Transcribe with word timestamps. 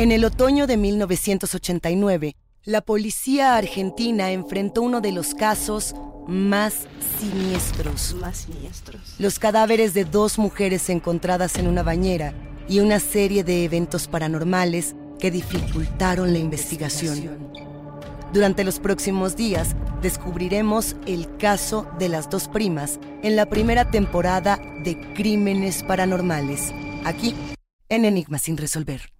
En 0.00 0.12
el 0.12 0.24
otoño 0.24 0.66
de 0.66 0.78
1989, 0.78 2.34
la 2.64 2.80
policía 2.80 3.56
argentina 3.56 4.30
enfrentó 4.30 4.80
uno 4.80 5.02
de 5.02 5.12
los 5.12 5.34
casos 5.34 5.94
más 6.26 6.86
siniestros. 7.20 8.14
Más 8.14 8.38
siniestros. 8.38 9.16
Los 9.18 9.38
cadáveres 9.38 9.92
de 9.92 10.06
dos 10.06 10.38
mujeres 10.38 10.88
encontradas 10.88 11.58
en 11.58 11.68
una 11.68 11.82
bañera 11.82 12.32
y 12.66 12.80
una 12.80 12.98
serie 12.98 13.44
de 13.44 13.62
eventos 13.62 14.08
paranormales 14.08 14.96
que 15.18 15.30
dificultaron 15.30 16.32
la 16.32 16.38
investigación. 16.38 17.52
Durante 18.32 18.64
los 18.64 18.80
próximos 18.80 19.36
días 19.36 19.76
descubriremos 20.00 20.96
el 21.04 21.36
caso 21.36 21.86
de 21.98 22.08
las 22.08 22.30
dos 22.30 22.48
primas 22.48 22.98
en 23.22 23.36
la 23.36 23.44
primera 23.50 23.90
temporada 23.90 24.58
de 24.82 25.12
Crímenes 25.12 25.82
Paranormales, 25.82 26.72
aquí 27.04 27.34
en 27.90 28.06
Enigma 28.06 28.38
sin 28.38 28.56
resolver. 28.56 29.10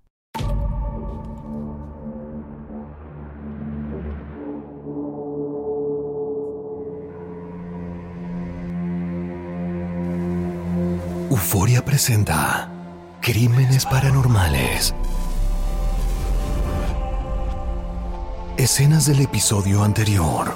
Euforia 11.41 11.83
presenta 11.83 12.69
Crímenes 13.23 13.87
Paranormales. 13.87 14.95
Escenas 18.59 19.07
del 19.07 19.23
episodio 19.23 19.83
anterior. 19.83 20.53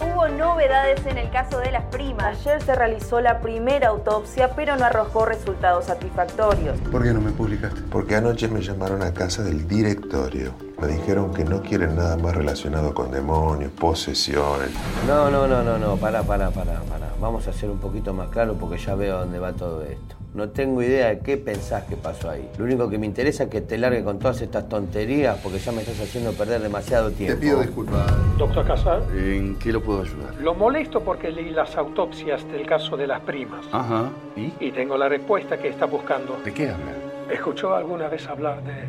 Hubo 0.00 0.26
novedades 0.26 1.06
en 1.06 1.18
el 1.18 1.30
caso 1.30 1.60
de 1.60 1.70
las 1.70 1.84
primas. 1.84 2.36
Ayer 2.40 2.60
se 2.64 2.74
realizó 2.74 3.20
la 3.20 3.40
primera 3.40 3.88
autopsia, 3.90 4.56
pero 4.56 4.76
no 4.76 4.84
arrojó 4.86 5.24
resultados 5.24 5.84
satisfactorios. 5.84 6.80
¿Por 6.90 7.04
qué 7.04 7.12
no 7.12 7.20
me 7.20 7.30
publicaste? 7.30 7.80
Porque 7.82 8.16
anoche 8.16 8.48
me 8.48 8.60
llamaron 8.60 9.04
a 9.04 9.14
casa 9.14 9.44
del 9.44 9.68
directorio. 9.68 10.52
Me 10.82 10.88
dijeron 10.88 11.32
que 11.32 11.44
no 11.44 11.62
quieren 11.62 11.94
nada 11.94 12.16
más 12.16 12.34
relacionado 12.34 12.92
con 12.92 13.12
demonios, 13.12 13.70
posesiones. 13.70 14.70
No, 15.06 15.30
no, 15.30 15.46
no, 15.46 15.62
no, 15.62 15.78
no, 15.78 15.96
pará, 15.96 16.24
pará, 16.24 16.50
pará, 16.50 16.80
pará. 16.90 17.06
Vamos 17.20 17.46
a 17.46 17.52
ser 17.52 17.70
un 17.70 17.78
poquito 17.78 18.12
más 18.12 18.30
claro 18.30 18.54
porque 18.54 18.78
ya 18.78 18.96
veo 18.96 19.18
a 19.18 19.20
dónde 19.20 19.38
va 19.38 19.52
todo 19.52 19.82
esto. 19.82 20.16
No 20.34 20.48
tengo 20.48 20.82
idea 20.82 21.06
de 21.10 21.20
qué 21.20 21.36
pensás 21.36 21.84
que 21.84 21.96
pasó 21.96 22.30
ahí. 22.30 22.50
Lo 22.58 22.64
único 22.64 22.90
que 22.90 22.98
me 22.98 23.06
interesa 23.06 23.44
es 23.44 23.48
que 23.50 23.60
te 23.60 23.78
largue 23.78 24.02
con 24.02 24.18
todas 24.18 24.40
estas 24.42 24.68
tonterías 24.68 25.38
porque 25.40 25.60
ya 25.60 25.70
me 25.70 25.82
estás 25.82 26.00
haciendo 26.00 26.32
perder 26.32 26.60
demasiado 26.60 27.12
tiempo. 27.12 27.38
Te 27.38 27.40
pido 27.46 27.60
disculpas. 27.60 28.12
Doctor 28.36 28.66
Casar, 28.66 29.02
¿En 29.14 29.54
qué 29.60 29.72
lo 29.72 29.80
puedo 29.84 30.02
ayudar? 30.02 30.34
lo 30.40 30.52
molesto 30.56 31.00
porque 31.04 31.30
leí 31.30 31.50
las 31.50 31.76
autopsias 31.76 32.44
del 32.50 32.66
caso 32.66 32.96
de 32.96 33.06
las 33.06 33.20
primas. 33.20 33.64
Ajá. 33.70 34.10
¿Y? 34.34 34.52
Y 34.58 34.72
tengo 34.72 34.98
la 34.98 35.08
respuesta 35.08 35.58
que 35.58 35.68
está 35.68 35.84
buscando. 35.86 36.38
¿De 36.44 36.52
qué 36.52 36.70
habla? 36.70 36.90
¿Escuchó 37.30 37.72
alguna 37.76 38.08
vez 38.08 38.26
hablar 38.26 38.64
de 38.64 38.88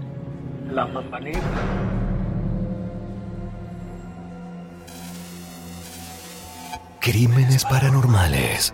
la 0.73 0.88
mamba? 0.88 1.19
Crímenes 7.00 7.66
Paranormales. 7.66 8.73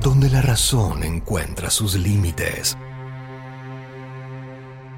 Donde 0.00 0.30
la 0.30 0.40
razón 0.40 1.02
encuentra 1.02 1.68
sus 1.70 1.96
límites. 1.96 2.78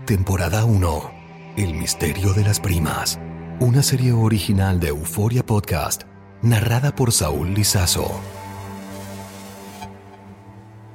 Temporada 0.06 0.64
1. 0.64 1.10
El 1.56 1.74
misterio 1.74 2.34
de 2.34 2.44
las 2.44 2.60
primas. 2.60 3.18
Una 3.58 3.82
serie 3.82 4.12
original 4.12 4.80
de 4.80 4.88
Euforia 4.88 5.44
Podcast, 5.44 6.04
narrada 6.40 6.94
por 6.94 7.12
Saúl 7.12 7.54
Lizazo. 7.54 8.20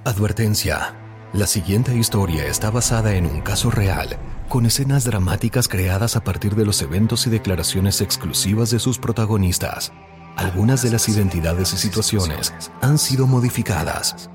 Advertencia. 0.06 1.07
La 1.34 1.46
siguiente 1.46 1.94
historia 1.96 2.46
está 2.48 2.72
basada 2.72 3.16
en 3.16 3.26
un 3.26 3.42
caso 3.42 3.70
real, 3.70 4.18
con 4.48 4.66
escenas 4.66 5.04
dramáticas 5.04 5.68
creadas 5.68 6.16
a 6.16 6.24
partir 6.24 6.56
de 6.56 6.66
los 6.66 6.82
eventos 6.82 7.28
y 7.28 7.30
declaraciones 7.30 8.00
exclusivas 8.00 8.72
de 8.72 8.80
sus 8.80 8.98
protagonistas. 8.98 9.92
Algunas 10.38 10.84
de 10.84 10.92
las 10.92 11.10
identidades 11.10 11.74
y 11.74 11.78
situaciones 11.78 12.54
han 12.82 12.98
sido 12.98 13.28
modificadas. 13.28 14.30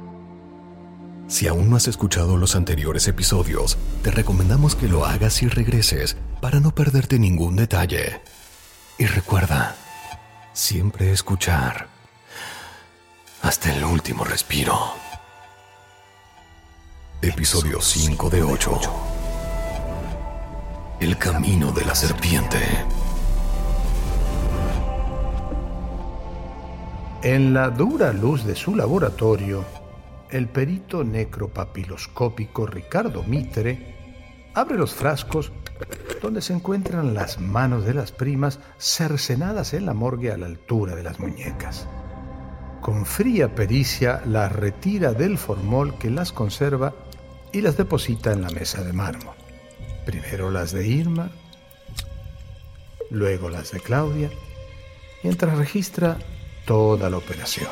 Si 1.29 1.49
aún 1.49 1.71
no 1.71 1.77
has 1.77 1.89
escuchado 1.89 2.37
los 2.37 2.57
anteriores 2.57 3.09
episodios, 3.09 3.79
te 4.03 4.11
recomendamos 4.11 4.77
que 4.77 4.89
lo 4.89 5.07
hagas 5.07 5.43
y 5.43 5.49
regreses 5.49 6.19
para 6.43 6.61
no 6.61 6.75
perderte 6.75 7.19
ningún 7.19 7.57
detalle. 7.57 8.21
Y 8.99 9.07
recuerda, 9.07 9.77
siempre 10.53 11.11
escuchar 11.11 11.89
hasta 13.41 13.75
el 13.75 13.83
último 13.83 14.25
respiro. 14.25 15.01
Episodio 17.25 17.81
5 17.81 18.31
de 18.31 18.43
8. 18.43 18.81
El 20.99 21.17
camino 21.19 21.71
de 21.71 21.85
la 21.85 21.95
serpiente. 21.95 22.59
En 27.23 27.55
la 27.55 27.71
dura 27.71 28.13
luz 28.13 28.45
de 28.45 28.57
su 28.57 28.75
laboratorio, 28.75 29.65
el 30.31 30.49
perito 30.49 31.05
necropapiloscópico 31.05 32.67
Ricardo 32.67 33.23
Mitre 33.23 34.51
abre 34.55 34.77
los 34.77 34.93
frascos 34.93 35.53
donde 36.21 36.43
se 36.43 36.55
encuentran 36.55 37.15
las 37.15 37.39
manos 37.39 37.85
de 37.85 37.95
las 37.95 38.11
primas 38.11 38.59
cercenadas 38.79 39.75
en 39.75 39.87
la 39.87 39.95
morgue 39.95 40.33
a 40.33 40.37
la 40.37 40.47
altura 40.47 40.97
de 40.97 41.05
las 41.05 41.21
muñecas. 41.21 41.87
Con 42.81 43.07
fría 43.07 43.55
pericia 43.55 44.23
las 44.27 44.51
retira 44.51 45.13
del 45.13 45.39
formol 45.39 45.97
que 45.99 46.11
las 46.11 46.33
conserva 46.33 46.93
y 47.52 47.60
las 47.60 47.76
deposita 47.76 48.32
en 48.32 48.43
la 48.43 48.50
mesa 48.50 48.82
de 48.82 48.93
mármol. 48.93 49.34
Primero 50.06 50.50
las 50.50 50.72
de 50.72 50.87
Irma, 50.87 51.31
luego 53.10 53.50
las 53.50 53.72
de 53.72 53.81
Claudia, 53.81 54.31
mientras 55.22 55.56
registra 55.56 56.19
toda 56.66 57.10
la 57.10 57.19
operación. 57.19 57.70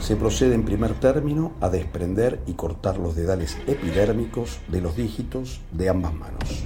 Se 0.00 0.16
procede 0.16 0.54
en 0.54 0.64
primer 0.64 0.94
término 0.94 1.54
a 1.60 1.68
desprender 1.70 2.40
y 2.46 2.54
cortar 2.54 2.98
los 2.98 3.16
dedales 3.16 3.56
epidérmicos 3.66 4.58
de 4.68 4.80
los 4.80 4.96
dígitos 4.96 5.60
de 5.72 5.88
ambas 5.88 6.12
manos. 6.12 6.64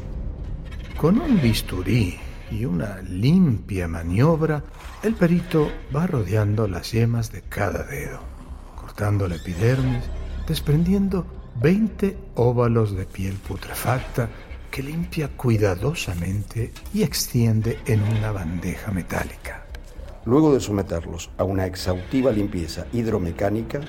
Con 0.97 1.21
un 1.21 1.41
bisturí 1.41 2.19
y 2.51 2.65
una 2.65 3.01
limpia 3.03 3.87
maniobra, 3.87 4.65
el 5.03 5.15
perito 5.15 5.71
va 5.95 6.07
rodeando 6.07 6.67
las 6.67 6.91
yemas 6.91 7.31
de 7.31 7.43
cada 7.43 7.85
dedo, 7.85 8.21
cortando 8.75 9.29
la 9.29 9.37
epidermis, 9.37 10.03
desprendiendo 10.49 11.25
20 11.61 12.17
óvalos 12.37 12.97
de 12.97 13.05
piel 13.05 13.35
putrefacta 13.35 14.29
que 14.71 14.81
limpia 14.81 15.29
cuidadosamente 15.29 16.73
y 16.95 17.03
extiende 17.03 17.81
en 17.87 18.01
una 18.03 18.31
bandeja 18.31 18.93
metálica. 18.93 19.67
Luego 20.25 20.55
de 20.55 20.61
someterlos 20.61 21.31
a 21.37 21.43
una 21.43 21.67
exhaustiva 21.67 22.31
limpieza 22.31 22.87
hidromecánica, 22.93 23.81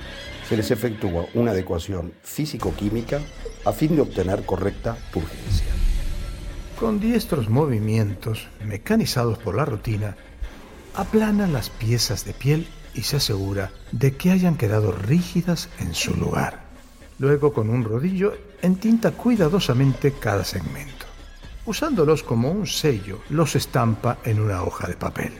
se 0.48 0.56
les 0.56 0.72
efectúa 0.72 1.26
una 1.34 1.52
adecuación 1.52 2.12
físico-química 2.22 3.20
a 3.64 3.72
fin 3.72 3.94
de 3.94 4.02
obtener 4.02 4.44
correcta 4.44 4.96
purgencia. 5.12 5.66
Con 6.78 6.98
diestros 6.98 7.48
movimientos, 7.48 8.48
mecanizados 8.64 9.38
por 9.38 9.54
la 9.54 9.64
rutina, 9.64 10.16
aplana 10.96 11.46
las 11.46 11.70
piezas 11.70 12.24
de 12.24 12.32
piel 12.32 12.66
y 12.94 13.02
se 13.02 13.18
asegura 13.18 13.70
de 13.92 14.16
que 14.16 14.32
hayan 14.32 14.56
quedado 14.56 14.90
rígidas 14.90 15.68
en 15.78 15.94
su 15.94 16.16
lugar. 16.16 16.69
Luego, 17.20 17.52
con 17.52 17.68
un 17.68 17.84
rodillo, 17.84 18.32
entinta 18.62 19.10
cuidadosamente 19.10 20.12
cada 20.12 20.42
segmento. 20.42 21.04
Usándolos 21.66 22.22
como 22.22 22.50
un 22.50 22.66
sello, 22.66 23.20
los 23.28 23.56
estampa 23.56 24.16
en 24.24 24.40
una 24.40 24.62
hoja 24.62 24.88
de 24.88 24.94
papel, 24.94 25.34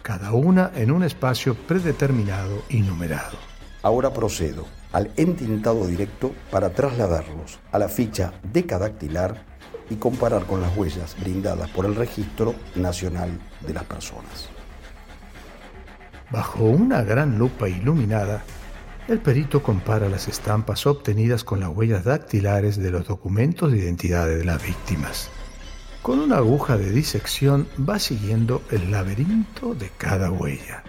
cada 0.00 0.32
una 0.32 0.72
en 0.74 0.90
un 0.90 1.02
espacio 1.02 1.54
predeterminado 1.54 2.62
y 2.70 2.80
numerado. 2.80 3.36
Ahora 3.82 4.10
procedo 4.10 4.64
al 4.90 5.12
entintado 5.18 5.86
directo 5.86 6.32
para 6.50 6.70
trasladarlos 6.70 7.58
a 7.72 7.78
la 7.78 7.90
ficha 7.90 8.32
decadactilar 8.50 9.44
y 9.90 9.96
comparar 9.96 10.46
con 10.46 10.62
las 10.62 10.74
huellas 10.78 11.14
brindadas 11.20 11.68
por 11.68 11.84
el 11.84 11.94
Registro 11.94 12.54
Nacional 12.74 13.38
de 13.66 13.74
las 13.74 13.84
Personas. 13.84 14.48
Bajo 16.30 16.64
una 16.64 17.02
gran 17.02 17.38
lupa 17.38 17.68
iluminada, 17.68 18.42
el 19.08 19.20
perito 19.20 19.62
compara 19.62 20.08
las 20.10 20.28
estampas 20.28 20.86
obtenidas 20.86 21.42
con 21.42 21.60
las 21.60 21.70
huellas 21.70 22.04
dactilares 22.04 22.76
de 22.76 22.90
los 22.90 23.08
documentos 23.08 23.72
de 23.72 23.78
identidad 23.78 24.26
de 24.26 24.44
las 24.44 24.62
víctimas. 24.62 25.30
Con 26.02 26.18
una 26.18 26.36
aguja 26.36 26.76
de 26.76 26.90
disección 26.90 27.66
va 27.88 27.98
siguiendo 27.98 28.62
el 28.70 28.90
laberinto 28.90 29.74
de 29.74 29.90
cada 29.96 30.30
huella, 30.30 30.84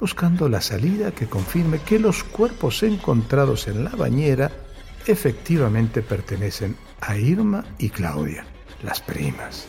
buscando 0.00 0.48
la 0.48 0.62
salida 0.62 1.12
que 1.12 1.26
confirme 1.26 1.78
que 1.78 1.98
los 1.98 2.24
cuerpos 2.24 2.82
encontrados 2.82 3.68
en 3.68 3.84
la 3.84 3.90
bañera 3.90 4.50
efectivamente 5.06 6.00
pertenecen 6.00 6.74
a 7.02 7.16
Irma 7.16 7.64
y 7.78 7.90
Claudia, 7.90 8.46
las 8.82 9.00
primas. 9.02 9.66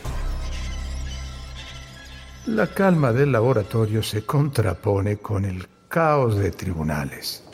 La 2.46 2.66
calma 2.66 3.12
del 3.12 3.32
laboratorio 3.32 4.02
se 4.02 4.24
contrapone 4.24 5.18
con 5.18 5.44
el 5.44 5.66
caos 5.88 6.38
de 6.38 6.50
tribunales. 6.50 7.44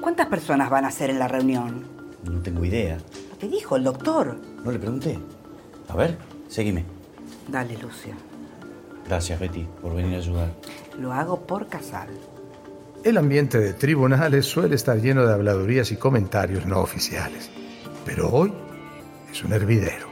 ¿Cuántas 0.00 0.28
personas 0.28 0.70
van 0.70 0.84
a 0.86 0.90
ser 0.90 1.10
en 1.10 1.18
la 1.18 1.28
reunión? 1.28 1.84
No 2.24 2.40
tengo 2.40 2.64
idea. 2.64 2.98
¿Qué 3.38 3.48
dijo 3.48 3.76
el 3.76 3.84
doctor? 3.84 4.38
No 4.64 4.72
le 4.72 4.78
pregunté. 4.78 5.18
A 5.88 5.96
ver, 5.96 6.16
seguime. 6.48 6.84
Dale, 7.48 7.76
Lucio. 7.76 8.14
Gracias, 9.06 9.38
Betty, 9.38 9.66
por 9.82 9.94
venir 9.94 10.14
a 10.14 10.18
ayudar. 10.18 10.48
Lo 10.98 11.12
hago 11.12 11.46
por 11.46 11.66
Casal. 11.68 12.08
El 13.02 13.18
ambiente 13.18 13.58
de 13.58 13.72
tribunales 13.72 14.46
suele 14.46 14.74
estar 14.74 15.00
lleno 15.00 15.26
de 15.26 15.32
habladurías 15.32 15.90
y 15.90 15.96
comentarios 15.96 16.66
no 16.66 16.80
oficiales. 16.80 17.50
Pero 18.04 18.30
hoy 18.30 18.52
es 19.30 19.42
un 19.42 19.52
hervidero. 19.52 20.08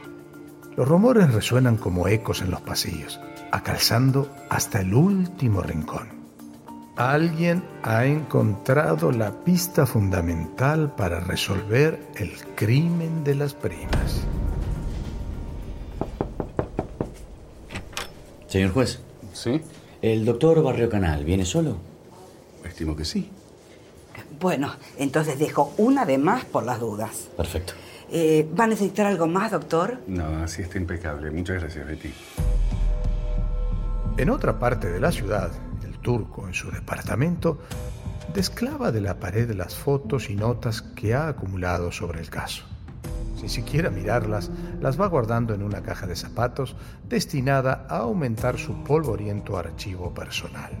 Los 0.75 0.87
rumores 0.87 1.33
resuenan 1.33 1.77
como 1.77 2.07
ecos 2.07 2.41
en 2.41 2.51
los 2.51 2.61
pasillos, 2.61 3.19
acalzando 3.51 4.29
hasta 4.49 4.81
el 4.81 4.93
último 4.93 5.61
rincón. 5.61 6.18
Alguien 6.99 7.63
ha 7.81 8.03
encontrado 8.03 9.13
la 9.13 9.31
pista 9.31 9.85
fundamental 9.85 10.93
para 10.97 11.21
resolver 11.21 11.97
el 12.17 12.33
crimen 12.55 13.23
de 13.23 13.35
las 13.35 13.53
primas. 13.53 14.27
Señor 18.47 18.73
juez. 18.73 18.99
¿Sí? 19.31 19.61
¿El 20.01 20.25
doctor 20.25 20.61
Barrio 20.61 20.89
Canal 20.89 21.23
viene 21.23 21.45
solo? 21.45 21.77
Estimo 22.65 22.97
que 22.97 23.05
sí. 23.05 23.31
Bueno, 24.37 24.73
entonces 24.97 25.39
dejo 25.39 25.73
una 25.77 26.05
de 26.05 26.17
más 26.17 26.43
por 26.43 26.65
las 26.65 26.81
dudas. 26.81 27.29
Perfecto. 27.37 27.75
Eh, 28.11 28.45
¿Va 28.59 28.65
a 28.65 28.67
necesitar 28.67 29.05
algo 29.05 29.25
más, 29.25 29.51
doctor? 29.51 29.99
No, 30.05 30.43
así 30.43 30.63
está 30.63 30.77
impecable. 30.77 31.31
Muchas 31.31 31.61
gracias, 31.61 31.87
Betty. 31.87 32.13
En 34.17 34.29
otra 34.29 34.59
parte 34.59 34.89
de 34.89 34.99
la 34.99 35.13
ciudad, 35.13 35.49
turco 36.01 36.47
en 36.47 36.53
su 36.53 36.71
departamento 36.71 37.59
desclava 38.33 38.91
de 38.91 39.01
la 39.01 39.19
pared 39.19 39.51
las 39.51 39.75
fotos 39.75 40.29
y 40.29 40.35
notas 40.35 40.81
que 40.81 41.13
ha 41.13 41.27
acumulado 41.27 41.91
sobre 41.91 42.19
el 42.19 42.29
caso. 42.29 42.63
Sin 43.39 43.49
siquiera 43.49 43.89
mirarlas, 43.89 44.51
las 44.81 44.99
va 44.99 45.07
guardando 45.07 45.53
en 45.53 45.63
una 45.63 45.81
caja 45.81 46.05
de 46.05 46.15
zapatos 46.15 46.75
destinada 47.07 47.85
a 47.89 47.99
aumentar 47.99 48.57
su 48.57 48.83
polvoriento 48.83 49.57
archivo 49.57 50.13
personal. 50.13 50.71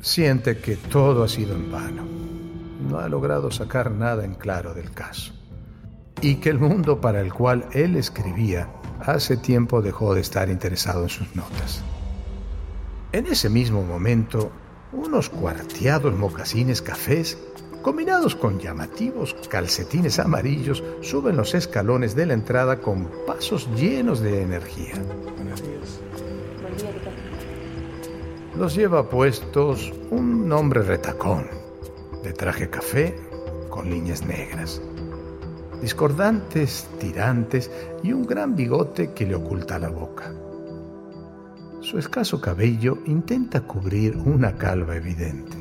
Siente 0.00 0.58
que 0.58 0.76
todo 0.76 1.24
ha 1.24 1.28
sido 1.28 1.54
en 1.54 1.72
vano. 1.72 2.04
No 2.88 2.98
ha 2.98 3.08
logrado 3.08 3.50
sacar 3.50 3.90
nada 3.90 4.24
en 4.24 4.34
claro 4.34 4.74
del 4.74 4.90
caso. 4.90 5.32
Y 6.20 6.36
que 6.36 6.50
el 6.50 6.58
mundo 6.58 7.00
para 7.00 7.20
el 7.20 7.32
cual 7.32 7.66
él 7.72 7.96
escribía 7.96 8.68
hace 9.00 9.36
tiempo 9.36 9.80
dejó 9.80 10.14
de 10.14 10.20
estar 10.20 10.50
interesado 10.50 11.04
en 11.04 11.08
sus 11.08 11.34
notas. 11.34 11.82
En 13.12 13.26
ese 13.26 13.50
mismo 13.50 13.82
momento, 13.82 14.50
unos 14.90 15.28
cuarteados 15.28 16.16
mocasines 16.16 16.80
cafés, 16.80 17.36
combinados 17.82 18.34
con 18.34 18.58
llamativos 18.58 19.36
calcetines 19.50 20.18
amarillos, 20.18 20.82
suben 21.02 21.36
los 21.36 21.52
escalones 21.52 22.16
de 22.16 22.24
la 22.24 22.32
entrada 22.32 22.78
con 22.78 23.10
pasos 23.26 23.68
llenos 23.76 24.20
de 24.20 24.40
energía. 24.40 24.94
Los 28.56 28.74
lleva 28.74 29.10
puestos 29.10 29.92
un 30.10 30.50
hombre 30.50 30.80
retacón, 30.80 31.48
de 32.22 32.32
traje 32.32 32.70
café 32.70 33.14
con 33.68 33.90
líneas 33.90 34.24
negras, 34.24 34.80
discordantes 35.82 36.88
tirantes 36.98 37.70
y 38.02 38.14
un 38.14 38.24
gran 38.24 38.56
bigote 38.56 39.12
que 39.12 39.26
le 39.26 39.34
oculta 39.34 39.78
la 39.78 39.90
boca. 39.90 40.32
Su 41.82 41.98
escaso 41.98 42.40
cabello 42.40 42.98
intenta 43.06 43.60
cubrir 43.62 44.16
una 44.16 44.56
calva 44.56 44.94
evidente. 44.94 45.56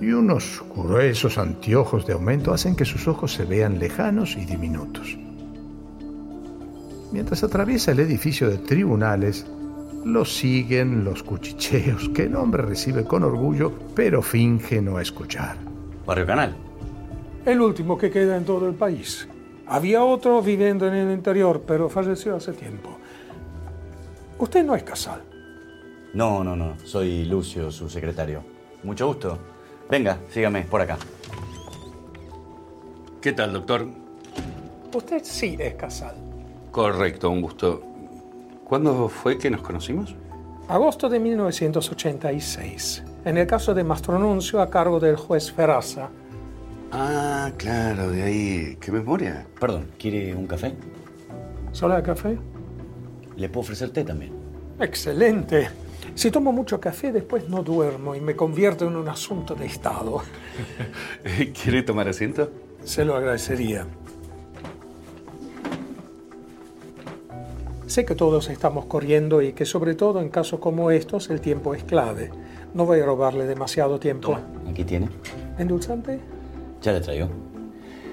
Y 0.00 0.10
unos 0.10 0.60
gruesos 0.74 1.38
anteojos 1.38 2.04
de 2.04 2.14
aumento 2.14 2.52
hacen 2.52 2.74
que 2.74 2.84
sus 2.84 3.06
ojos 3.06 3.34
se 3.34 3.44
vean 3.44 3.78
lejanos 3.78 4.36
y 4.36 4.44
diminutos. 4.44 5.16
Mientras 7.12 7.44
atraviesa 7.44 7.92
el 7.92 8.00
edificio 8.00 8.50
de 8.50 8.58
tribunales, 8.58 9.46
lo 10.04 10.24
siguen 10.24 11.04
los 11.04 11.22
cuchicheos 11.22 12.08
que 12.08 12.24
el 12.24 12.34
hombre 12.34 12.62
recibe 12.62 13.04
con 13.04 13.22
orgullo, 13.22 13.72
pero 13.94 14.22
finge 14.22 14.82
no 14.82 14.98
escuchar. 14.98 15.56
Barrio 16.04 16.26
Canal. 16.26 16.56
El 17.46 17.60
último 17.60 17.96
que 17.96 18.10
queda 18.10 18.36
en 18.36 18.44
todo 18.44 18.66
el 18.66 18.74
país. 18.74 19.28
Había 19.68 20.02
otro 20.02 20.42
viviendo 20.42 20.88
en 20.88 20.94
el 20.94 21.12
interior, 21.12 21.62
pero 21.64 21.88
falleció 21.88 22.34
hace 22.34 22.52
tiempo. 22.52 22.99
Usted 24.40 24.64
no 24.64 24.74
es 24.74 24.82
Casal. 24.82 25.22
No, 26.14 26.42
no, 26.42 26.56
no. 26.56 26.74
Soy 26.82 27.26
Lucio, 27.26 27.70
su 27.70 27.90
secretario. 27.90 28.42
Mucho 28.82 29.06
gusto. 29.08 29.38
Venga, 29.90 30.18
sígame 30.30 30.62
por 30.62 30.80
acá. 30.80 30.96
¿Qué 33.20 33.32
tal, 33.32 33.52
doctor? 33.52 33.86
Usted 34.94 35.20
sí 35.22 35.56
es 35.60 35.74
Casal. 35.74 36.14
Correcto, 36.70 37.28
un 37.28 37.42
gusto. 37.42 37.82
¿Cuándo 38.64 39.10
fue 39.10 39.36
que 39.36 39.50
nos 39.50 39.60
conocimos? 39.60 40.16
Agosto 40.68 41.10
de 41.10 41.20
1986. 41.20 43.04
En 43.26 43.36
el 43.36 43.46
caso 43.46 43.74
de 43.74 43.84
Mastronuncio 43.84 44.62
a 44.62 44.70
cargo 44.70 44.98
del 44.98 45.16
juez 45.16 45.52
Ferraza. 45.52 46.08
Ah, 46.92 47.50
claro, 47.58 48.10
de 48.10 48.22
ahí. 48.22 48.78
¿Qué 48.80 48.90
memoria? 48.90 49.46
Perdón, 49.60 49.90
¿quiere 49.98 50.34
un 50.34 50.46
café? 50.46 50.74
¿Solo 51.72 51.94
de 51.96 52.02
café? 52.02 52.38
Le 53.40 53.48
puedo 53.48 53.62
ofrecer 53.62 53.88
té 53.88 54.04
también. 54.04 54.32
Excelente. 54.78 55.70
Si 56.14 56.30
tomo 56.30 56.52
mucho 56.52 56.78
café, 56.78 57.10
después 57.10 57.48
no 57.48 57.62
duermo 57.62 58.14
y 58.14 58.20
me 58.20 58.36
convierto 58.36 58.86
en 58.86 58.96
un 58.96 59.08
asunto 59.08 59.54
de 59.54 59.64
Estado. 59.64 60.20
¿Quiere 61.62 61.82
tomar 61.82 62.06
asiento? 62.06 62.50
Se 62.84 63.02
lo 63.02 63.16
agradecería. 63.16 63.86
Sé 67.86 68.04
que 68.04 68.14
todos 68.14 68.50
estamos 68.50 68.84
corriendo 68.84 69.40
y 69.40 69.54
que 69.54 69.64
sobre 69.64 69.94
todo 69.94 70.20
en 70.20 70.28
casos 70.28 70.60
como 70.60 70.90
estos 70.90 71.30
el 71.30 71.40
tiempo 71.40 71.74
es 71.74 71.82
clave. 71.82 72.30
No 72.74 72.84
voy 72.84 73.00
a 73.00 73.06
robarle 73.06 73.46
demasiado 73.46 73.98
tiempo. 73.98 74.38
Aquí 74.68 74.84
tiene. 74.84 75.08
¿Endulzante? 75.58 76.20
Ya 76.82 76.92
le 76.92 77.00
traigo. 77.00 77.30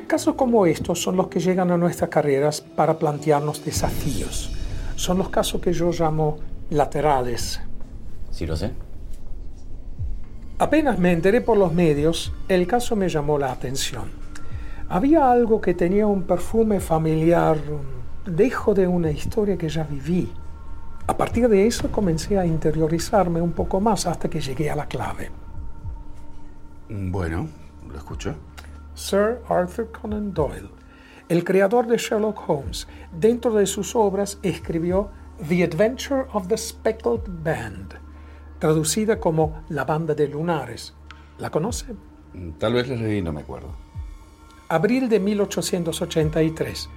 Casos 0.07 0.35
como 0.35 0.65
estos 0.65 1.01
son 1.01 1.17
los 1.17 1.27
que 1.27 1.41
llegan 1.41 1.69
a 1.69 1.77
nuestras 1.77 2.09
carreras 2.09 2.61
para 2.61 2.97
plantearnos 2.97 3.65
desafíos. 3.65 4.56
Son 4.97 5.19
los 5.19 5.29
casos 5.29 5.61
que 5.61 5.71
yo 5.71 5.91
llamo 5.91 6.37
laterales. 6.71 7.61
Sí, 8.31 8.47
lo 8.47 8.55
sé. 8.55 8.71
Apenas 10.57 10.97
me 10.97 11.11
enteré 11.11 11.39
por 11.39 11.55
los 11.55 11.71
medios, 11.71 12.33
el 12.47 12.65
caso 12.65 12.95
me 12.95 13.07
llamó 13.07 13.37
la 13.37 13.51
atención. 13.51 14.09
Había 14.89 15.31
algo 15.31 15.61
que 15.61 15.75
tenía 15.75 16.07
un 16.07 16.23
perfume 16.23 16.79
familiar, 16.79 17.57
un 17.69 18.35
dejo 18.35 18.73
de 18.73 18.87
una 18.87 19.11
historia 19.11 19.55
que 19.55 19.69
ya 19.69 19.83
viví. 19.83 20.31
A 21.05 21.15
partir 21.15 21.47
de 21.47 21.67
eso 21.67 21.91
comencé 21.91 22.39
a 22.39 22.45
interiorizarme 22.47 23.39
un 23.39 23.51
poco 23.51 23.79
más 23.79 24.07
hasta 24.07 24.27
que 24.27 24.41
llegué 24.41 24.71
a 24.71 24.75
la 24.75 24.87
clave. 24.87 25.29
Bueno, 26.89 27.47
lo 27.87 27.95
escucho. 27.95 28.33
Sir 28.95 29.41
Arthur 29.47 29.91
Conan 29.91 30.33
Doyle, 30.33 30.71
el 31.29 31.43
creador 31.43 31.87
de 31.87 31.97
Sherlock 31.97 32.49
Holmes, 32.49 32.87
dentro 33.11 33.53
de 33.53 33.65
sus 33.65 33.95
obras 33.95 34.39
escribió 34.43 35.09
The 35.47 35.63
Adventure 35.63 36.25
of 36.33 36.47
the 36.47 36.57
Speckled 36.57 37.23
Band, 37.27 37.95
traducida 38.59 39.19
como 39.19 39.63
La 39.69 39.85
Banda 39.85 40.15
de 40.15 40.27
Lunares. 40.27 40.93
¿La 41.37 41.49
conoce? 41.49 41.95
Tal 42.57 42.73
vez 42.73 42.87
la 42.87 42.95
leí, 42.95 43.21
no 43.21 43.33
me 43.33 43.41
acuerdo. 43.41 43.75
Abril 44.69 45.09
de 45.09 45.19
1883, 45.19 46.89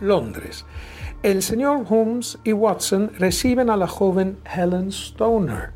Londres. 0.00 0.64
El 1.22 1.42
señor 1.42 1.84
Holmes 1.88 2.38
y 2.44 2.52
Watson 2.52 3.12
reciben 3.18 3.68
a 3.70 3.76
la 3.76 3.86
joven 3.86 4.38
Helen 4.44 4.88
Stoner, 4.88 5.72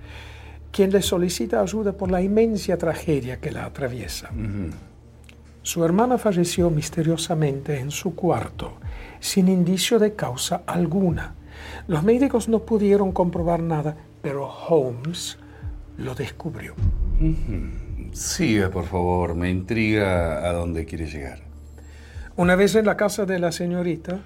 quien 0.72 0.90
le 0.90 1.02
solicita 1.02 1.60
ayuda 1.60 1.92
por 1.92 2.10
la 2.10 2.22
inmensa 2.22 2.78
tragedia 2.78 3.40
que 3.40 3.50
la 3.50 3.66
atraviesa. 3.66 4.30
Su 5.64 5.82
hermana 5.82 6.18
falleció 6.18 6.68
misteriosamente 6.68 7.80
en 7.80 7.90
su 7.90 8.14
cuarto, 8.14 8.74
sin 9.18 9.48
indicio 9.48 9.98
de 9.98 10.14
causa 10.14 10.62
alguna. 10.66 11.36
Los 11.86 12.02
médicos 12.02 12.50
no 12.50 12.58
pudieron 12.58 13.12
comprobar 13.12 13.62
nada, 13.62 13.96
pero 14.20 14.46
Holmes 14.46 15.38
lo 15.96 16.14
descubrió. 16.14 16.74
Siga, 18.12 18.68
por 18.68 18.84
favor. 18.84 19.34
Me 19.34 19.48
intriga 19.48 20.46
a 20.46 20.52
dónde 20.52 20.84
quiere 20.84 21.06
llegar. 21.06 21.38
Una 22.36 22.56
vez 22.56 22.74
en 22.74 22.84
la 22.84 22.98
casa 22.98 23.24
de 23.24 23.38
la 23.38 23.50
señorita, 23.50 24.20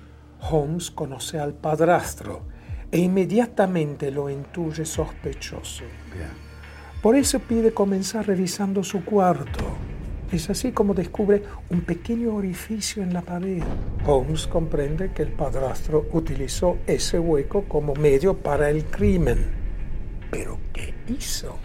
Holmes 0.51 0.91
conoce 0.91 1.39
al 1.39 1.55
padrastro 1.55 2.43
e 2.91 2.99
inmediatamente 2.99 4.11
lo 4.11 4.29
intuye 4.29 4.85
sospechoso. 4.85 5.85
Por 7.01 7.15
eso 7.15 7.39
pide 7.39 7.73
comenzar 7.73 8.27
revisando 8.27 8.83
su 8.83 9.05
cuarto. 9.05 9.88
Es 10.31 10.51
así 10.51 10.73
como 10.73 10.93
descubre 10.93 11.43
un 11.71 11.81
pequeño 11.81 12.35
orificio 12.35 13.03
en 13.03 13.15
la 13.15 13.23
pared. 13.23 13.63
Holmes 14.05 14.47
comprende 14.47 15.11
que 15.13 15.23
el 15.23 15.33
padrastro 15.33 16.07
utilizó 16.13 16.79
ese 16.87 17.19
hueco 17.19 17.65
como 17.65 17.95
medio 17.95 18.37
para 18.37 18.69
el 18.69 18.85
crimen. 18.85 19.47
¿Pero 20.31 20.59
qué 20.75 20.93
hizo? 21.09 21.57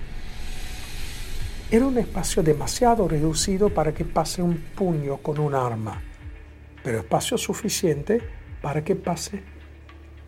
Era 1.69 1.85
un 1.85 1.97
espacio 1.97 2.41
demasiado 2.41 3.05
reducido 3.05 3.69
para 3.69 3.93
que 3.93 4.05
pase 4.05 4.41
un 4.41 4.55
puño 4.55 5.17
con 5.17 5.39
un 5.39 5.55
arma, 5.55 6.01
pero 6.83 6.99
espacio 6.99 7.37
suficiente 7.37 8.21
para 8.61 8.81
que 8.81 8.95
pase 8.95 9.43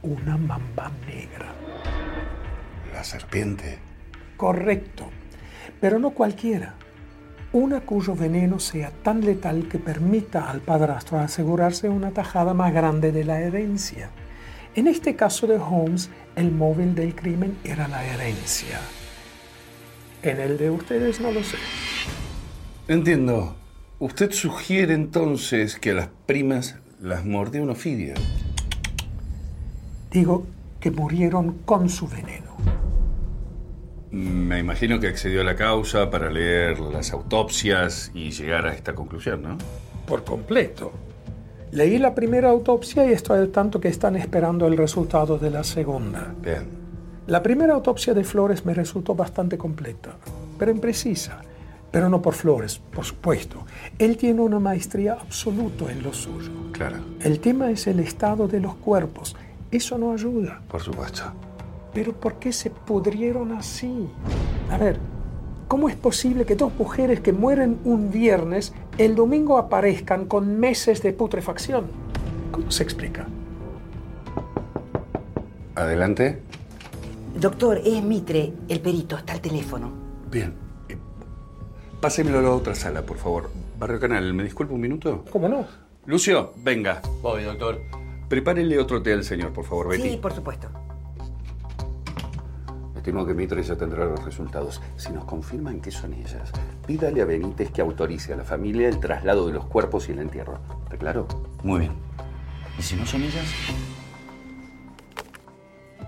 una 0.02 0.36
mamba 0.36 0.92
negra. 1.08 1.54
La 2.92 3.02
serpiente. 3.04 3.80
Correcto, 4.36 5.10
pero 5.80 6.00
no 6.00 6.10
cualquiera. 6.10 6.76
Una 7.56 7.80
cuyo 7.80 8.18
veneno 8.18 8.60
sea 8.60 8.92
tan 8.92 9.22
letal 9.22 9.70
que 9.70 9.80
permita 9.80 10.52
al 10.52 10.60
padrastro 10.60 11.20
asegurarse 11.20 11.88
una 11.88 12.12
tajada 12.12 12.54
más 12.54 12.74
grande 12.74 13.14
de 13.14 13.24
la 13.24 13.40
herencia. 13.40 14.10
En 14.76 14.88
este 14.88 15.16
caso 15.16 15.48
de 15.48 15.56
Holmes, 15.56 16.10
el 16.36 16.52
móvil 16.52 16.96
del 16.96 17.16
crimen 17.16 17.58
era 17.64 17.88
la 17.88 18.04
herencia. 18.04 18.82
En 20.22 20.42
el 20.42 20.58
de 20.58 20.70
ustedes 20.70 21.22
no 21.22 21.32
lo 21.32 21.46
sé. 21.46 21.56
Entiendo. 22.90 23.56
Usted 24.00 24.34
sugiere 24.34 24.94
entonces 24.94 25.80
que 25.80 25.92
a 25.92 25.94
las 25.94 26.10
primas 26.26 26.76
las 27.00 27.24
mordió 27.24 27.64
un 27.64 27.70
ofidio. 27.70 28.16
Digo 30.12 30.46
que 30.82 30.92
murieron 30.92 31.60
con 31.64 31.88
su 31.88 32.06
veneno. 32.10 32.45
Me 34.16 34.60
imagino 34.60 34.98
que 34.98 35.08
accedió 35.08 35.42
a 35.42 35.44
la 35.44 35.58
causa 35.58 36.10
para 36.10 36.30
leer 36.30 36.80
las 36.80 37.12
autopsias 37.12 38.12
y 38.14 38.32
llegar 38.32 38.66
a 38.66 38.74
esta 38.74 38.96
conclusión, 38.96 39.42
¿no? 39.42 39.58
Por 40.08 40.24
completo. 40.24 40.94
Leí 41.72 41.98
la 41.98 42.16
primera 42.16 42.50
autopsia 42.50 43.06
y 43.06 43.12
estoy 43.12 43.40
al 43.40 43.50
tanto 43.50 43.82
que 43.82 43.90
están 43.90 44.16
esperando 44.16 44.68
el 44.68 44.78
resultado 44.78 45.38
de 45.38 45.50
la 45.50 45.66
segunda. 45.66 46.34
Bien. 46.42 46.66
La 47.28 47.44
primera 47.44 47.74
autopsia 47.74 48.14
de 48.14 48.24
Flores 48.24 48.66
me 48.66 48.74
resultó 48.74 49.16
bastante 49.16 49.58
completa, 49.58 50.12
pero 50.58 50.72
imprecisa. 50.72 51.42
Pero 51.92 52.08
no 52.08 52.22
por 52.22 52.36
Flores, 52.36 52.80
por 52.94 53.04
supuesto. 53.04 53.66
Él 54.00 54.16
tiene 54.16 54.40
una 54.40 54.60
maestría 54.60 55.18
absoluta 55.20 55.92
en 55.92 56.02
lo 56.02 56.14
suyo. 56.14 56.52
Claro. 56.72 57.00
El 57.20 57.42
tema 57.42 57.70
es 57.70 57.86
el 57.88 58.00
estado 58.00 58.48
de 58.48 58.62
los 58.62 58.76
cuerpos. 58.76 59.36
Eso 59.72 59.98
no 59.98 60.14
ayuda. 60.14 60.62
Por 60.70 60.82
supuesto. 60.82 61.34
Pero 61.96 62.12
¿por 62.12 62.34
qué 62.36 62.52
se 62.52 62.70
pudrieron 62.70 63.54
así? 63.54 64.10
A 64.70 64.78
ver, 64.78 65.00
¿cómo 65.70 65.88
es 65.88 65.96
posible 65.96 66.46
que 66.46 66.58
dos 66.58 66.74
mujeres 66.78 67.22
que 67.22 67.32
mueren 67.32 67.80
un 67.86 68.12
viernes 68.12 68.74
el 68.98 69.16
domingo 69.16 69.58
aparezcan 69.58 70.26
con 70.26 70.60
meses 70.60 71.02
de 71.02 71.14
putrefacción? 71.14 71.86
¿Cómo 72.52 72.70
se 72.70 72.84
explica? 72.84 73.26
Adelante. 75.76 76.42
Doctor, 77.40 77.80
es 77.84 78.04
Mitre, 78.04 78.52
el 78.68 78.82
perito, 78.82 79.18
está 79.18 79.32
al 79.32 79.42
teléfono. 79.42 79.90
Bien. 80.30 80.54
Eh, 80.90 80.98
Pásemelo 82.02 82.40
a 82.40 82.42
la 82.42 82.52
otra 82.52 82.76
sala, 82.76 83.04
por 83.04 83.18
favor. 83.18 83.50
Barrio 83.80 84.02
Canal, 84.02 84.34
¿me 84.34 84.44
disculpa 84.44 84.74
un 84.74 84.82
minuto? 84.82 85.24
¿Cómo 85.32 85.48
no? 85.48 85.66
Lucio, 86.06 86.52
venga. 86.58 87.02
Voy, 87.22 87.44
doctor. 87.44 87.80
Prepárele 88.28 88.80
otro 88.80 89.02
té 89.02 89.14
al 89.14 89.24
señor, 89.24 89.54
por 89.54 89.64
favor, 89.64 89.88
Betty. 89.88 90.10
Sí, 90.10 90.18
por 90.18 90.34
supuesto. 90.34 90.68
Estimo 93.06 93.24
que 93.24 93.36
Mitre 93.36 93.62
ya 93.62 93.76
tendrá 93.76 94.04
los 94.04 94.26
resultados. 94.26 94.82
Si 94.96 95.14
nos 95.14 95.26
confirman 95.26 95.80
que 95.80 95.92
son 95.92 96.12
ellas, 96.16 96.52
pídale 96.88 97.22
a 97.22 97.26
Benítez 97.26 97.70
que 97.70 97.82
autorice 97.82 98.34
a 98.34 98.36
la 98.36 98.44
familia 98.44 98.90
el 98.90 99.00
traslado 99.00 99.46
de 99.46 99.54
los 99.54 99.68
cuerpos 99.68 100.10
y 100.10 100.14
el 100.14 100.18
entierro. 100.18 100.58
¿Está 100.86 100.98
claro? 100.98 101.28
Muy 101.62 101.82
bien. 101.82 101.92
¿Y 102.80 102.82
si 102.82 102.96
no 102.96 103.06
son 103.06 103.22
ellas? 103.22 103.46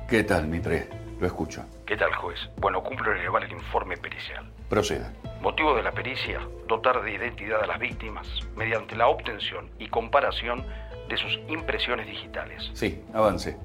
¿Qué 0.10 0.24
tal, 0.24 0.48
Mitre? 0.48 0.89
Lo 1.20 1.27
escucho. 1.27 1.63
¿Qué 1.86 1.96
tal, 1.96 2.12
juez? 2.16 2.39
Bueno, 2.58 2.82
cumplo 2.82 3.13
elevar 3.13 3.44
el 3.44 3.51
informe 3.51 3.96
pericial. 3.98 4.51
Proceda. 4.68 5.13
Motivo 5.39 5.75
de 5.75 5.84
la 5.84 5.92
pericia, 5.92 6.39
dotar 6.68 7.04
de 7.04 7.13
identidad 7.13 7.62
a 7.62 7.68
las 7.68 7.80
víctimas 7.80 8.27
mediante 8.56 8.96
la 8.96 9.08
obtención 9.08 9.70
y 9.77 9.88
comparación 9.88 10.66
de 11.10 11.18
sus 11.18 11.39
impresiones 11.48 12.08
digitales. 12.08 12.72
Sí, 12.74 13.04
avance. 13.13 13.56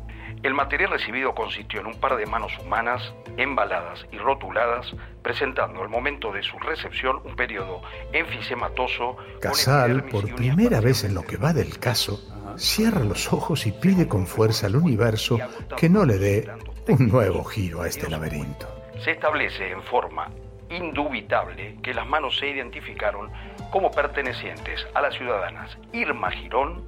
El 0.43 0.55
material 0.55 0.91
recibido 0.91 1.35
consistió 1.35 1.81
en 1.81 1.87
un 1.87 2.01
par 2.01 2.17
de 2.17 2.27
manos 2.27 2.53
humanas, 2.59 3.15
embaladas 3.37 4.07
y 4.11 4.19
rotuladas, 4.19 4.95
presentando 5.23 5.83
al 5.83 5.89
momento 5.89 6.33
de 6.33 6.43
su 6.43 6.59
recepción 6.59 7.21
un 7.25 7.37
periodo 7.37 7.83
enfisematoso. 8.13 9.17
Casal, 9.41 10.05
por 10.05 10.35
primera 10.35 10.81
vez 10.81 11.05
en 11.05 11.15
lo 11.15 11.23
que 11.23 11.37
va 11.37 11.53
del 11.53 11.79
caso, 11.79 12.21
cierra 12.57 13.05
los 13.05 13.33
ojos 13.33 13.67
y 13.67 13.73
pide 13.73 14.09
con 14.09 14.27
fuerza 14.27 14.67
al 14.67 14.77
universo 14.77 15.39
que 15.77 15.89
no 15.89 16.05
le 16.05 16.19
dé 16.19 16.51
un 16.89 17.09
nuevo 17.09 17.45
giro 17.45 17.83
a 17.83 17.89
este 17.89 18.11
laberinto. 18.11 18.67
Se 19.05 19.13
establece 19.13 19.71
en 19.71 19.83
forma 19.83 20.29
indubitable 20.71 21.77
que 21.83 21.95
las 21.95 22.07
manos 22.07 22.39
se 22.39 22.49
identificaron 22.49 23.31
como 23.71 23.91
pertenecientes 23.91 24.87
a 24.95 25.03
las 25.03 25.15
ciudadanas 25.15 25.77
Irma 25.93 26.31
Girón 26.31 26.83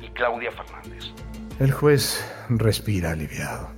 y 0.00 0.08
Claudia 0.08 0.50
Fernández. 0.52 1.12
El 1.60 1.72
juez 1.72 2.24
respira 2.48 3.10
aliviado. 3.10 3.68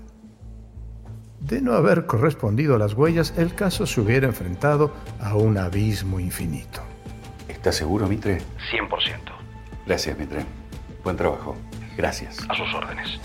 De 1.40 1.60
no 1.60 1.72
haber 1.72 2.06
correspondido 2.06 2.76
a 2.76 2.78
las 2.78 2.94
huellas, 2.94 3.34
el 3.36 3.56
caso 3.56 3.86
se 3.86 4.00
hubiera 4.00 4.28
enfrentado 4.28 4.94
a 5.20 5.34
un 5.34 5.58
abismo 5.58 6.20
infinito. 6.20 6.80
¿Estás 7.48 7.74
seguro, 7.74 8.06
Mitre? 8.06 8.38
100%. 8.70 8.88
Gracias, 9.84 10.16
Mitre. 10.16 10.46
Buen 11.02 11.16
trabajo. 11.16 11.56
Gracias. 11.96 12.38
A 12.48 12.54
sus 12.54 12.72
órdenes. 12.72 13.18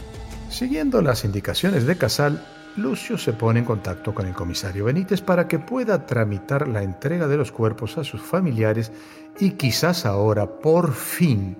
Siguiendo 0.49 1.03
las 1.03 1.23
indicaciones 1.23 1.85
de 1.85 1.95
Casal, 1.95 2.43
Lucio 2.77 3.19
se 3.19 3.33
pone 3.33 3.59
en 3.59 3.65
contacto 3.65 4.15
con 4.15 4.25
el 4.25 4.33
comisario 4.33 4.85
Benítez 4.85 5.21
para 5.21 5.47
que 5.47 5.59
pueda 5.59 6.07
tramitar 6.07 6.67
la 6.67 6.81
entrega 6.81 7.27
de 7.27 7.37
los 7.37 7.51
cuerpos 7.51 7.99
a 7.99 8.03
sus 8.03 8.23
familiares 8.23 8.91
y 9.39 9.51
quizás 9.51 10.07
ahora, 10.07 10.47
por 10.47 10.93
fin, 10.93 11.55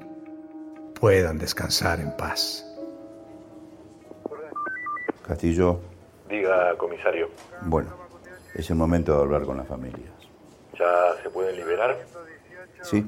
puedan 1.00 1.38
descansar 1.38 2.00
en 2.00 2.18
paz. 2.18 2.67
Castillo, 5.28 5.80
Diga, 6.30 6.76
comisario. 6.78 7.30
bueno, 7.64 7.90
Es 8.54 8.70
el 8.70 8.76
momento 8.76 9.16
de 9.16 9.22
hablar 9.24 9.44
con 9.44 9.58
las 9.58 9.68
familias. 9.68 10.10
¿Ya 10.80 11.22
se 11.22 11.30
pueden 11.30 11.56
liberar? 11.56 11.98
Sí, 12.82 13.06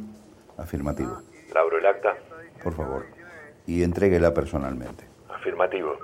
afirmativo. 0.58 1.18
¿Labro 1.54 1.78
el 1.78 1.86
acta? 1.86 2.16
Por 2.64 2.74
favor. 2.76 3.06
Y 3.66 3.84
entréguela 3.84 4.34
personalmente. 4.34 5.06
Afirmativo. 5.30 5.96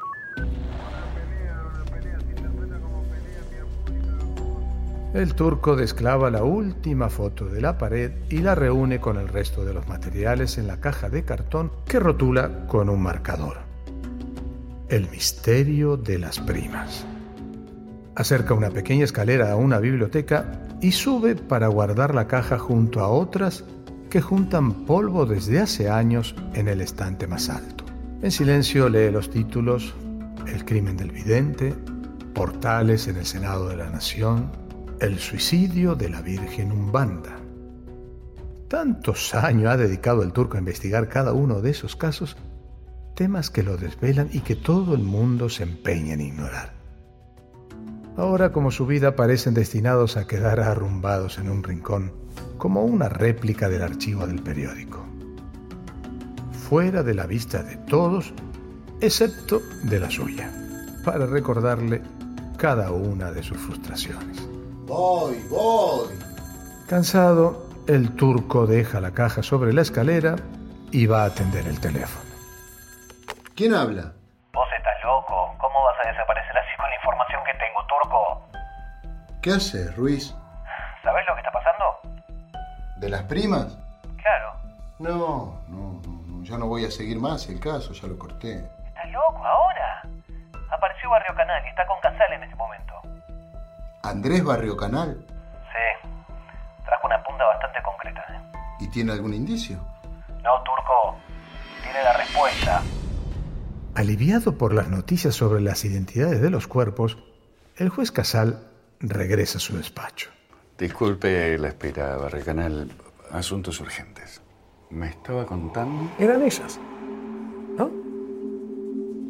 El 5.13 5.33
turco 5.35 5.75
desclava 5.75 6.29
la 6.29 6.43
última 6.43 7.09
foto 7.09 7.45
de 7.45 7.61
la 7.61 7.77
pared 7.77 8.11
y 8.29 8.39
la 8.39 8.53
reúne 8.55 8.99
con 8.99 9.17
el 9.17 9.27
resto 9.29 9.63
de 9.63 9.73
los 9.73 9.87
materiales 9.87 10.57
en 10.57 10.67
la 10.67 10.79
caja 10.81 11.09
de 11.09 11.23
cartón 11.23 11.71
que 11.87 11.99
rotula 11.99 12.67
con 12.67 12.89
un 12.89 13.01
marcador. 13.01 13.57
El 14.95 15.09
misterio 15.09 15.97
de 15.97 16.17
las 16.17 16.39
primas. 16.39 17.05
Acerca 18.15 18.53
una 18.53 18.69
pequeña 18.69 19.03
escalera 19.03 19.51
a 19.51 19.57
una 19.57 19.79
biblioteca 19.79 20.61
y 20.79 20.93
sube 20.93 21.35
para 21.35 21.67
guardar 21.67 22.15
la 22.15 22.27
caja 22.27 22.57
junto 22.57 23.01
a 23.01 23.09
otras 23.09 23.65
que 24.09 24.21
juntan 24.21 24.85
polvo 24.85 25.25
desde 25.25 25.59
hace 25.59 25.89
años 25.89 26.33
en 26.53 26.69
el 26.69 26.79
estante 26.79 27.27
más 27.27 27.49
alto. 27.49 27.83
En 28.21 28.31
silencio 28.31 28.87
lee 28.87 29.11
los 29.11 29.29
títulos 29.29 29.93
El 30.47 30.63
crimen 30.63 30.95
del 30.95 31.11
vidente, 31.11 31.73
Portales 32.33 33.09
en 33.09 33.17
el 33.17 33.25
Senado 33.25 33.67
de 33.67 33.75
la 33.75 33.89
Nación, 33.89 34.49
El 35.01 35.19
suicidio 35.19 35.95
de 35.95 36.07
la 36.07 36.21
Virgen 36.21 36.71
Umbanda. 36.71 37.35
Tantos 38.69 39.35
años 39.35 39.73
ha 39.73 39.75
dedicado 39.75 40.23
el 40.23 40.31
turco 40.31 40.55
a 40.55 40.59
investigar 40.61 41.09
cada 41.09 41.33
uno 41.33 41.59
de 41.59 41.71
esos 41.71 41.97
casos, 41.97 42.37
temas 43.15 43.49
que 43.49 43.63
lo 43.63 43.77
desvelan 43.77 44.29
y 44.31 44.41
que 44.41 44.55
todo 44.55 44.93
el 44.93 45.01
mundo 45.01 45.49
se 45.49 45.63
empeña 45.63 46.13
en 46.13 46.21
ignorar. 46.21 46.73
Ahora 48.17 48.51
como 48.51 48.71
su 48.71 48.85
vida 48.85 49.15
parecen 49.15 49.53
destinados 49.53 50.15
a 50.17 50.27
quedar 50.27 50.59
arrumbados 50.59 51.37
en 51.37 51.49
un 51.49 51.63
rincón, 51.63 52.13
como 52.57 52.83
una 52.83 53.09
réplica 53.09 53.67
del 53.69 53.81
archivo 53.81 54.27
del 54.27 54.41
periódico. 54.41 55.05
Fuera 56.69 57.03
de 57.03 57.13
la 57.13 57.25
vista 57.25 57.63
de 57.63 57.77
todos, 57.77 58.33
excepto 59.01 59.61
de 59.83 59.99
la 59.99 60.09
suya, 60.09 60.51
para 61.03 61.25
recordarle 61.25 62.01
cada 62.57 62.91
una 62.91 63.31
de 63.31 63.43
sus 63.43 63.57
frustraciones. 63.57 64.47
Voy, 64.87 65.35
voy. 65.49 66.09
Cansado, 66.87 67.65
el 67.87 68.11
turco 68.11 68.65
deja 68.65 69.01
la 69.01 69.11
caja 69.11 69.43
sobre 69.43 69.73
la 69.73 69.81
escalera 69.81 70.35
y 70.91 71.05
va 71.05 71.23
a 71.23 71.25
atender 71.25 71.67
el 71.67 71.79
teléfono. 71.79 72.24
¿Quién 73.55 73.73
habla? 73.73 74.11
Vos 74.51 74.67
estás 74.77 75.01
loco. 75.01 75.55
¿Cómo 75.57 75.83
vas 75.85 75.95
a 76.03 76.09
desaparecer 76.09 76.57
así 76.57 76.75
con 76.75 76.89
la 76.89 76.95
información 76.95 77.41
que 77.45 77.53
tengo, 77.53 77.85
turco? 77.87 78.47
¿Qué 79.41 79.51
haces, 79.51 79.95
Ruiz? 79.95 80.35
¿Sabés 81.01 81.25
lo 81.25 81.35
que 81.35 81.39
está 81.39 81.51
pasando? 81.51 81.85
¿De 82.97 83.07
las 83.07 83.23
primas? 83.23 83.77
Claro. 84.17 84.55
No, 84.99 85.61
no, 85.69 86.01
no, 86.03 86.21
no, 86.27 86.43
ya 86.43 86.57
no 86.57 86.67
voy 86.67 86.83
a 86.83 86.91
seguir 86.91 87.17
más 87.17 87.47
el 87.47 87.61
caso, 87.61 87.93
ya 87.93 88.07
lo 88.09 88.19
corté. 88.19 88.57
¿Estás 88.87 89.09
loco 89.11 89.45
ahora? 89.45 90.01
Apareció 90.69 91.09
Barrio 91.09 91.33
Canal 91.33 91.65
y 91.65 91.69
está 91.69 91.87
con 91.87 91.97
Casal 92.01 92.33
en 92.33 92.43
este 92.43 92.55
momento. 92.57 92.93
¿Andrés 94.03 94.43
Barrio 94.43 94.75
Canal? 94.75 95.15
Sí. 95.71 96.09
Trajo 96.83 97.07
una 97.07 97.23
punta 97.23 97.45
bastante 97.45 97.81
concreta. 97.83 98.25
¿eh? 98.31 98.57
¿Y 98.81 98.91
tiene 98.91 99.13
algún 99.13 99.33
indicio? 99.33 99.77
No, 100.43 100.61
turco. 100.63 101.15
Tiene 101.81 102.03
la 102.03 102.13
respuesta. 102.17 102.81
Aliviado 103.95 104.57
por 104.57 104.73
las 104.73 104.89
noticias 104.89 105.35
sobre 105.35 105.61
las 105.61 105.85
identidades 105.85 106.41
de 106.41 106.49
los 106.49 106.67
cuerpos, 106.67 107.17
el 107.77 107.87
juez 107.87 108.11
Casal 108.11 108.67
regresa 108.99 109.57
a 109.57 109.61
su 109.61 109.77
despacho. 109.77 110.29
Disculpe 110.77 111.57
la 111.57 111.69
espera, 111.69 112.17
Barrecanal. 112.17 112.91
Asuntos 113.31 113.79
urgentes. 113.79 114.41
¿Me 114.89 115.09
estaba 115.09 115.45
contando? 115.45 116.11
Eran 116.19 116.41
ellas, 116.41 116.77
¿no? 117.77 117.89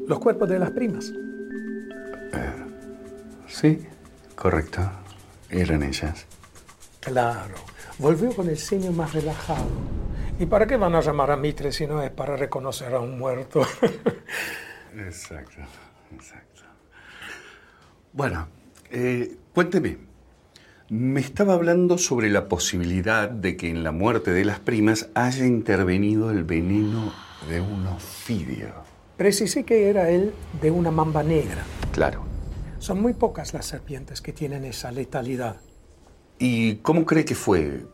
Los 0.07 0.19
cuerpos 0.19 0.49
de 0.49 0.59
las 0.59 0.71
primas. 0.71 1.13
Sí, 3.47 3.85
correcto. 4.35 4.81
Eran 5.49 5.83
ellas. 5.83 6.25
Claro. 6.99 7.53
Volvió 7.99 8.35
con 8.35 8.49
el 8.49 8.57
ceño 8.57 8.91
más 8.91 9.13
relajado. 9.13 9.65
¿Y 10.37 10.45
para 10.47 10.67
qué 10.67 10.75
van 10.75 10.93
a 10.95 11.01
llamar 11.01 11.31
a 11.31 11.37
Mitre 11.37 11.71
si 11.71 11.87
no 11.87 12.01
es 12.01 12.11
para 12.11 12.35
reconocer 12.35 12.93
a 12.93 12.99
un 12.99 13.17
muerto? 13.17 13.61
Exacto, 14.97 15.61
exacto. 16.13 16.61
Bueno, 18.13 18.47
eh, 18.89 19.35
cuénteme. 19.53 19.97
Me 20.87 21.19
estaba 21.19 21.53
hablando 21.53 21.97
sobre 21.97 22.29
la 22.29 22.47
posibilidad 22.47 23.29
de 23.29 23.57
que 23.57 23.69
en 23.69 23.83
la 23.83 23.91
muerte 23.91 24.31
de 24.31 24.45
las 24.45 24.59
primas 24.59 25.09
haya 25.13 25.45
intervenido 25.45 26.31
el 26.31 26.45
veneno 26.45 27.11
de 27.49 27.59
un 27.59 27.87
ofidio. 27.87 28.69
Precisé 29.17 29.65
que 29.65 29.89
era 29.89 30.09
él 30.09 30.33
de 30.61 30.71
una 30.71 30.91
mamba 30.91 31.23
negra. 31.23 31.63
Claro. 31.91 32.23
Son 32.79 33.01
muy 33.01 33.13
pocas 33.13 33.53
las 33.53 33.65
serpientes 33.65 34.21
que 34.21 34.31
tienen 34.31 34.63
esa 34.63 34.91
letalidad. 34.91 35.57
¿Y 36.39 36.75
cómo 36.75 37.05
cree 37.05 37.25
que 37.25 37.35
fue? 37.35 37.85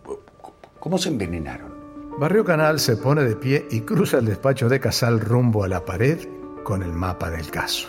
¿Cómo 0.79 0.99
se 0.99 1.09
envenenaron? 1.09 1.80
Barrio 2.17 2.43
Canal 2.43 2.79
se 2.79 2.97
pone 2.97 3.23
de 3.23 3.35
pie 3.35 3.65
y 3.71 3.81
cruza 3.81 4.19
el 4.19 4.25
despacho 4.25 4.69
de 4.69 4.79
Casal 4.79 5.19
rumbo 5.19 5.63
a 5.63 5.67
la 5.67 5.85
pared 5.85 6.19
con 6.63 6.83
el 6.83 6.91
mapa 6.91 7.31
del 7.31 7.49
caso. 7.49 7.87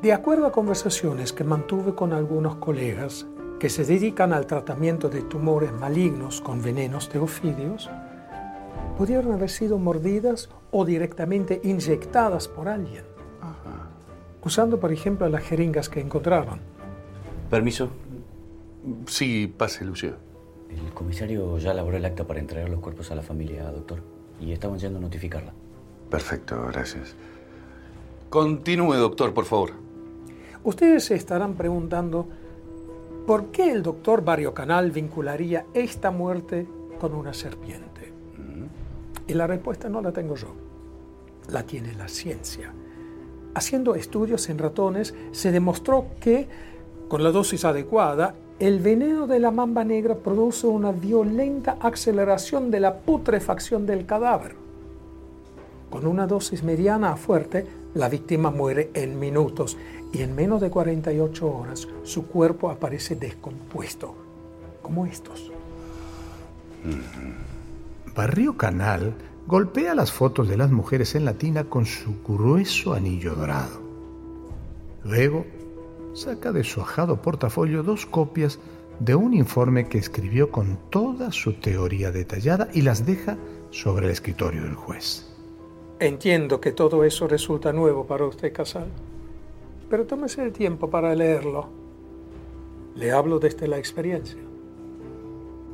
De 0.00 0.12
acuerdo 0.12 0.46
a 0.46 0.52
conversaciones 0.52 1.32
que 1.32 1.44
mantuve 1.44 1.94
con 1.94 2.12
algunos 2.12 2.56
colegas 2.56 3.26
que 3.60 3.68
se 3.68 3.84
dedican 3.84 4.32
al 4.32 4.46
tratamiento 4.46 5.08
de 5.08 5.22
tumores 5.22 5.72
malignos 5.72 6.40
con 6.40 6.60
venenos 6.60 7.12
de 7.12 7.20
ofidios, 7.20 7.88
pudieron 8.98 9.32
haber 9.32 9.50
sido 9.50 9.78
mordidas 9.78 10.48
o 10.72 10.84
directamente 10.84 11.60
inyectadas 11.62 12.48
por 12.48 12.68
alguien, 12.68 13.04
usando 14.42 14.80
por 14.80 14.92
ejemplo 14.92 15.28
las 15.28 15.44
jeringas 15.44 15.88
que 15.88 16.00
encontraron. 16.00 16.58
Permiso. 17.48 17.90
Sí, 19.06 19.46
pase, 19.56 19.84
Lucio. 19.84 20.31
El 20.76 20.92
comisario 20.94 21.58
ya 21.58 21.72
elaboró 21.72 21.96
el 21.96 22.04
acta 22.04 22.26
para 22.26 22.40
entregar 22.40 22.68
los 22.68 22.80
cuerpos 22.80 23.10
a 23.10 23.14
la 23.14 23.22
familia, 23.22 23.70
doctor. 23.70 24.00
Y 24.40 24.52
estaban 24.52 24.78
yendo 24.78 24.98
a 24.98 25.02
notificarla. 25.02 25.52
Perfecto, 26.10 26.66
gracias. 26.68 27.14
Continúe, 28.30 28.94
doctor, 28.94 29.34
por 29.34 29.44
favor. 29.44 29.72
Ustedes 30.64 31.04
se 31.04 31.14
estarán 31.14 31.54
preguntando 31.54 32.28
por 33.26 33.46
qué 33.46 33.70
el 33.70 33.82
doctor 33.82 34.24
Barrio 34.24 34.54
Canal 34.54 34.90
vincularía 34.90 35.66
esta 35.74 36.10
muerte 36.10 36.66
con 37.00 37.14
una 37.14 37.34
serpiente. 37.34 38.12
Y 39.26 39.34
la 39.34 39.46
respuesta 39.46 39.88
no 39.88 40.00
la 40.00 40.12
tengo 40.12 40.34
yo, 40.34 40.54
la 41.48 41.62
tiene 41.62 41.94
la 41.94 42.08
ciencia. 42.08 42.72
Haciendo 43.54 43.94
estudios 43.94 44.48
en 44.48 44.58
ratones 44.58 45.14
se 45.30 45.52
demostró 45.52 46.06
que, 46.20 46.48
con 47.08 47.22
la 47.22 47.30
dosis 47.30 47.64
adecuada, 47.64 48.34
el 48.62 48.78
veneno 48.78 49.26
de 49.26 49.40
la 49.40 49.50
mamba 49.50 49.82
negra 49.82 50.14
produce 50.14 50.68
una 50.68 50.92
violenta 50.92 51.78
aceleración 51.80 52.70
de 52.70 52.78
la 52.78 52.94
putrefacción 52.94 53.86
del 53.86 54.06
cadáver. 54.06 54.54
Con 55.90 56.06
una 56.06 56.28
dosis 56.28 56.62
mediana 56.62 57.10
a 57.10 57.16
fuerte, 57.16 57.66
la 57.94 58.08
víctima 58.08 58.52
muere 58.52 58.92
en 58.94 59.18
minutos 59.18 59.76
y 60.12 60.22
en 60.22 60.36
menos 60.36 60.60
de 60.60 60.70
48 60.70 61.44
horas 61.44 61.88
su 62.04 62.28
cuerpo 62.28 62.70
aparece 62.70 63.16
descompuesto, 63.16 64.14
como 64.80 65.06
estos. 65.06 65.50
Barrio 68.14 68.56
Canal 68.56 69.12
golpea 69.48 69.96
las 69.96 70.12
fotos 70.12 70.48
de 70.48 70.56
las 70.56 70.70
mujeres 70.70 71.16
en 71.16 71.24
la 71.24 71.34
tina 71.34 71.64
con 71.64 71.84
su 71.84 72.22
grueso 72.22 72.94
anillo 72.94 73.34
dorado. 73.34 73.80
Luego 75.02 75.46
saca 76.14 76.52
de 76.52 76.64
su 76.64 76.80
ajado 76.80 77.20
portafolio 77.22 77.82
dos 77.82 78.06
copias 78.06 78.58
de 79.00 79.14
un 79.14 79.34
informe 79.34 79.88
que 79.88 79.98
escribió 79.98 80.50
con 80.50 80.78
toda 80.90 81.32
su 81.32 81.54
teoría 81.54 82.10
detallada 82.10 82.68
y 82.72 82.82
las 82.82 83.06
deja 83.06 83.36
sobre 83.70 84.06
el 84.06 84.12
escritorio 84.12 84.62
del 84.62 84.74
juez. 84.74 85.28
Entiendo 85.98 86.60
que 86.60 86.72
todo 86.72 87.04
eso 87.04 87.26
resulta 87.26 87.72
nuevo 87.72 88.06
para 88.06 88.26
usted, 88.26 88.52
Casal, 88.52 88.88
pero 89.88 90.06
tómese 90.06 90.42
el 90.42 90.52
tiempo 90.52 90.90
para 90.90 91.14
leerlo. 91.14 91.68
Le 92.94 93.12
hablo 93.12 93.38
desde 93.38 93.68
la 93.68 93.78
experiencia. 93.78 94.38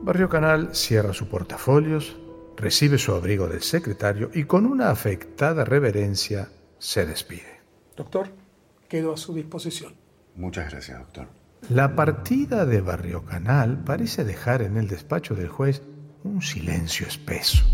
Barrio 0.02 0.28
Canal 0.28 0.74
cierra 0.74 1.12
su 1.12 1.28
portafolios, 1.28 2.16
recibe 2.56 2.98
su 2.98 3.12
abrigo 3.12 3.48
del 3.48 3.62
secretario 3.62 4.30
y 4.32 4.44
con 4.44 4.66
una 4.66 4.90
afectada 4.90 5.64
reverencia 5.64 6.50
se 6.78 7.04
despide. 7.04 7.60
Doctor, 7.96 8.28
quedo 8.88 9.12
a 9.12 9.16
su 9.16 9.34
disposición. 9.34 10.07
Muchas 10.38 10.70
gracias, 10.70 10.98
doctor. 10.98 11.26
La 11.68 11.96
partida 11.96 12.64
de 12.64 12.80
Barrio 12.80 13.24
Canal 13.24 13.82
parece 13.82 14.24
dejar 14.24 14.62
en 14.62 14.76
el 14.76 14.86
despacho 14.86 15.34
del 15.34 15.48
juez 15.48 15.82
un 16.22 16.40
silencio 16.42 17.08
espeso. 17.08 17.64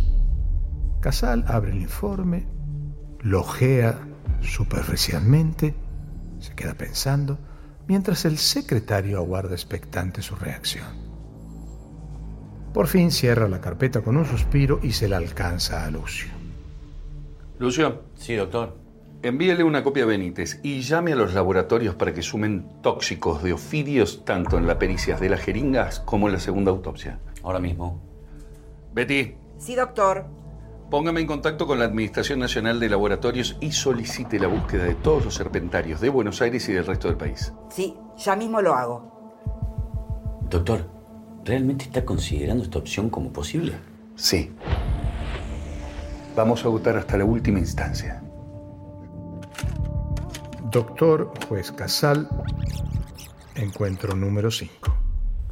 Casal 1.01 1.45
abre 1.47 1.73
el 1.73 1.83
informe, 1.83 2.47
lo 3.21 3.41
ojea 3.41 3.99
superficialmente, 4.41 5.75
se 6.41 6.55
queda 6.55 6.73
pensando, 6.73 7.39
mientras 7.87 8.25
el 8.25 8.39
secretario 8.39 9.19
aguarda 9.19 9.53
expectante 9.53 10.23
su 10.23 10.35
reacción. 10.35 10.87
Por 12.73 12.87
fin 12.87 13.11
cierra 13.11 13.47
la 13.47 13.61
carpeta 13.61 14.01
con 14.01 14.17
un 14.17 14.25
suspiro 14.25 14.81
y 14.83 14.93
se 14.93 15.07
la 15.07 15.19
alcanza 15.19 15.85
a 15.85 15.91
Lucio. 15.91 16.33
Lucio. 17.59 18.05
Sí, 18.17 18.35
doctor. 18.35 18.84
Envíele 19.25 19.65
una 19.65 19.83
copia 19.83 20.03
a 20.05 20.07
Benítez 20.07 20.61
y 20.63 20.83
llame 20.83 21.15
a 21.15 21.17
los 21.17 21.33
laboratorios 21.33 21.95
para 21.95 22.13
que 22.13 22.21
sumen 22.21 22.67
tóxicos 22.83 23.43
de 23.43 23.55
ofidios 23.55 24.23
tanto 24.27 24.59
en 24.59 24.67
la 24.67 24.79
pericia 24.79 25.17
de 25.17 25.31
las 25.31 25.41
jeringas 25.41 26.01
como 26.01 26.27
en 26.27 26.35
la 26.35 26.41
segunda 26.41 26.71
autopsia. 26.71 27.21
Ahora 27.43 27.59
mismo. 27.59 28.03
Betty, 28.93 29.35
Sí, 29.57 29.77
doctor. 29.77 30.27
póngame 30.91 31.21
en 31.23 31.27
contacto 31.27 31.67
con 31.67 31.79
la 31.79 31.87
Administración 31.87 32.39
Nacional 32.39 32.79
de 32.79 32.91
Laboratorios 32.91 33.57
y 33.63 33.73
solicite 33.73 34.39
la 34.39 34.49
búsqueda 34.49 34.85
de 34.85 34.95
todos 34.95 35.25
los 35.25 35.35
serpentarios 35.35 36.03
de 36.03 36.11
Buenos 36.11 36.43
Aires 36.43 36.69
y 36.69 36.75
del 36.75 36.85
resto 36.85 37.09
del 37.09 37.17
país. 37.17 37.51
Sí, 37.71 37.97
ya 38.19 38.37
mismo 38.37 38.61
lo 38.61 38.75
hago. 38.75 39.11
Doctor, 40.51 40.87
¿realmente 41.47 41.87
está 41.87 42.05
considerando 42.05 42.63
esta 42.63 42.79
opción 42.79 43.09
como 43.09 43.33
posible? 43.33 43.73
Sí. 44.17 44.53
Vamos 46.37 46.63
a 46.67 46.69
votar 46.69 46.99
hasta 46.99 47.17
la 47.17 47.25
última 47.25 47.59
instancia. 47.59 48.21
Doctor 50.75 51.31
Juez 51.49 51.71
Casal, 51.71 52.29
encuentro 53.55 54.17
número 54.17 54.51
5. 54.51 54.73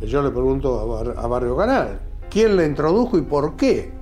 Que 0.00 0.06
yo 0.08 0.20
le 0.20 0.30
pregunto 0.30 0.80
a, 0.80 0.84
Bar- 0.84 1.14
a 1.16 1.26
Barrio 1.28 1.56
Canal, 1.56 2.00
¿quién 2.28 2.56
le 2.56 2.66
introdujo 2.66 3.16
y 3.16 3.22
por 3.22 3.54
qué? 3.54 3.92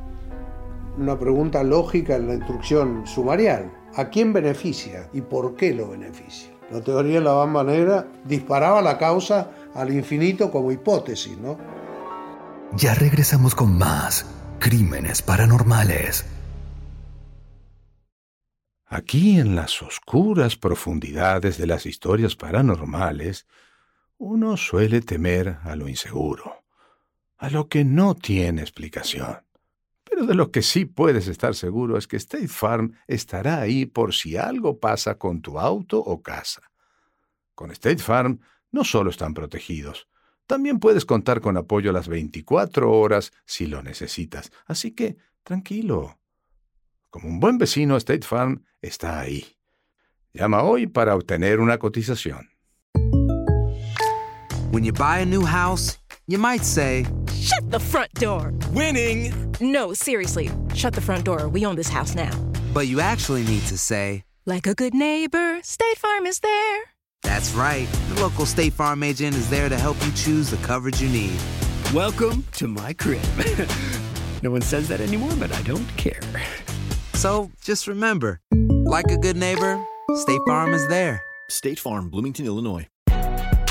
Una 0.97 1.19
pregunta 1.19 1.63
lógica 1.63 2.17
en 2.17 2.27
la 2.27 2.35
instrucción 2.35 3.07
sumarial. 3.07 3.71
¿A 3.97 4.09
quién 4.09 4.33
beneficia 4.33 5.11
y 5.13 5.21
por 5.21 5.57
qué 5.57 5.75
lo 5.75 5.89
beneficia? 5.91 6.51
La 6.71 6.81
teoría 6.81 7.19
de 7.19 7.25
la 7.25 7.33
bamba 7.33 7.65
negra 7.65 8.07
disparaba 8.25 8.81
la 8.81 8.97
causa 8.97 9.51
al 9.75 9.93
infinito 9.93 10.51
como 10.51 10.73
hipótesis, 10.73 11.37
¿no? 11.37 11.59
Ya 12.77 12.95
regresamos 12.95 13.55
con 13.55 13.77
más 13.77 14.25
crímenes 14.59 15.21
paranormales. 15.21 16.25
Aquí 18.93 19.39
en 19.39 19.55
las 19.55 19.83
oscuras 19.83 20.57
profundidades 20.57 21.57
de 21.59 21.69
las 21.69 21.87
historias 21.87 22.35
paranormales, 22.35 23.47
uno 24.19 24.57
suele 24.57 25.01
temer 25.01 25.59
a 25.63 25.77
lo 25.77 25.89
inseguro, 25.89 26.65
a 27.39 27.51
lo 27.51 27.69
que 27.69 27.85
no 27.85 28.17
tiene 28.17 28.63
explicación. 28.63 29.39
Pero 30.03 30.27
de 30.27 30.35
lo 30.35 30.51
que 30.51 30.63
sí 30.63 30.87
puedes 30.87 31.29
estar 31.29 31.55
seguro 31.55 31.99
es 31.99 32.09
que 32.09 32.17
State 32.17 32.49
Farm 32.49 32.97
estará 33.07 33.61
ahí 33.61 33.87
por 33.87 34.13
si 34.13 34.37
algo 34.37 34.81
pasa 34.81 35.15
con 35.15 35.41
tu 35.41 35.61
auto 35.61 36.01
o 36.01 36.21
casa. 36.21 36.63
Con 37.55 37.71
State 37.71 38.03
Farm 38.03 38.41
no 38.73 38.83
solo 38.83 39.11
están 39.11 39.35
protegidos, 39.35 40.09
también 40.49 40.81
puedes 40.81 41.05
contar 41.05 41.41
con 41.41 41.57
apoyo 41.57 41.93
las 41.93 42.09
24 42.09 42.91
horas 42.91 43.33
si 43.45 43.67
lo 43.67 43.85
necesitas. 43.85 44.51
Así 44.67 44.91
que, 44.91 45.17
tranquilo. 45.45 46.20
Como 47.11 47.29
un 47.29 47.41
buen 47.41 47.59
vecino, 47.59 47.97
State 47.97 48.25
Farm 48.25 48.63
está 48.83 49.19
ahí. 49.21 49.45
Llama 50.33 50.63
hoy 50.63 50.87
para 50.87 51.17
obtener 51.17 51.59
una 51.61 51.79
cotización. 51.79 52.49
When 54.71 54.85
you 54.85 54.93
buy 54.93 55.19
a 55.19 55.27
new 55.27 55.45
house, 55.45 55.99
you 56.29 56.39
might 56.39 56.65
say, 56.65 57.05
Shut 57.35 57.69
the 57.71 57.81
front 57.81 58.13
door. 58.15 58.53
Winning. 58.73 59.33
No, 59.61 59.93
seriously. 59.93 60.51
Shut 60.75 60.95
the 60.95 61.01
front 61.01 61.25
door. 61.25 61.49
We 61.49 61.67
own 61.67 61.75
this 61.75 61.89
house 61.89 62.15
now. 62.15 62.31
but 62.73 62.87
you 62.87 63.01
actually 63.01 63.43
need 63.43 63.63
to 63.67 63.77
say, 63.77 64.23
Like 64.47 64.69
a 64.69 64.75
good 64.75 64.95
neighbor, 64.95 65.59
State 65.63 65.99
Farm 65.99 66.27
is 66.27 66.39
there. 66.39 66.83
That's 67.25 67.53
right. 67.55 67.89
The 68.15 68.21
local 68.23 68.47
State 68.47 68.73
Farm 68.73 69.03
agent 69.03 69.35
is 69.35 69.51
there 69.51 69.69
to 69.69 69.77
help 69.77 69.97
you 70.07 70.13
choose 70.13 70.51
the 70.51 70.57
coverage 70.59 71.03
you 71.03 71.09
need. 71.09 71.39
Welcome 71.93 72.45
to 72.53 72.69
my 72.69 72.93
crib. 72.93 73.21
no 74.45 74.53
one 74.53 74.63
says 74.63 74.87
that 74.89 75.01
anymore, 75.01 75.33
but 75.41 75.53
I 75.53 75.61
don't 75.63 75.89
care. 75.97 76.21
So 77.21 77.51
just 77.61 77.87
remember, 77.87 78.41
like 78.87 79.11
a 79.11 79.19
good 79.19 79.37
neighbor, 79.37 79.79
State 80.15 80.41
Farm 80.49 80.73
is 80.73 80.89
there. 80.89 81.23
State 81.51 81.79
Farm, 81.79 82.09
Bloomington, 82.09 82.47
Illinois. 82.47 82.89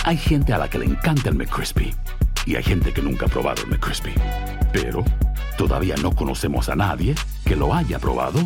Hay 0.05 0.17
gente 0.17 0.53
a 0.53 0.59
la 0.59 0.67
que 0.67 0.77
le 0.77 0.85
encanta 0.85 1.29
el 1.29 1.35
McCrispy 1.35 1.91
y 2.45 2.55
hay 2.57 2.61
gente 2.61 2.93
que 2.93 3.01
nunca 3.01 3.25
ha 3.25 3.29
probado 3.29 3.63
el 3.63 3.69
McCrispy. 3.69 4.13
Pero 4.71 5.03
todavía 5.57 5.95
no 5.95 6.15
conocemos 6.15 6.69
a 6.69 6.75
nadie 6.75 7.15
que 7.43 7.55
lo 7.55 7.73
haya 7.73 7.97
probado 7.97 8.39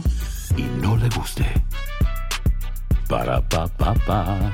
y 0.55 0.63
no 0.81 0.95
le 0.95 1.09
guste. 1.09 1.47
Para 3.09 3.41
pa 3.41 3.67
pa 3.67 3.93
pa. 4.05 4.53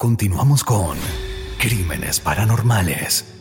Continuamos 0.00 0.62
con 0.62 0.96
crímenes 1.58 2.20
paranormales. 2.20 3.34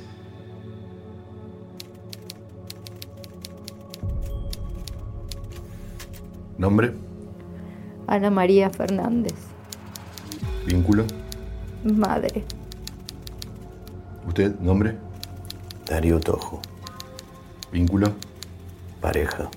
¿Nombre? 6.57 6.93
Ana 8.07 8.31
María 8.31 8.71
Fernández, 8.71 9.35
¿Vínculo? 10.65 11.05
madre. 11.83 12.43
¿Usted? 14.27 14.59
¿Nombre? 14.59 14.97
Darío 15.85 16.19
Tojo. 16.19 16.59
¿Vínculo? 17.71 18.15
Pareja. 18.99 19.47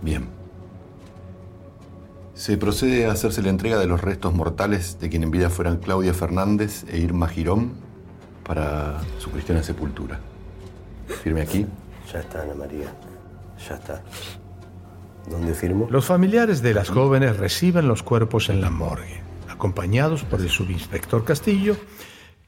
Bien. 0.00 0.41
Se 2.34 2.56
procede 2.56 3.06
a 3.06 3.12
hacerse 3.12 3.42
la 3.42 3.50
entrega 3.50 3.78
de 3.78 3.86
los 3.86 4.00
restos 4.00 4.32
mortales 4.34 4.98
de 4.98 5.10
quien 5.10 5.22
en 5.22 5.30
vida 5.30 5.50
fueran 5.50 5.76
Claudia 5.76 6.14
Fernández 6.14 6.84
e 6.88 6.98
Irma 6.98 7.28
Girón 7.28 7.72
para 8.44 9.00
su 9.18 9.30
cristiana 9.30 9.62
sepultura. 9.62 10.18
Firme 11.22 11.42
aquí. 11.42 11.66
Ya 12.10 12.20
está, 12.20 12.42
Ana 12.42 12.54
María. 12.54 12.92
Ya 13.68 13.74
está. 13.74 14.02
¿Dónde 15.30 15.54
firmo? 15.54 15.86
Los 15.90 16.06
familiares 16.06 16.62
de 16.62 16.74
las 16.74 16.88
jóvenes 16.88 17.36
reciben 17.36 17.86
los 17.86 18.02
cuerpos 18.02 18.48
en 18.48 18.60
la 18.60 18.70
morgue, 18.70 19.20
acompañados 19.48 20.24
por 20.24 20.40
el 20.40 20.48
subinspector 20.48 21.24
Castillo, 21.24 21.76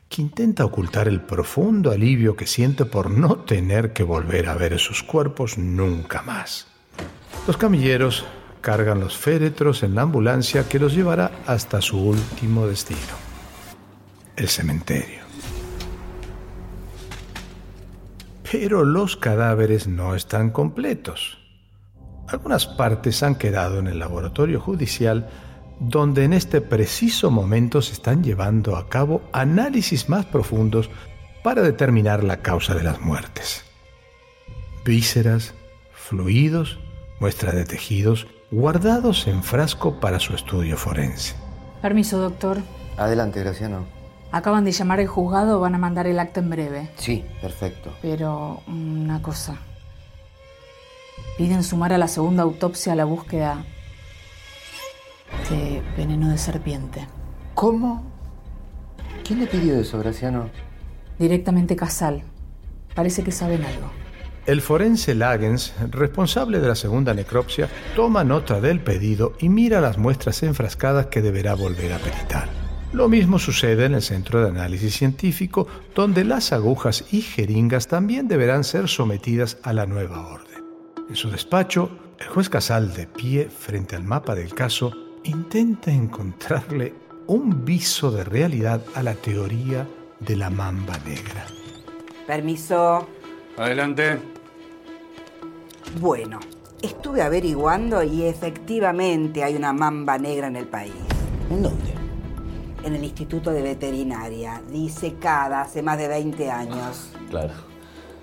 que 0.08 0.22
intenta 0.22 0.64
ocultar 0.64 1.08
el 1.08 1.20
profundo 1.20 1.90
alivio 1.90 2.36
que 2.36 2.46
siente 2.46 2.84
por 2.84 3.10
no 3.10 3.36
tener 3.36 3.92
que 3.92 4.02
volver 4.02 4.48
a 4.48 4.54
ver 4.54 4.72
esos 4.72 5.02
cuerpos 5.02 5.58
nunca 5.58 6.22
más. 6.22 6.68
Los 7.46 7.56
camilleros 7.56 8.24
cargan 8.64 8.98
los 8.98 9.18
féretros 9.18 9.82
en 9.82 9.94
la 9.94 10.02
ambulancia 10.02 10.66
que 10.66 10.78
los 10.78 10.94
llevará 10.94 11.30
hasta 11.46 11.82
su 11.82 12.00
último 12.00 12.66
destino, 12.66 12.98
el 14.36 14.48
cementerio. 14.48 15.20
Pero 18.50 18.82
los 18.86 19.16
cadáveres 19.16 19.86
no 19.86 20.14
están 20.14 20.50
completos. 20.50 21.36
Algunas 22.26 22.66
partes 22.66 23.22
han 23.22 23.34
quedado 23.34 23.80
en 23.80 23.86
el 23.86 23.98
laboratorio 23.98 24.60
judicial 24.60 25.28
donde 25.78 26.24
en 26.24 26.32
este 26.32 26.62
preciso 26.62 27.30
momento 27.30 27.82
se 27.82 27.92
están 27.92 28.24
llevando 28.24 28.76
a 28.76 28.88
cabo 28.88 29.20
análisis 29.32 30.08
más 30.08 30.24
profundos 30.24 30.88
para 31.42 31.60
determinar 31.60 32.24
la 32.24 32.40
causa 32.40 32.74
de 32.74 32.84
las 32.84 32.98
muertes. 33.02 33.62
Vísceras, 34.86 35.52
fluidos, 35.92 36.78
muestra 37.20 37.52
de 37.52 37.66
tejidos 37.66 38.26
guardados 38.54 39.26
en 39.26 39.42
frasco 39.42 39.98
para 39.98 40.20
su 40.20 40.32
estudio 40.32 40.76
forense. 40.76 41.34
Permiso, 41.82 42.18
doctor. 42.18 42.62
Adelante, 42.96 43.40
Graciano. 43.40 43.84
Acaban 44.30 44.64
de 44.64 44.70
llamar 44.70 45.00
al 45.00 45.08
juzgado, 45.08 45.58
van 45.60 45.74
a 45.74 45.78
mandar 45.78 46.06
el 46.06 46.20
acta 46.20 46.40
en 46.40 46.50
breve. 46.50 46.90
Sí, 46.96 47.24
perfecto. 47.40 47.92
Pero 48.00 48.62
una 48.68 49.20
cosa. 49.22 49.56
Piden 51.36 51.64
sumar 51.64 51.92
a 51.92 51.98
la 51.98 52.06
segunda 52.06 52.44
autopsia 52.44 52.92
a 52.92 52.96
la 52.96 53.04
búsqueda 53.04 53.64
de 55.50 55.82
veneno 55.96 56.30
de 56.30 56.38
serpiente. 56.38 57.08
¿Cómo? 57.54 58.04
¿Quién 59.24 59.40
le 59.40 59.46
pidió 59.46 59.76
eso, 59.76 59.98
Graciano? 59.98 60.48
Directamente 61.18 61.74
Casal. 61.74 62.22
Parece 62.94 63.24
que 63.24 63.32
saben 63.32 63.64
algo. 63.64 64.03
El 64.46 64.60
forense 64.60 65.14
Lagens, 65.14 65.72
responsable 65.90 66.60
de 66.60 66.68
la 66.68 66.74
segunda 66.74 67.14
necropsia, 67.14 67.68
toma 67.96 68.24
nota 68.24 68.60
del 68.60 68.80
pedido 68.80 69.32
y 69.38 69.48
mira 69.48 69.80
las 69.80 69.96
muestras 69.96 70.42
enfrascadas 70.42 71.06
que 71.06 71.22
deberá 71.22 71.54
volver 71.54 71.94
a 71.94 71.98
peritar. 71.98 72.48
Lo 72.92 73.08
mismo 73.08 73.38
sucede 73.38 73.86
en 73.86 73.94
el 73.94 74.02
Centro 74.02 74.42
de 74.42 74.50
Análisis 74.50 74.94
Científico, 74.94 75.66
donde 75.94 76.24
las 76.24 76.52
agujas 76.52 77.06
y 77.10 77.22
jeringas 77.22 77.88
también 77.88 78.28
deberán 78.28 78.64
ser 78.64 78.88
sometidas 78.88 79.56
a 79.62 79.72
la 79.72 79.86
nueva 79.86 80.26
orden. 80.26 80.62
En 81.08 81.16
su 81.16 81.30
despacho, 81.30 81.90
el 82.20 82.28
juez 82.28 82.50
Casal, 82.50 82.92
de 82.92 83.06
pie 83.06 83.48
frente 83.48 83.96
al 83.96 84.04
mapa 84.04 84.34
del 84.34 84.52
caso, 84.52 84.92
intenta 85.24 85.90
encontrarle 85.90 86.92
un 87.26 87.64
viso 87.64 88.10
de 88.10 88.24
realidad 88.24 88.82
a 88.94 89.02
la 89.02 89.14
teoría 89.14 89.88
de 90.20 90.36
la 90.36 90.50
mamba 90.50 90.98
negra. 90.98 91.46
Permiso. 92.26 93.08
Adelante. 93.56 94.33
Bueno, 96.00 96.40
estuve 96.82 97.22
averiguando 97.22 98.02
y 98.02 98.24
efectivamente 98.24 99.44
hay 99.44 99.54
una 99.54 99.72
mamba 99.72 100.18
negra 100.18 100.48
en 100.48 100.56
el 100.56 100.66
país. 100.66 100.92
¿En 101.50 101.62
dónde? 101.62 101.94
En 102.82 102.94
el 102.96 103.04
Instituto 103.04 103.50
de 103.50 103.62
Veterinaria, 103.62 104.60
disecada 104.70 105.62
hace 105.62 105.82
más 105.82 105.96
de 105.98 106.08
20 106.08 106.50
años. 106.50 107.10
Claro. 107.30 107.54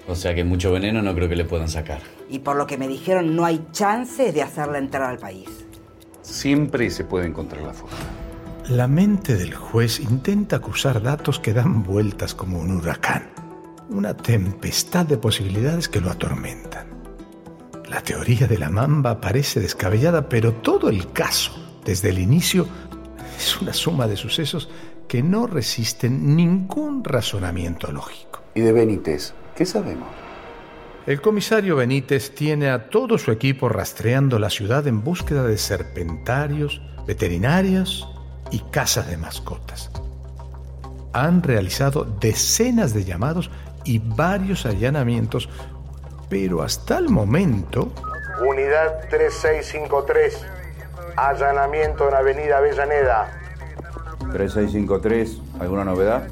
O 0.07 0.15
sea 0.15 0.35
que 0.35 0.43
mucho 0.43 0.71
veneno 0.71 1.01
no 1.01 1.15
creo 1.15 1.29
que 1.29 1.35
le 1.35 1.45
puedan 1.45 1.69
sacar. 1.69 2.01
Y 2.29 2.39
por 2.39 2.57
lo 2.57 2.67
que 2.67 2.77
me 2.77 2.89
dijeron, 2.89 3.35
no 3.35 3.45
hay 3.45 3.65
chances 3.71 4.33
de 4.33 4.41
hacerla 4.41 4.77
entrar 4.77 5.09
al 5.09 5.17
país. 5.17 5.47
Siempre 6.21 6.89
se 6.89 7.05
puede 7.05 7.27
encontrar 7.27 7.61
la 7.63 7.73
forma. 7.73 7.95
La 8.67 8.87
mente 8.87 9.35
del 9.35 9.55
juez 9.55 9.99
intenta 9.99 10.57
acusar 10.57 11.01
datos 11.01 11.39
que 11.39 11.53
dan 11.53 11.83
vueltas 11.83 12.35
como 12.35 12.59
un 12.59 12.71
huracán, 12.77 13.29
una 13.89 14.15
tempestad 14.15 15.05
de 15.05 15.17
posibilidades 15.17 15.87
que 15.87 16.01
lo 16.01 16.11
atormentan. 16.11 16.90
La 17.91 18.01
teoría 18.01 18.47
de 18.47 18.57
la 18.57 18.69
mamba 18.69 19.19
parece 19.19 19.59
descabellada, 19.59 20.29
pero 20.29 20.53
todo 20.53 20.87
el 20.87 21.11
caso, 21.11 21.51
desde 21.83 22.11
el 22.11 22.19
inicio, 22.19 22.65
es 23.37 23.61
una 23.61 23.73
suma 23.73 24.07
de 24.07 24.15
sucesos 24.15 24.69
que 25.09 25.21
no 25.21 25.45
resisten 25.45 26.37
ningún 26.37 27.03
razonamiento 27.03 27.91
lógico. 27.91 28.43
¿Y 28.55 28.61
de 28.61 28.71
Benítez? 28.71 29.33
¿Qué 29.57 29.65
sabemos? 29.65 30.07
El 31.05 31.19
comisario 31.19 31.75
Benítez 31.75 32.33
tiene 32.33 32.69
a 32.69 32.89
todo 32.89 33.17
su 33.17 33.29
equipo 33.29 33.67
rastreando 33.67 34.39
la 34.39 34.49
ciudad 34.49 34.87
en 34.87 35.03
búsqueda 35.03 35.43
de 35.43 35.57
serpentarios, 35.57 36.81
veterinarias 37.05 38.07
y 38.51 38.59
casas 38.71 39.09
de 39.09 39.17
mascotas. 39.17 39.91
Han 41.11 41.43
realizado 41.43 42.05
decenas 42.05 42.93
de 42.93 43.03
llamados 43.03 43.51
y 43.83 43.99
varios 43.99 44.65
allanamientos, 44.65 45.49
pero 46.31 46.63
hasta 46.63 46.97
el 46.97 47.09
momento... 47.09 47.91
Unidad 48.47 49.01
3653, 49.09 50.45
allanamiento 51.17 52.07
en 52.07 52.15
Avenida 52.15 52.57
Avellaneda. 52.57 53.37
3653, 54.31 55.41
¿alguna 55.59 55.83
novedad? 55.83 56.29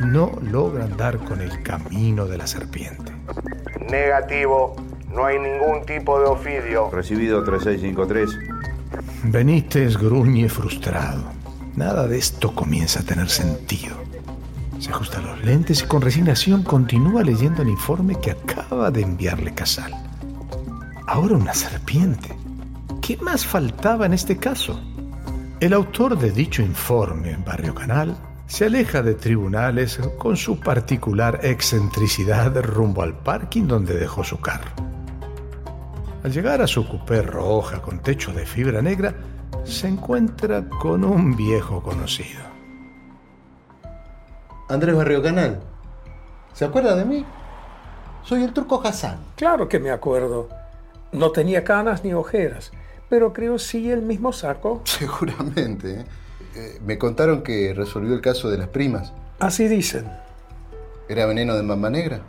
No 0.00 0.38
logran 0.40 0.96
dar 0.96 1.18
con 1.18 1.40
el 1.40 1.64
camino 1.64 2.26
de 2.26 2.38
la 2.38 2.46
serpiente. 2.46 3.12
Negativo, 3.90 4.76
no 5.10 5.26
hay 5.26 5.40
ningún 5.40 5.84
tipo 5.84 6.20
de 6.20 6.26
ofidio. 6.26 6.88
Recibido 6.90 7.42
3653. 7.42 8.38
Benítez 9.24 9.96
gruñe 9.96 10.48
frustrado. 10.48 11.24
Nada 11.74 12.06
de 12.06 12.18
esto 12.18 12.54
comienza 12.54 13.00
a 13.00 13.02
tener 13.02 13.28
sentido. 13.28 14.05
Se 14.86 14.92
ajusta 14.92 15.20
los 15.20 15.44
lentes 15.44 15.82
y 15.82 15.86
con 15.86 16.00
resignación 16.00 16.62
continúa 16.62 17.24
leyendo 17.24 17.62
el 17.62 17.70
informe 17.70 18.20
que 18.20 18.30
acaba 18.30 18.88
de 18.92 19.02
enviarle 19.02 19.52
Casal. 19.52 19.92
Ahora 21.08 21.34
una 21.34 21.54
serpiente. 21.54 22.28
¿Qué 23.02 23.16
más 23.16 23.44
faltaba 23.44 24.06
en 24.06 24.12
este 24.12 24.36
caso? 24.36 24.80
El 25.58 25.72
autor 25.72 26.16
de 26.16 26.30
dicho 26.30 26.62
informe 26.62 27.32
en 27.32 27.44
Barrio 27.44 27.74
Canal 27.74 28.16
se 28.46 28.66
aleja 28.66 29.02
de 29.02 29.14
tribunales 29.14 29.98
con 30.18 30.36
su 30.36 30.60
particular 30.60 31.40
excentricidad 31.42 32.54
rumbo 32.62 33.02
al 33.02 33.18
parking 33.18 33.66
donde 33.66 33.98
dejó 33.98 34.22
su 34.22 34.38
carro. 34.38 34.70
Al 36.22 36.30
llegar 36.30 36.62
a 36.62 36.68
su 36.68 36.86
coupé 36.86 37.22
roja 37.22 37.82
con 37.82 37.98
techo 37.98 38.32
de 38.32 38.46
fibra 38.46 38.80
negra, 38.82 39.16
se 39.64 39.88
encuentra 39.88 40.68
con 40.68 41.02
un 41.02 41.34
viejo 41.34 41.82
conocido. 41.82 42.55
Andrés 44.68 44.96
Barrio 44.96 45.22
Canal, 45.22 45.60
¿se 46.52 46.64
acuerda 46.64 46.96
de 46.96 47.04
mí? 47.04 47.24
Soy 48.24 48.42
el 48.42 48.52
turco 48.52 48.82
Hassan. 48.84 49.18
Claro 49.36 49.68
que 49.68 49.78
me 49.78 49.92
acuerdo. 49.92 50.48
No 51.12 51.30
tenía 51.30 51.62
canas 51.62 52.02
ni 52.02 52.12
ojeras, 52.12 52.72
pero 53.08 53.32
creo 53.32 53.60
sí 53.60 53.92
el 53.92 54.02
mismo 54.02 54.32
saco. 54.32 54.82
Seguramente. 54.84 56.00
¿eh? 56.00 56.04
Eh, 56.56 56.80
me 56.84 56.98
contaron 56.98 57.42
que 57.42 57.72
resolvió 57.74 58.12
el 58.12 58.20
caso 58.20 58.50
de 58.50 58.58
las 58.58 58.66
primas. 58.66 59.12
Así 59.38 59.68
dicen. 59.68 60.10
¿Era 61.08 61.26
veneno 61.26 61.54
de 61.54 61.62
mamba 61.62 61.88
negra? 61.88 62.22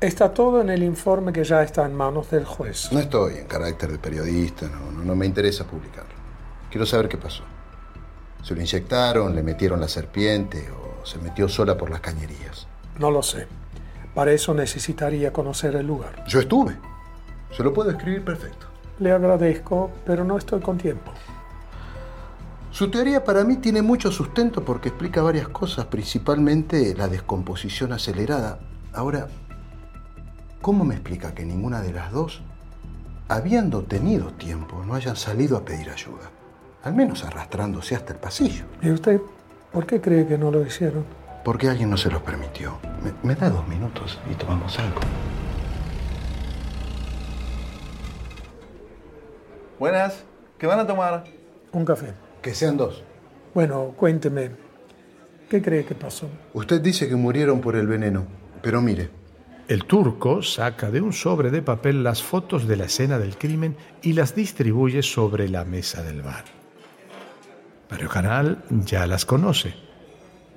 Está 0.00 0.32
todo 0.32 0.62
en 0.62 0.70
el 0.70 0.82
informe 0.82 1.32
que 1.34 1.44
ya 1.44 1.62
está 1.62 1.84
en 1.84 1.94
manos 1.94 2.30
del 2.30 2.46
juez. 2.46 2.90
No 2.90 3.00
estoy 3.00 3.36
en 3.36 3.46
carácter 3.46 3.92
de 3.92 3.98
periodista, 3.98 4.66
no, 4.66 4.90
no, 4.90 5.04
no 5.04 5.14
me 5.14 5.26
interesa 5.26 5.64
publicarlo. 5.64 6.14
Quiero 6.70 6.86
saber 6.86 7.08
qué 7.08 7.18
pasó. 7.18 7.42
¿Se 8.42 8.54
lo 8.54 8.60
inyectaron, 8.62 9.34
le 9.34 9.42
metieron 9.42 9.78
la 9.80 9.88
serpiente 9.88 10.70
o 10.70 10.93
se 11.04 11.18
metió 11.18 11.48
sola 11.48 11.76
por 11.76 11.90
las 11.90 12.00
cañerías? 12.00 12.66
No 12.98 13.10
lo 13.10 13.22
sé. 13.22 13.46
Para 14.14 14.32
eso 14.32 14.54
necesitaría 14.54 15.32
conocer 15.32 15.76
el 15.76 15.86
lugar. 15.86 16.24
Yo 16.26 16.40
estuve. 16.40 16.76
Se 17.56 17.62
lo 17.62 17.72
puedo 17.72 17.90
escribir 17.90 18.24
perfecto. 18.24 18.66
Le 18.98 19.12
agradezco, 19.12 19.90
pero 20.04 20.24
no 20.24 20.38
estoy 20.38 20.60
con 20.60 20.78
tiempo. 20.78 21.12
Su 22.70 22.90
teoría 22.90 23.24
para 23.24 23.44
mí 23.44 23.56
tiene 23.56 23.82
mucho 23.82 24.10
sustento 24.10 24.64
porque 24.64 24.88
explica 24.88 25.22
varias 25.22 25.48
cosas, 25.48 25.86
principalmente 25.86 26.94
la 26.96 27.06
descomposición 27.06 27.92
acelerada. 27.92 28.58
Ahora, 28.92 29.28
¿cómo 30.60 30.84
me 30.84 30.94
explica 30.94 31.34
que 31.34 31.44
ninguna 31.44 31.80
de 31.80 31.92
las 31.92 32.10
dos, 32.10 32.42
habiendo 33.28 33.82
tenido 33.82 34.32
tiempo, 34.32 34.82
no 34.84 34.94
hayan 34.94 35.14
salido 35.14 35.56
a 35.56 35.64
pedir 35.64 35.90
ayuda? 35.90 36.30
Al 36.82 36.94
menos 36.94 37.24
arrastrándose 37.24 37.94
hasta 37.94 38.12
el 38.12 38.18
pasillo. 38.18 38.64
¿Y 38.82 38.90
usted 38.90 39.20
por 39.74 39.86
qué 39.86 40.00
cree 40.00 40.24
que 40.26 40.38
no 40.38 40.52
lo 40.52 40.64
hicieron? 40.64 41.04
Porque 41.44 41.68
alguien 41.68 41.90
no 41.90 41.96
se 41.96 42.08
los 42.08 42.22
permitió. 42.22 42.78
Me, 43.02 43.12
me 43.28 43.34
da 43.34 43.50
dos 43.50 43.66
minutos 43.66 44.18
y 44.30 44.34
tomamos 44.34 44.78
algo. 44.78 45.00
Buenas, 49.78 50.24
¿qué 50.56 50.68
van 50.68 50.78
a 50.78 50.86
tomar? 50.86 51.24
Un 51.72 51.84
café. 51.84 52.14
Que 52.40 52.54
sean 52.54 52.76
dos. 52.76 53.02
Bueno, 53.52 53.94
cuénteme, 53.96 54.52
¿qué 55.50 55.60
cree 55.60 55.84
que 55.84 55.96
pasó? 55.96 56.28
Usted 56.52 56.80
dice 56.80 57.08
que 57.08 57.16
murieron 57.16 57.60
por 57.60 57.74
el 57.74 57.88
veneno, 57.88 58.24
pero 58.62 58.80
mire. 58.80 59.10
El 59.66 59.86
turco 59.86 60.42
saca 60.42 60.90
de 60.90 61.00
un 61.00 61.12
sobre 61.12 61.50
de 61.50 61.62
papel 61.62 62.04
las 62.04 62.22
fotos 62.22 62.68
de 62.68 62.76
la 62.76 62.84
escena 62.84 63.18
del 63.18 63.36
crimen 63.36 63.76
y 64.02 64.12
las 64.12 64.34
distribuye 64.34 65.02
sobre 65.02 65.48
la 65.48 65.64
mesa 65.64 66.02
del 66.02 66.22
bar. 66.22 66.44
Mario 67.90 68.08
Canal 68.08 68.62
ya 68.70 69.06
las 69.06 69.24
conoce. 69.24 69.74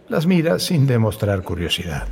Las 0.08 0.26
mira 0.26 0.60
sin 0.60 0.88
demostrar 0.88 1.44
curiosidad. 1.44 2.08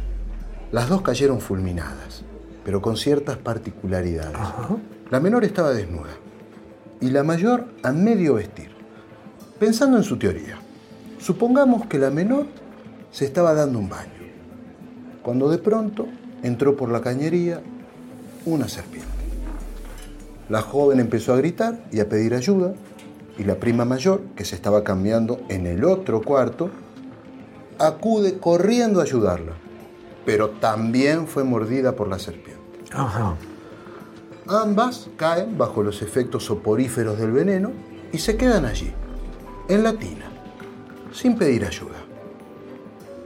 Las 0.72 0.90
dos 0.90 1.02
cayeron 1.02 1.40
fulminadas, 1.40 2.24
pero 2.66 2.82
con 2.82 2.98
ciertas 2.98 3.38
particularidades. 3.38 4.38
La 5.10 5.20
menor 5.20 5.46
estaba 5.46 5.72
desnuda 5.72 6.12
y 7.00 7.10
la 7.10 7.24
mayor 7.24 7.68
a 7.84 7.92
medio 7.92 8.36
vestir. 8.36 8.70
Pensando 9.60 9.98
en 9.98 10.04
su 10.04 10.18
teoría, 10.18 10.58
supongamos 11.20 11.86
que 11.88 11.98
la 11.98 12.10
menor 12.10 12.48
se 13.12 13.26
estaba 13.26 13.54
dando 13.54 13.80
un 13.80 13.88
baño, 13.88 14.12
cuando 15.24 15.50
de 15.50 15.60
pronto 15.60 16.08
entró 16.44 16.76
por 16.76 16.90
la 16.92 17.02
cañería 17.02 17.62
una 18.46 18.68
serpiente. 18.68 19.10
La 20.50 20.62
joven 20.62 21.00
empezó 21.00 21.34
a 21.34 21.38
gritar 21.38 21.86
y 21.92 22.02
a 22.02 22.10
pedir 22.10 22.34
ayuda, 22.34 22.74
y 23.38 23.44
la 23.44 23.56
prima 23.56 23.86
mayor, 23.86 24.22
que 24.36 24.46
se 24.46 24.56
estaba 24.56 24.84
cambiando 24.84 25.42
en 25.50 25.66
el 25.68 25.84
otro 25.84 26.22
cuarto, 26.22 26.70
acude 27.80 28.40
corriendo 28.40 29.00
a 29.00 29.04
ayudarla, 29.04 29.54
pero 30.26 30.52
también 30.52 31.28
fue 31.28 31.44
mordida 31.44 31.96
por 31.96 32.08
la 32.08 32.20
serpiente. 32.20 32.62
Ajá. 32.94 33.36
Ambas 34.48 35.10
caen 35.18 35.58
bajo 35.58 35.84
los 35.84 36.02
efectos 36.02 36.46
soporíferos 36.46 37.18
del 37.18 37.32
veneno 37.32 37.72
y 38.12 38.20
se 38.20 38.38
quedan 38.38 38.66
allí, 38.66 38.92
en 39.68 39.84
la 39.84 39.94
tina, 39.94 40.26
sin 41.12 41.38
pedir 41.38 41.66
ayuda, 41.66 41.98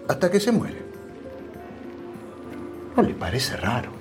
hasta 0.07 0.31
que 0.31 0.39
se 0.39 0.51
mueren. 0.51 0.89
¿No 2.95 3.03
le 3.03 3.13
parece 3.13 3.55
raro? 3.57 3.91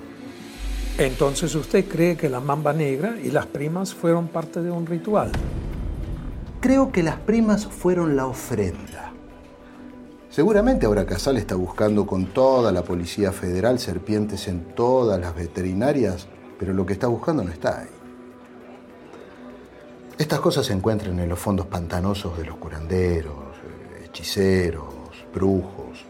Entonces 0.97 1.55
usted 1.55 1.87
cree 1.87 2.17
que 2.17 2.29
la 2.29 2.39
mamba 2.39 2.73
negra 2.73 3.15
y 3.23 3.31
las 3.31 3.45
primas 3.45 3.93
fueron 3.93 4.27
parte 4.27 4.61
de 4.61 4.71
un 4.71 4.85
ritual. 4.85 5.31
Creo 6.61 6.91
que 6.91 7.03
las 7.03 7.15
primas 7.15 7.67
fueron 7.67 8.17
la 8.17 8.27
ofrenda. 8.27 9.13
Seguramente 10.29 10.85
ahora 10.85 11.05
Casal 11.05 11.37
está 11.37 11.55
buscando 11.55 12.05
con 12.05 12.27
toda 12.27 12.73
la 12.73 12.83
Policía 12.83 13.31
Federal 13.31 13.79
serpientes 13.79 14.47
en 14.49 14.75
todas 14.75 15.19
las 15.21 15.33
veterinarias, 15.33 16.27
pero 16.59 16.73
lo 16.73 16.85
que 16.85 16.93
está 16.93 17.07
buscando 17.07 17.43
no 17.43 17.51
está 17.51 17.79
ahí. 17.79 17.87
Estas 20.17 20.41
cosas 20.41 20.65
se 20.65 20.73
encuentran 20.73 21.17
en 21.17 21.29
los 21.29 21.39
fondos 21.39 21.65
pantanosos 21.65 22.37
de 22.37 22.43
los 22.43 22.57
curanderos, 22.57 23.55
hechiceros, 24.03 24.93
brujos, 25.33 26.05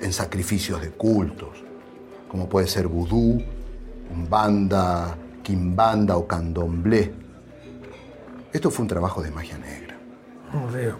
en 0.00 0.12
sacrificios 0.12 0.80
de 0.80 0.90
cultos, 0.90 1.64
como 2.28 2.48
puede 2.48 2.68
ser 2.68 2.86
vudú, 2.86 3.42
umbanda, 4.12 5.16
quimbanda 5.42 6.16
o 6.16 6.28
candomblé. 6.28 7.12
Esto 8.52 8.70
fue 8.70 8.82
un 8.84 8.88
trabajo 8.88 9.22
de 9.22 9.30
magia 9.30 9.58
negra. 9.58 9.79
No 10.52 10.70
veo. 10.70 10.96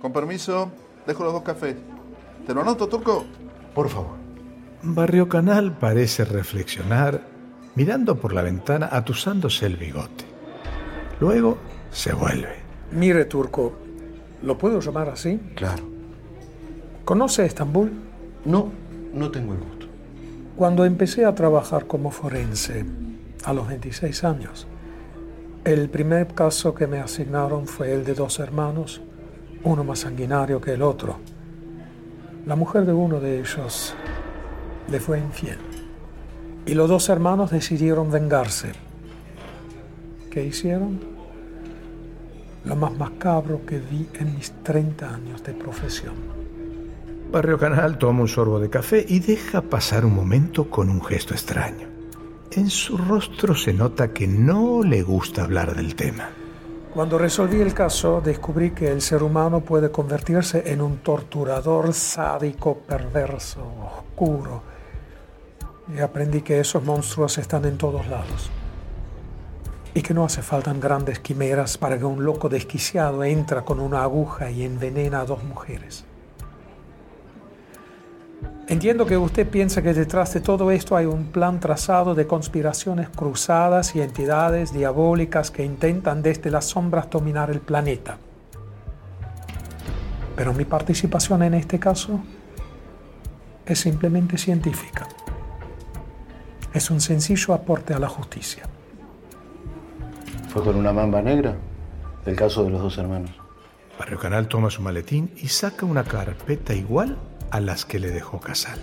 Con 0.00 0.12
permiso, 0.12 0.70
dejo 1.06 1.24
los 1.24 1.32
dos 1.32 1.42
cafés. 1.42 1.76
¿Te 2.46 2.54
lo 2.54 2.60
anoto, 2.62 2.88
Turco? 2.88 3.24
Por 3.74 3.88
favor. 3.88 4.16
Barrio 4.82 5.28
Canal 5.28 5.76
parece 5.76 6.24
reflexionar, 6.24 7.22
mirando 7.74 8.16
por 8.16 8.32
la 8.32 8.42
ventana, 8.42 8.88
atusándose 8.92 9.66
el 9.66 9.76
bigote. 9.76 10.24
Luego 11.20 11.58
se 11.90 12.12
vuelve. 12.12 12.56
Mire, 12.92 13.24
Turco, 13.24 13.72
¿lo 14.42 14.56
puedo 14.56 14.80
llamar 14.80 15.08
así? 15.08 15.40
Claro. 15.56 15.82
¿Conoce 17.04 17.46
Estambul? 17.46 17.90
No, 18.44 18.70
no 19.12 19.30
tengo 19.30 19.54
el 19.54 19.60
gusto. 19.60 19.86
Cuando 20.56 20.84
empecé 20.84 21.24
a 21.24 21.34
trabajar 21.34 21.86
como 21.86 22.10
forense, 22.10 22.84
a 23.44 23.52
los 23.52 23.68
26 23.68 24.24
años, 24.24 24.66
el 25.66 25.90
primer 25.90 26.28
caso 26.28 26.72
que 26.72 26.86
me 26.86 27.00
asignaron 27.00 27.66
fue 27.66 27.92
el 27.92 28.04
de 28.04 28.14
dos 28.14 28.38
hermanos, 28.38 29.00
uno 29.64 29.82
más 29.82 29.98
sanguinario 29.98 30.60
que 30.60 30.74
el 30.74 30.82
otro. 30.82 31.16
La 32.46 32.54
mujer 32.54 32.86
de 32.86 32.92
uno 32.92 33.18
de 33.18 33.40
ellos 33.40 33.92
le 34.88 35.00
fue 35.00 35.18
infiel. 35.18 35.58
Y 36.66 36.74
los 36.74 36.88
dos 36.88 37.08
hermanos 37.08 37.50
decidieron 37.50 38.12
vengarse. 38.12 38.74
¿Qué 40.30 40.44
hicieron? 40.44 41.00
Lo 42.64 42.76
más 42.76 42.96
macabro 42.96 43.66
que 43.66 43.80
vi 43.80 44.08
en 44.20 44.36
mis 44.36 44.52
30 44.62 45.14
años 45.16 45.42
de 45.42 45.52
profesión. 45.52 46.14
Barrio 47.32 47.58
Canal 47.58 47.98
toma 47.98 48.20
un 48.20 48.28
sorbo 48.28 48.60
de 48.60 48.70
café 48.70 49.04
y 49.08 49.18
deja 49.18 49.62
pasar 49.62 50.04
un 50.04 50.14
momento 50.14 50.70
con 50.70 50.88
un 50.88 51.02
gesto 51.02 51.34
extraño. 51.34 51.95
En 52.52 52.70
su 52.70 52.96
rostro 52.96 53.54
se 53.54 53.72
nota 53.72 54.12
que 54.12 54.26
no 54.26 54.82
le 54.82 55.02
gusta 55.02 55.44
hablar 55.44 55.74
del 55.74 55.94
tema. 55.94 56.30
Cuando 56.94 57.18
resolví 57.18 57.60
el 57.60 57.74
caso, 57.74 58.22
descubrí 58.24 58.70
que 58.70 58.90
el 58.90 59.02
ser 59.02 59.22
humano 59.22 59.60
puede 59.60 59.90
convertirse 59.90 60.72
en 60.72 60.80
un 60.80 60.98
torturador 60.98 61.92
sádico, 61.92 62.78
perverso, 62.78 63.60
oscuro. 63.98 64.62
Y 65.94 65.98
aprendí 65.98 66.40
que 66.40 66.58
esos 66.58 66.82
monstruos 66.82 67.36
están 67.36 67.66
en 67.66 67.76
todos 67.76 68.06
lados. 68.06 68.50
Y 69.92 70.00
que 70.00 70.14
no 70.14 70.24
hace 70.24 70.40
falta 70.40 70.72
grandes 70.72 71.18
quimeras 71.18 71.76
para 71.76 71.98
que 71.98 72.04
un 72.04 72.24
loco 72.24 72.48
desquiciado 72.48 73.24
entra 73.24 73.62
con 73.62 73.80
una 73.80 74.02
aguja 74.02 74.50
y 74.50 74.62
envenena 74.62 75.20
a 75.20 75.26
dos 75.26 75.44
mujeres. 75.44 76.06
Entiendo 78.68 79.06
que 79.06 79.16
usted 79.16 79.48
piensa 79.48 79.80
que 79.80 79.94
detrás 79.94 80.34
de 80.34 80.40
todo 80.40 80.72
esto 80.72 80.96
hay 80.96 81.06
un 81.06 81.26
plan 81.26 81.60
trazado 81.60 82.16
de 82.16 82.26
conspiraciones 82.26 83.08
cruzadas 83.08 83.94
y 83.94 84.00
entidades 84.00 84.72
diabólicas 84.72 85.52
que 85.52 85.64
intentan 85.64 86.20
desde 86.20 86.50
las 86.50 86.64
sombras 86.64 87.08
dominar 87.08 87.48
el 87.50 87.60
planeta. 87.60 88.18
Pero 90.34 90.52
mi 90.52 90.64
participación 90.64 91.44
en 91.44 91.54
este 91.54 91.78
caso 91.78 92.18
es 93.64 93.78
simplemente 93.78 94.36
científica. 94.36 95.06
Es 96.74 96.90
un 96.90 97.00
sencillo 97.00 97.54
aporte 97.54 97.94
a 97.94 98.00
la 98.00 98.08
justicia. 98.08 98.64
¿Fue 100.48 100.64
con 100.64 100.74
una 100.74 100.92
mamba 100.92 101.22
negra? 101.22 101.54
El 102.26 102.34
caso 102.34 102.64
de 102.64 102.70
los 102.70 102.82
dos 102.82 102.98
hermanos. 102.98 103.30
Barrio 103.96 104.18
Canal 104.18 104.48
toma 104.48 104.70
su 104.70 104.82
maletín 104.82 105.30
y 105.36 105.46
saca 105.48 105.86
una 105.86 106.02
carpeta 106.02 106.74
igual 106.74 107.16
a 107.50 107.60
las 107.60 107.84
que 107.84 107.98
le 107.98 108.10
dejó 108.10 108.40
Casal. 108.40 108.78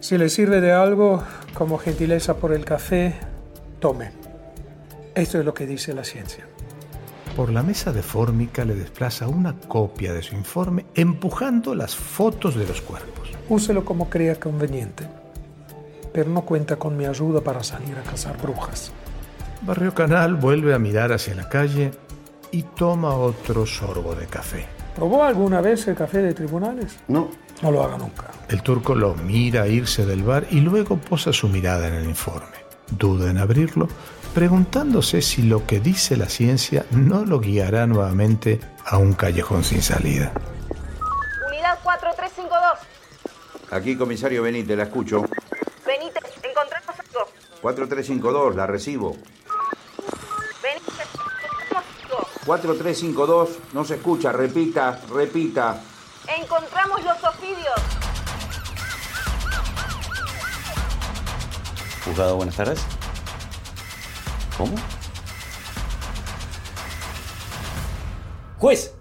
Si 0.00 0.16
le 0.16 0.28
sirve 0.28 0.60
de 0.60 0.72
algo, 0.72 1.22
como 1.54 1.78
gentileza 1.78 2.36
por 2.36 2.52
el 2.52 2.64
café, 2.64 3.14
tome. 3.80 4.12
Esto 5.14 5.38
es 5.38 5.44
lo 5.44 5.54
que 5.54 5.66
dice 5.66 5.92
la 5.92 6.04
ciencia. 6.04 6.46
Por 7.34 7.50
la 7.50 7.62
mesa 7.62 7.92
de 7.92 8.02
fórmica 8.02 8.64
le 8.64 8.74
desplaza 8.74 9.28
una 9.28 9.54
copia 9.54 10.12
de 10.12 10.22
su 10.22 10.34
informe 10.34 10.86
empujando 10.94 11.74
las 11.74 11.94
fotos 11.94 12.54
de 12.54 12.66
los 12.66 12.80
cuerpos. 12.80 13.30
Úselo 13.48 13.84
como 13.84 14.08
crea 14.10 14.38
conveniente, 14.38 15.06
pero 16.12 16.30
no 16.30 16.42
cuenta 16.42 16.76
con 16.76 16.96
mi 16.96 17.06
ayuda 17.06 17.40
para 17.40 17.62
salir 17.62 17.96
a 17.96 18.02
cazar 18.02 18.36
brujas. 18.40 18.92
Barrio 19.62 19.94
Canal 19.94 20.36
vuelve 20.36 20.74
a 20.74 20.78
mirar 20.78 21.12
hacia 21.12 21.34
la 21.34 21.48
calle 21.48 21.90
y 22.50 22.62
toma 22.62 23.14
otro 23.14 23.66
sorbo 23.66 24.14
de 24.14 24.26
café. 24.26 24.66
¿Probó 24.94 25.22
alguna 25.22 25.60
vez 25.60 25.86
el 25.88 25.94
café 25.94 26.18
de 26.18 26.34
tribunales? 26.34 26.98
No. 27.08 27.28
No 27.62 27.72
lo 27.72 27.82
haga 27.82 27.98
nunca. 27.98 28.30
El 28.48 28.62
turco 28.62 28.94
lo 28.94 29.14
mira 29.14 29.66
irse 29.66 30.06
del 30.06 30.22
bar 30.22 30.46
y 30.50 30.60
luego 30.60 30.96
posa 30.96 31.32
su 31.32 31.48
mirada 31.48 31.88
en 31.88 31.94
el 31.94 32.04
informe. 32.04 32.56
Duda 32.90 33.30
en 33.30 33.38
abrirlo, 33.38 33.88
preguntándose 34.32 35.20
si 35.22 35.42
lo 35.42 35.66
que 35.66 35.80
dice 35.80 36.16
la 36.16 36.28
ciencia 36.28 36.86
no 36.90 37.24
lo 37.24 37.40
guiará 37.40 37.86
nuevamente 37.86 38.60
a 38.86 38.96
un 38.98 39.12
callejón 39.12 39.64
sin 39.64 39.82
salida. 39.82 40.32
Unidad 41.48 41.78
4352. 41.82 42.98
Aquí, 43.72 43.96
comisario 43.96 44.42
Benítez, 44.42 44.76
la 44.76 44.84
escucho. 44.84 45.22
Benítez, 45.84 46.24
encontramos 46.42 46.88
algo. 46.88 47.30
4352, 47.60 48.56
la 48.56 48.66
recibo. 48.66 49.16
Benítez, 50.62 51.08
encontramos 51.12 51.82
algo. 52.04 52.28
4352, 52.46 53.48
no 53.74 53.84
se 53.84 53.96
escucha, 53.96 54.32
repita, 54.32 55.00
repita. 55.12 55.82
Encontramos 56.36 57.02
los 57.04 57.24
ofidios. 57.24 57.80
Juzgado, 62.04 62.36
buenas 62.36 62.56
tardes. 62.56 62.84
¿Cómo? 64.56 64.74
Juez, 68.58 68.94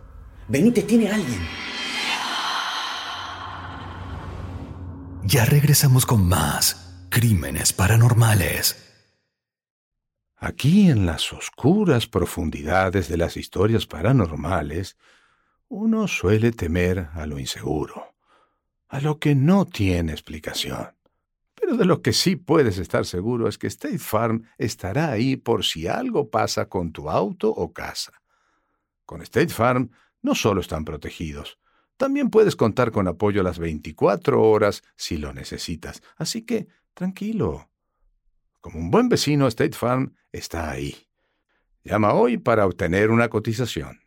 Benítez 0.48 0.88
tiene 0.88 1.12
a 1.12 1.16
alguien. 1.16 1.46
Ya 5.24 5.44
regresamos 5.44 6.06
con 6.06 6.26
más 6.28 7.08
crímenes 7.10 7.74
paranormales. 7.74 8.84
Aquí 10.38 10.90
en 10.90 11.06
las 11.06 11.34
oscuras 11.34 12.08
profundidades 12.08 13.10
de 13.10 13.18
las 13.18 13.36
historias 13.36 13.88
paranormales, 13.88 14.96
uno 15.69 16.08
suele 16.08 16.51
temer 16.51 17.10
a 17.13 17.25
lo 17.25 17.39
inseguro, 17.39 18.15
a 18.88 19.01
lo 19.01 19.19
que 19.19 19.36
no 19.36 19.65
tiene 19.65 20.12
explicación. 20.12 20.93
Pero 21.56 21.75
de 21.75 21.86
lo 21.86 22.01
que 22.01 22.13
sí 22.13 22.36
puedes 22.36 22.77
estar 22.77 23.06
seguro 23.06 23.47
es 23.47 23.58
que 23.58 23.67
State 23.67 23.99
Farm 23.99 24.43
estará 24.58 25.12
ahí 25.12 25.36
por 25.36 25.65
si 25.65 25.88
algo 25.88 26.30
pasa 26.30 26.69
con 26.69 26.91
tu 26.91 27.10
auto 27.10 27.49
o 27.49 27.73
casa. 27.73 28.13
Con 29.06 29.21
State 29.21 29.49
Farm 29.49 29.91
no 30.21 30.36
solo 30.36 30.62
están 30.62 30.86
protegidos, 30.86 31.58
también 31.97 32.30
puedes 32.30 32.56
contar 32.56 32.91
con 32.91 33.08
apoyo 33.08 33.41
las 33.41 33.58
24 33.58 34.41
horas 34.41 34.84
si 34.95 35.17
lo 35.17 35.34
necesitas. 35.34 36.03
Así 36.15 36.43
que, 36.43 36.67
tranquilo. 36.93 37.69
Como 38.62 38.80
un 38.80 38.91
buen 38.91 39.10
vecino, 39.10 39.47
State 39.47 39.75
Farm 39.75 40.15
está 40.32 40.69
ahí. 40.69 40.95
Llama 41.84 42.13
hoy 42.13 42.38
para 42.38 42.67
obtener 42.67 43.10
una 43.10 43.30
cotización. 43.30 44.07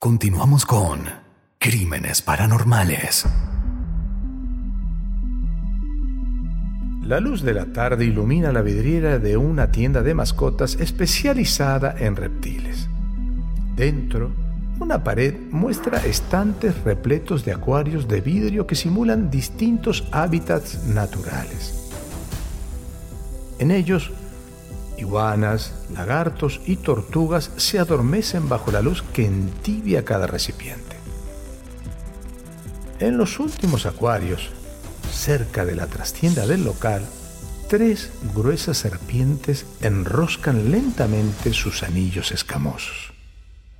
Continuamos 0.00 0.64
con 0.64 1.00
Crímenes 1.58 2.22
Paranormales. 2.22 3.26
La 7.02 7.18
luz 7.18 7.42
de 7.42 7.52
la 7.52 7.72
tarde 7.72 8.04
ilumina 8.04 8.52
la 8.52 8.62
vidriera 8.62 9.18
de 9.18 9.36
una 9.36 9.72
tienda 9.72 10.02
de 10.02 10.14
mascotas 10.14 10.76
especializada 10.76 11.96
en 11.98 12.14
reptiles. 12.14 12.88
Dentro, 13.74 14.30
una 14.78 15.02
pared 15.02 15.34
muestra 15.50 15.98
estantes 16.06 16.80
repletos 16.84 17.44
de 17.44 17.54
acuarios 17.54 18.06
de 18.06 18.20
vidrio 18.20 18.68
que 18.68 18.76
simulan 18.76 19.32
distintos 19.32 20.06
hábitats 20.12 20.84
naturales. 20.84 21.90
En 23.58 23.72
ellos, 23.72 24.12
iguanas, 24.98 25.72
lagartos 25.94 26.60
y 26.66 26.76
tortugas 26.76 27.50
se 27.56 27.78
adormecen 27.78 28.48
bajo 28.48 28.70
la 28.72 28.82
luz 28.82 29.02
que 29.02 29.26
entibia 29.26 30.04
cada 30.04 30.26
recipiente. 30.26 30.96
En 33.00 33.16
los 33.16 33.38
últimos 33.38 33.86
acuarios, 33.86 34.50
cerca 35.10 35.64
de 35.64 35.76
la 35.76 35.86
trastienda 35.86 36.46
del 36.46 36.64
local, 36.64 37.02
tres 37.68 38.10
gruesas 38.34 38.78
serpientes 38.78 39.66
enroscan 39.80 40.70
lentamente 40.70 41.52
sus 41.52 41.82
anillos 41.82 42.32
escamosos. 42.32 43.12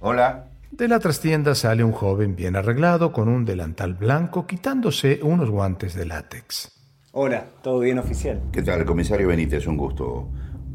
Hola. 0.00 0.44
De 0.70 0.86
la 0.86 1.00
trastienda 1.00 1.54
sale 1.54 1.82
un 1.82 1.92
joven 1.92 2.36
bien 2.36 2.54
arreglado 2.54 3.12
con 3.12 3.28
un 3.28 3.44
delantal 3.44 3.94
blanco 3.94 4.46
quitándose 4.46 5.18
unos 5.22 5.50
guantes 5.50 5.94
de 5.94 6.06
látex. 6.06 6.70
Hola, 7.12 7.46
¿todo 7.62 7.80
bien 7.80 7.98
oficial? 7.98 8.40
¿Qué 8.52 8.62
tal, 8.62 8.84
comisario 8.84 9.28
Benítez? 9.28 9.66
Un 9.66 9.76
gusto. 9.76 10.28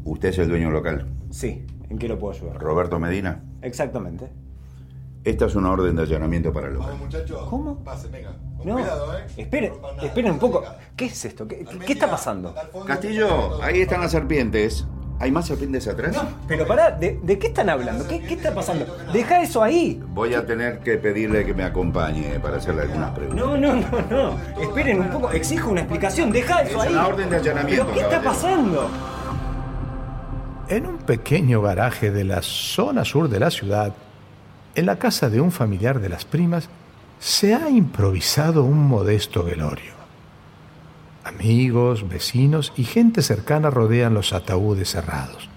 ¿Usted 0.04 0.28
es 0.30 0.38
el 0.38 0.48
dueño 0.48 0.70
local? 0.70 1.06
Sí, 1.30 1.66
¿en 1.88 1.98
qué 1.98 2.08
lo 2.08 2.18
puedo 2.18 2.34
ayudar? 2.34 2.58
Roberto 2.60 2.98
Medina. 2.98 3.42
Exactamente. 3.62 4.28
Esta 5.24 5.46
es 5.46 5.54
una 5.54 5.70
orden 5.72 5.96
de 5.96 6.02
allanamiento 6.02 6.52
para 6.52 6.66
el 6.68 6.74
local. 6.74 6.94
¿Cómo? 7.48 7.82
Pase, 7.82 8.08
venga. 8.08 8.36
Con 8.58 8.66
No, 8.66 8.74
cuidado, 8.74 9.18
¿eh? 9.18 9.24
espere, 9.38 9.72
espere 10.02 10.30
un 10.30 10.38
poco. 10.38 10.62
¿Qué 10.94 11.06
es 11.06 11.24
esto? 11.24 11.48
¿Qué, 11.48 11.64
está 11.88 12.10
pasando? 12.10 12.54
Castillo, 12.86 13.62
ahí 13.62 13.80
están 13.80 14.02
las 14.02 14.10
serpientes. 14.10 14.86
¿Hay 15.20 15.30
más 15.30 15.46
serpientes 15.46 15.86
atrás? 15.88 16.20
Pero 16.48 16.66
pará, 16.66 16.90
¿de, 16.90 17.18
de 17.22 17.38
qué 17.38 17.46
están 17.46 17.70
hablando? 17.70 18.06
¿Qué, 18.06 18.20
qué 18.20 18.34
está 18.34 18.52
pasando? 18.52 18.84
Deja 19.12 19.40
eso 19.42 19.62
ahí. 19.62 20.02
Voy 20.08 20.34
a 20.34 20.44
tener 20.44 20.80
que 20.80 20.98
pedirle 20.98 21.46
que 21.46 21.54
me 21.54 21.62
acompañe 21.62 22.38
para 22.40 22.56
hacerle 22.58 22.82
algunas 22.82 23.12
preguntas. 23.12 23.46
No, 23.46 23.56
no, 23.56 23.74
no, 23.76 24.02
no. 24.10 24.60
Esperen 24.60 25.00
un 25.00 25.08
poco, 25.10 25.30
exijo 25.30 25.70
una 25.70 25.80
explicación. 25.82 26.30
Deja 26.32 26.62
eso 26.62 26.78
Es 26.82 26.88
ahí. 26.88 26.92
una 26.92 27.06
orden 27.06 27.30
de 27.30 27.36
allanamiento, 27.36 27.84
¿Pero 27.86 27.94
qué 27.94 28.00
está 28.00 28.20
caballero. 28.20 28.34
pasando? 28.34 28.90
En 30.66 30.86
un 30.86 30.96
pequeño 30.96 31.60
garaje 31.60 32.10
de 32.10 32.24
la 32.24 32.40
zona 32.40 33.04
sur 33.04 33.28
de 33.28 33.38
la 33.38 33.50
ciudad, 33.50 33.92
en 34.74 34.86
la 34.86 34.98
casa 34.98 35.28
de 35.28 35.42
un 35.42 35.52
familiar 35.52 36.00
de 36.00 36.08
las 36.08 36.24
primas, 36.24 36.70
se 37.18 37.54
ha 37.54 37.68
improvisado 37.68 38.64
un 38.64 38.88
modesto 38.88 39.44
velorio. 39.44 39.92
Amigos, 41.22 42.08
vecinos 42.08 42.72
y 42.76 42.84
gente 42.84 43.20
cercana 43.20 43.68
rodean 43.68 44.14
los 44.14 44.32
ataúdes 44.32 44.90
cerrados. 44.90 45.50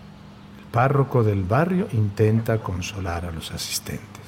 El 0.59 0.65
párroco 0.73 1.23
del 1.23 1.43
barrio 1.43 1.87
intenta 1.93 2.57
consolar 2.57 3.25
a 3.25 3.31
los 3.31 3.51
asistentes. 3.51 4.23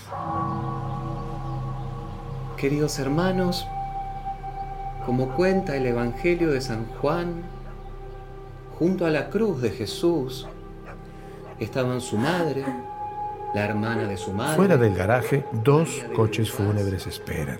Queridos 2.55 2.99
hermanos, 2.99 3.67
como 5.05 5.35
cuenta 5.35 5.75
el 5.75 5.87
Evangelio 5.87 6.51
de 6.51 6.61
San 6.61 6.85
Juan, 7.01 7.41
junto 8.77 9.05
a 9.05 9.09
la 9.09 9.29
cruz 9.29 9.61
de 9.61 9.71
Jesús 9.71 10.47
estaban 11.59 12.01
su 12.01 12.17
madre, 12.17 12.63
la 13.53 13.65
hermana 13.65 14.07
de 14.07 14.17
su 14.17 14.33
madre. 14.33 14.55
Fuera 14.55 14.77
del 14.77 14.95
garaje, 14.95 15.45
dos 15.51 16.05
coches 16.15 16.51
fúnebres 16.51 17.07
esperan. 17.07 17.59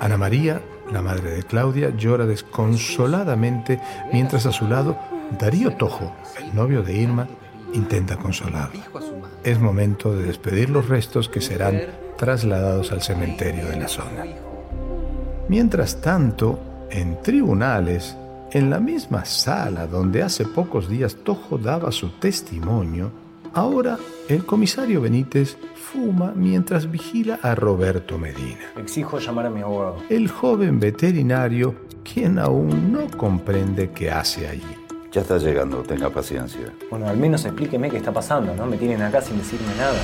Ana 0.00 0.16
María, 0.16 0.60
la 0.92 1.02
madre 1.02 1.30
de 1.30 1.42
Claudia, 1.42 1.90
llora 1.90 2.26
desconsoladamente 2.26 3.80
mientras 4.12 4.46
a 4.46 4.52
su 4.52 4.68
lado 4.68 4.96
Darío 5.38 5.76
Tojo, 5.76 6.12
el 6.40 6.54
novio 6.54 6.82
de 6.82 6.94
Irma, 6.94 7.26
intenta 7.72 8.16
consolarla. 8.16 8.84
Es 9.42 9.58
momento 9.58 10.14
de 10.14 10.24
despedir 10.24 10.70
los 10.70 10.88
restos 10.88 11.28
que 11.28 11.40
serán 11.40 11.80
trasladados 12.16 12.92
al 12.92 13.02
cementerio 13.02 13.66
de 13.66 13.76
la 13.76 13.88
zona. 13.88 14.24
Mientras 15.48 16.00
tanto, 16.00 16.86
en 16.90 17.20
tribunales, 17.20 18.16
en 18.52 18.70
la 18.70 18.78
misma 18.78 19.24
sala 19.24 19.86
donde 19.86 20.22
hace 20.22 20.44
pocos 20.44 20.88
días 20.88 21.16
Tojo 21.24 21.58
daba 21.58 21.90
su 21.90 22.10
testimonio, 22.10 23.10
ahora 23.54 23.98
el 24.28 24.44
comisario 24.44 25.00
Benítez 25.00 25.56
fuma 25.74 26.32
mientras 26.34 26.90
vigila 26.90 27.38
a 27.42 27.54
Roberto 27.54 28.18
Medina, 28.18 28.72
Exijo 28.76 29.18
llamar 29.18 29.46
a 29.46 29.50
mi 29.50 29.60
abogado. 29.62 29.98
el 30.08 30.28
joven 30.28 30.80
veterinario 30.80 31.74
quien 32.02 32.38
aún 32.38 32.92
no 32.92 33.06
comprende 33.16 33.90
qué 33.90 34.10
hace 34.10 34.46
allí. 34.48 34.62
Ya 35.10 35.20
está 35.22 35.38
llegando, 35.38 35.82
tenga 35.84 36.10
paciencia. 36.10 36.72
Bueno, 36.90 37.06
al 37.08 37.16
menos 37.16 37.44
explíqueme 37.44 37.88
qué 37.88 37.96
está 37.98 38.12
pasando, 38.12 38.54
¿no? 38.54 38.66
Me 38.66 38.76
tienen 38.76 39.00
acá 39.00 39.20
sin 39.22 39.38
decirme 39.38 39.68
nada. 39.78 39.94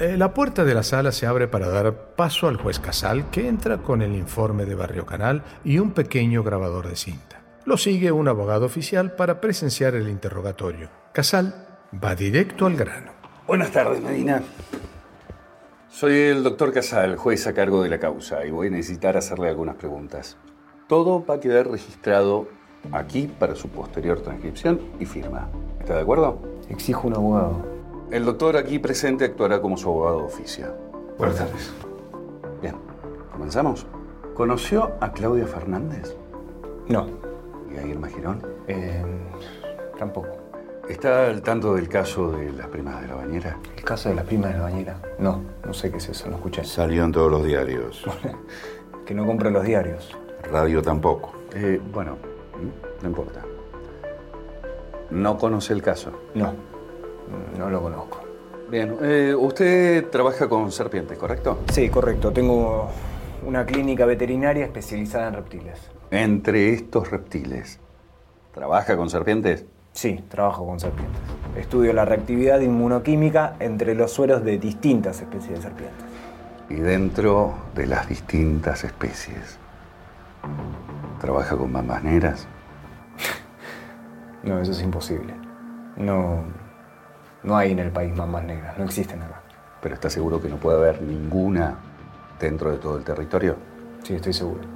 Eh, 0.00 0.16
La 0.16 0.32
puerta 0.34 0.64
de 0.64 0.74
la 0.74 0.82
sala 0.82 1.12
se 1.12 1.26
abre 1.26 1.46
para 1.48 1.68
dar 1.68 1.92
paso 2.16 2.48
al 2.48 2.56
juez 2.56 2.80
Casal, 2.80 3.30
que 3.30 3.46
entra 3.46 3.78
con 3.78 4.02
el 4.02 4.14
informe 4.16 4.64
de 4.64 4.74
Barrio 4.74 5.04
Canal 5.06 5.42
y 5.64 5.78
un 5.78 5.92
pequeño 5.92 6.42
grabador 6.42 6.88
de 6.88 6.96
cinta. 6.96 7.33
Lo 7.66 7.78
sigue 7.78 8.12
un 8.12 8.28
abogado 8.28 8.66
oficial 8.66 9.12
para 9.12 9.40
presenciar 9.40 9.94
el 9.94 10.10
interrogatorio. 10.10 10.90
Casal 11.12 11.66
va 12.02 12.14
directo 12.14 12.66
al 12.66 12.76
grano. 12.76 13.12
Buenas 13.46 13.70
tardes, 13.70 14.02
Medina. 14.02 14.42
Soy 15.88 16.14
el 16.14 16.42
doctor 16.42 16.74
Casal, 16.74 17.16
juez 17.16 17.46
a 17.46 17.54
cargo 17.54 17.82
de 17.82 17.88
la 17.88 17.98
causa, 17.98 18.44
y 18.44 18.50
voy 18.50 18.66
a 18.66 18.70
necesitar 18.70 19.16
hacerle 19.16 19.48
algunas 19.48 19.76
preguntas. 19.76 20.36
Todo 20.88 21.24
va 21.24 21.36
a 21.36 21.40
quedar 21.40 21.70
registrado 21.70 22.48
aquí 22.92 23.28
para 23.38 23.54
su 23.54 23.70
posterior 23.70 24.20
transcripción 24.20 24.80
y 25.00 25.06
firma. 25.06 25.48
¿Está 25.80 25.94
de 25.94 26.02
acuerdo? 26.02 26.42
Exijo 26.68 27.08
un 27.08 27.14
abogado. 27.14 27.64
El 28.10 28.26
doctor 28.26 28.58
aquí 28.58 28.78
presente 28.78 29.24
actuará 29.24 29.62
como 29.62 29.78
su 29.78 29.88
abogado 29.88 30.18
de 30.18 30.24
oficio. 30.24 30.66
Buenas 31.16 31.38
tardes. 31.38 31.72
Bien, 32.60 32.74
comenzamos. 33.32 33.86
¿Conoció 34.34 34.92
a 35.00 35.12
Claudia 35.12 35.46
Fernández? 35.46 36.14
No. 36.88 37.23
¿Y 37.84 37.88
a 37.88 37.90
Irma 37.90 38.08
Girón? 38.08 38.40
Eh, 38.68 39.02
tampoco. 39.98 40.28
¿Está 40.88 41.26
al 41.26 41.42
tanto 41.42 41.74
del 41.74 41.88
caso 41.88 42.32
de 42.32 42.52
las 42.52 42.68
primas 42.68 43.00
de 43.00 43.08
la 43.08 43.14
bañera? 43.14 43.58
¿El 43.76 43.84
caso 43.84 44.10
de 44.10 44.14
las 44.14 44.24
primas 44.24 44.52
de 44.52 44.58
la 44.58 44.64
bañera? 44.64 45.00
No, 45.18 45.42
no 45.64 45.72
sé 45.72 45.90
qué 45.90 45.96
es 45.96 46.08
eso, 46.08 46.28
no 46.28 46.36
escuché. 46.36 46.64
Salió 46.64 47.04
en 47.04 47.12
todos 47.12 47.30
los 47.30 47.44
diarios. 47.44 48.04
Que 49.04 49.12
no 49.12 49.26
compro 49.26 49.50
los 49.50 49.64
diarios. 49.64 50.16
Radio 50.50 50.80
tampoco. 50.80 51.34
Eh, 51.54 51.78
bueno, 51.92 52.16
no 53.02 53.06
importa. 53.06 53.42
¿No 55.10 55.36
conoce 55.36 55.74
el 55.74 55.82
caso? 55.82 56.10
No, 56.34 56.54
no 57.58 57.68
lo 57.68 57.82
conozco. 57.82 58.20
Bien, 58.70 58.96
eh, 59.02 59.34
usted 59.38 60.08
trabaja 60.08 60.48
con 60.48 60.72
serpientes, 60.72 61.18
¿correcto? 61.18 61.58
Sí, 61.70 61.90
correcto. 61.90 62.32
Tengo 62.32 62.88
una 63.46 63.66
clínica 63.66 64.06
veterinaria 64.06 64.64
especializada 64.64 65.28
en 65.28 65.34
reptiles. 65.34 65.78
Entre 66.14 66.72
estos 66.72 67.10
reptiles, 67.10 67.80
¿trabaja 68.52 68.96
con 68.96 69.10
serpientes? 69.10 69.64
Sí, 69.94 70.22
trabajo 70.28 70.64
con 70.64 70.78
serpientes. 70.78 71.20
Estudio 71.56 71.92
la 71.92 72.04
reactividad 72.04 72.60
inmunoquímica 72.60 73.56
entre 73.58 73.96
los 73.96 74.12
sueros 74.12 74.44
de 74.44 74.58
distintas 74.58 75.20
especies 75.20 75.56
de 75.56 75.62
serpientes. 75.62 76.04
Y 76.70 76.76
dentro 76.76 77.54
de 77.74 77.88
las 77.88 78.08
distintas 78.08 78.84
especies, 78.84 79.58
¿trabaja 81.20 81.56
con 81.56 81.72
mambas 81.72 82.04
negras? 82.04 82.46
No, 84.44 84.60
eso 84.60 84.70
es 84.70 84.82
imposible. 84.82 85.34
No, 85.96 86.44
no 87.42 87.56
hay 87.56 87.72
en 87.72 87.80
el 87.80 87.90
país 87.90 88.14
mambas 88.14 88.44
negras, 88.44 88.78
no 88.78 88.84
existen 88.84 89.20
acá. 89.20 89.42
¿Pero 89.82 89.96
está 89.96 90.08
seguro 90.08 90.40
que 90.40 90.48
no 90.48 90.58
puede 90.58 90.76
haber 90.76 91.02
ninguna 91.02 91.76
dentro 92.38 92.70
de 92.70 92.76
todo 92.76 92.98
el 92.98 93.02
territorio? 93.02 93.56
Sí, 94.04 94.14
estoy 94.14 94.32
seguro. 94.32 94.73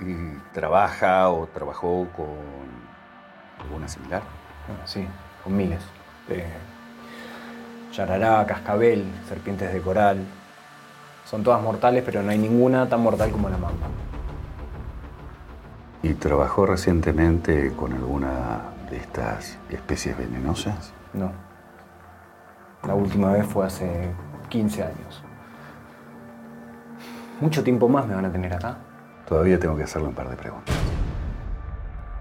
¿Y 0.00 0.14
trabaja 0.54 1.28
o 1.28 1.46
trabajó 1.46 2.06
con 2.16 2.26
alguna 3.62 3.86
similar? 3.86 4.22
Ah, 4.68 4.86
sí, 4.86 5.06
con 5.44 5.56
miles. 5.56 5.82
Eh, 6.28 6.46
yarará, 7.92 8.46
cascabel, 8.46 9.04
serpientes 9.28 9.72
de 9.72 9.80
coral. 9.80 10.24
Son 11.26 11.42
todas 11.42 11.62
mortales, 11.62 12.02
pero 12.04 12.22
no 12.22 12.30
hay 12.30 12.38
ninguna 12.38 12.88
tan 12.88 13.02
mortal 13.02 13.30
como 13.30 13.48
la 13.48 13.58
mamba. 13.58 13.86
¿Y 16.02 16.14
trabajó 16.14 16.64
recientemente 16.64 17.72
con 17.76 17.92
alguna 17.92 18.60
de 18.88 18.96
estas 18.96 19.58
especies 19.68 20.16
venenosas? 20.16 20.94
No. 21.12 21.30
La 22.86 22.94
última 22.94 23.32
vez 23.32 23.46
fue 23.46 23.66
hace 23.66 24.10
15 24.48 24.82
años. 24.82 25.22
Mucho 27.40 27.62
tiempo 27.62 27.88
más 27.88 28.06
me 28.06 28.14
van 28.14 28.24
a 28.24 28.32
tener 28.32 28.54
acá. 28.54 28.78
Todavía 29.30 29.60
tengo 29.60 29.76
que 29.76 29.84
hacerle 29.84 30.08
un 30.08 30.14
par 30.14 30.28
de 30.28 30.36
preguntas. 30.36 30.74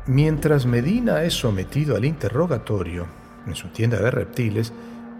Mientras 0.05 0.67
Medina 0.67 1.23
es 1.23 1.33
sometido 1.33 1.95
al 1.95 2.05
interrogatorio 2.05 3.07
en 3.47 3.55
su 3.55 3.69
tienda 3.69 3.97
de 3.97 4.11
reptiles, 4.11 4.71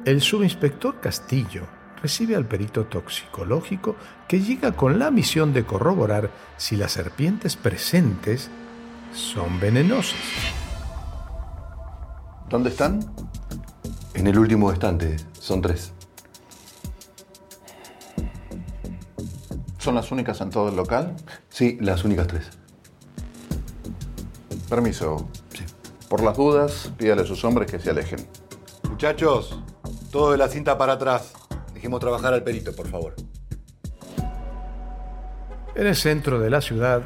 el 0.06 0.22
subinspector 0.22 1.00
Castillo 1.00 1.64
recibe 2.00 2.36
al 2.36 2.46
perito 2.46 2.86
toxicológico 2.86 3.96
que 4.28 4.40
llega 4.40 4.74
con 4.74 5.00
la 5.00 5.10
misión 5.10 5.52
de 5.52 5.66
corroborar 5.66 6.30
si 6.58 6.76
las 6.76 6.92
serpientes 6.92 7.56
presentes 7.56 8.52
son 9.12 9.60
venenosas. 9.60 10.20
¿Dónde 12.50 12.70
están? 12.70 13.00
En 14.14 14.28
el 14.28 14.38
último 14.38 14.72
estante, 14.72 15.18
son 15.34 15.60
tres. 15.62 15.92
¿Son 19.90 19.96
las 19.96 20.12
únicas 20.12 20.40
en 20.42 20.52
todo 20.52 20.70
el 20.70 20.76
local? 20.76 21.16
Sí, 21.50 21.80
las 21.82 22.04
únicas 22.04 22.28
tres. 22.28 22.48
Permiso. 24.70 25.28
Sí. 25.52 25.64
Por 26.08 26.22
las 26.22 26.38
dudas, 26.38 26.92
pídale 26.96 27.24
a 27.24 27.26
sus 27.26 27.44
hombres 27.44 27.72
que 27.72 27.80
se 27.80 27.90
alejen. 27.90 28.20
Muchachos, 28.88 29.60
todo 30.12 30.32
de 30.32 30.38
la 30.38 30.48
cinta 30.48 30.78
para 30.78 30.94
atrás. 30.94 31.34
Dejemos 31.74 32.00
trabajar 32.02 32.36
al 32.36 32.44
perito, 32.44 32.72
por 32.76 32.88
favor. 32.88 33.16
En 35.74 35.88
el 35.88 35.96
centro 35.96 36.40
de 36.40 36.52
la 36.52 36.62
ciudad, 36.62 37.02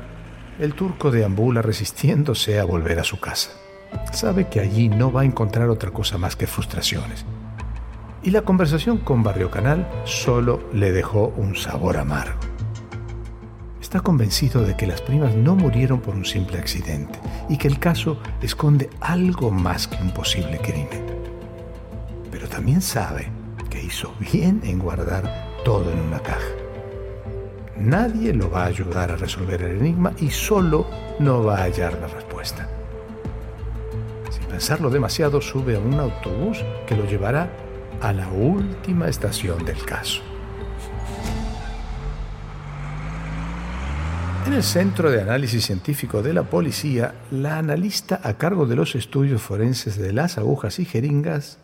el 0.60 0.74
turco 0.74 1.10
deambula 1.10 1.62
resistiéndose 1.62 2.60
a 2.60 2.66
volver 2.66 3.00
a 3.00 3.06
su 3.06 3.18
casa. 3.18 3.52
Sabe 4.12 4.50
que 4.50 4.60
allí 4.60 4.90
no 4.90 5.10
va 5.10 5.22
a 5.22 5.26
encontrar 5.26 5.70
otra 5.70 5.92
cosa 5.92 6.18
más 6.18 6.36
que 6.36 6.48
frustraciones. 6.48 7.24
Y 8.24 8.32
la 8.32 8.42
conversación 8.42 8.98
con 8.98 9.24
Barrio 9.24 9.50
Canal 9.50 9.90
solo 10.04 10.68
le 10.74 10.92
dejó 10.92 11.34
un 11.38 11.56
sabor 11.56 11.96
amargo. 11.96 12.53
Está 13.94 14.02
convencido 14.02 14.64
de 14.64 14.76
que 14.76 14.88
las 14.88 15.04
primas 15.04 15.36
no 15.36 15.56
murieron 15.56 16.02
por 16.02 16.16
un 16.16 16.26
simple 16.26 16.58
accidente 16.58 17.20
y 17.48 17.60
que 17.60 17.68
el 17.68 17.78
caso 17.78 18.18
esconde 18.41 18.89
algo 19.00 19.52
más 19.52 19.88
que 19.88 20.02
un 20.02 20.12
posible 20.12 20.58
crimen. 20.58 21.06
Pero 22.32 22.50
también 22.50 22.82
sabe 22.82 23.28
que 23.70 23.84
hizo 23.84 24.12
bien 24.20 24.62
en 24.64 24.80
guardar 24.80 25.52
todo 25.64 25.91
en 25.91 26.00
una 26.00 26.20
caja. 26.22 26.41
Nadie 27.78 28.34
lo 28.34 28.50
va 28.50 28.64
a 28.64 28.70
ayudar 28.70 29.12
a 29.12 29.16
resolver 29.16 29.62
el 29.62 29.78
enigma 29.78 30.12
y 30.18 30.32
solo 30.32 30.88
no 31.20 31.44
va 31.44 31.58
a 31.60 31.64
hallar 31.66 31.94
la 32.02 32.08
respuesta. 32.08 32.68
Sin 34.32 34.44
pensarlo 34.46 34.89
demasiado, 34.89 35.39
sube 35.39 35.76
a 35.76 35.80
un 35.80 36.00
autobús 36.00 36.66
que 36.88 36.96
lo 36.96 37.06
llevará 37.06 37.48
a 38.02 38.12
la 38.12 38.28
última 38.30 39.08
estación 39.08 39.64
del 39.64 39.86
caso. 39.86 40.33
En 44.46 44.52
el 44.52 44.64
Centro 44.64 45.10
de 45.10 45.22
Análisis 45.22 45.66
Científico 45.66 46.22
de 46.22 46.34
la 46.34 46.44
Policía, 46.44 47.14
la 47.32 47.58
analista 47.58 48.20
a 48.22 48.34
cargo 48.34 48.66
de 48.66 48.76
los 48.76 48.94
estudios 48.94 49.41
forenses 49.41 49.98
de 49.98 50.12
las 50.12 50.38
agujas 50.38 50.80
y 50.80 50.86
jeringas 50.86 51.60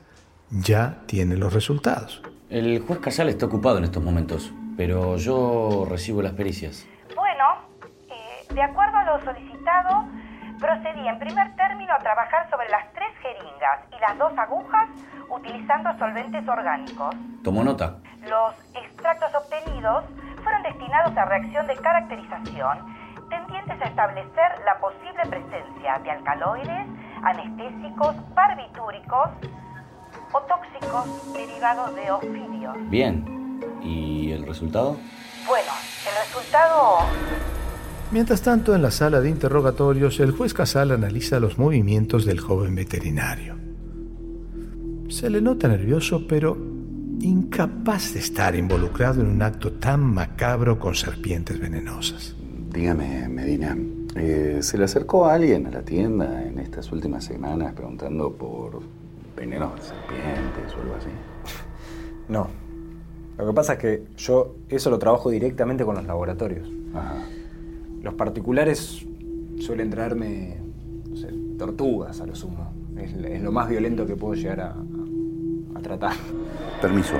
ya 0.50 1.00
tiene 1.06 1.36
los 1.36 1.52
resultados. 1.54 2.22
El 2.50 2.80
juez 2.80 3.00
Casal 3.00 3.28
está 3.28 3.48
ocupado 3.48 3.80
en 3.80 3.84
estos 3.84 4.02
momentos, 4.02 4.54
pero 4.78 5.18
yo 5.18 5.86
recibo 5.90 6.22
las 6.22 6.32
pericias. 6.32 6.88
Bueno, 7.16 7.44
eh, 8.08 8.54
de 8.54 8.64
acuerdo 8.64 8.96
a 8.96 9.04
lo 9.04 9.26
solicitado, 9.26 10.06
procedí 10.58 11.06
en 11.06 11.20
primer 11.20 11.54
término 11.58 11.94
a 11.94 12.00
trabajar 12.00 12.50
sobre 12.50 12.70
las 12.70 12.94
tres 12.94 13.10
jeringas 13.22 13.80
y 13.92 14.00
las 14.00 14.18
dos 14.18 14.32
agujas 14.38 14.88
utilizando 15.30 15.90
solventes 16.00 16.48
orgánicos. 16.48 17.14
Tomo 17.44 17.62
nota. 17.62 17.98
Los 18.22 18.56
extractos 18.74 19.30
obtenidos 19.36 20.06
fueron 20.40 20.64
destinados 20.64 21.16
a 21.18 21.26
reacción 21.26 21.68
de 21.68 21.76
caracterización 21.78 23.00
tendientes 23.30 23.82
a 23.82 23.86
establecer 23.86 24.52
la 24.66 24.80
posible 24.80 25.22
presencia 25.30 26.00
de 26.04 26.12
alcaloides, 26.12 26.88
anestésicos, 27.24 28.16
barbitúricos 28.34 29.30
o 30.34 30.42
tóxicos 30.42 31.34
derivados 31.34 31.96
de 31.96 32.12
ofidios. 32.12 32.90
Bien. 32.90 33.60
¿Y 33.82 34.32
el 34.32 34.46
resultado? 34.46 34.98
Bueno, 35.48 35.72
el 36.08 36.26
resultado... 36.26 37.00
Mientras 38.12 38.42
tanto, 38.42 38.74
en 38.74 38.82
la 38.82 38.90
sala 38.90 39.22
de 39.22 39.30
interrogatorios, 39.30 40.20
el 40.20 40.32
juez 40.32 40.54
Casal 40.54 40.92
analiza 40.92 41.40
los 41.40 41.60
movimientos 41.60 42.26
del 42.26 42.40
joven 42.40 42.74
veterinario. 42.74 43.56
Se 45.10 45.30
le 45.30 45.42
nota 45.42 45.68
nervioso, 45.68 46.26
pero 46.28 46.58
incapaz 47.22 48.14
de 48.14 48.20
estar 48.20 48.56
involucrado 48.56 49.22
en 49.22 49.28
un 49.28 49.42
acto 49.42 49.74
tan 49.74 50.02
macabro 50.02 50.80
con 50.80 50.96
serpientes 50.96 51.60
venenosas. 51.60 52.36
Dígame, 52.72 53.28
Medina, 53.28 53.78
eh, 54.16 54.60
¿se 54.62 54.78
le 54.78 54.86
acercó 54.86 55.26
a 55.26 55.34
alguien 55.34 55.68
a 55.68 55.72
la 55.72 55.82
tienda 55.82 56.44
en 56.44 56.60
estas 56.60 56.92
últimas 56.92 57.24
semanas 57.24 57.74
preguntando 57.74 58.32
por 58.32 58.82
venenos 59.36 59.76
de 59.76 59.82
serpientes 59.82 60.76
o 60.78 60.82
algo 60.82 60.96
así? 60.96 61.10
No. 62.30 62.48
Lo 63.40 63.48
que 63.48 63.54
pasa 63.54 63.74
es 63.74 63.80
que 63.80 64.04
yo 64.18 64.58
eso 64.70 64.92
lo 64.92 65.00
trabajo 65.00 65.32
directamente 65.32 65.84
con 65.84 65.96
los 65.96 66.06
laboratorios. 66.06 66.70
Los 68.04 68.14
particulares 68.14 69.04
suelen 69.58 69.90
traerme 69.90 70.58
no 71.10 71.18
sé, 71.18 71.34
tortugas 71.58 72.22
a 72.22 72.28
lo 72.28 72.36
sumo. 72.36 72.72
Es, 72.98 73.14
es 73.14 73.42
lo 73.42 73.52
más 73.52 73.68
violento 73.68 74.06
que 74.06 74.16
puedo 74.16 74.36
llegar 74.36 74.60
a, 74.60 74.76
a 75.80 75.82
tratar. 75.82 76.14
Permiso. 76.82 77.16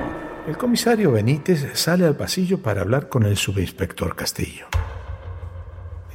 El 0.46 0.56
comisario 0.56 1.12
Benítez 1.12 1.78
sale 1.78 2.06
al 2.06 2.16
pasillo 2.16 2.62
para 2.62 2.80
hablar 2.80 3.08
con 3.08 3.24
el 3.24 3.36
subinspector 3.36 4.16
Castillo. 4.16 4.66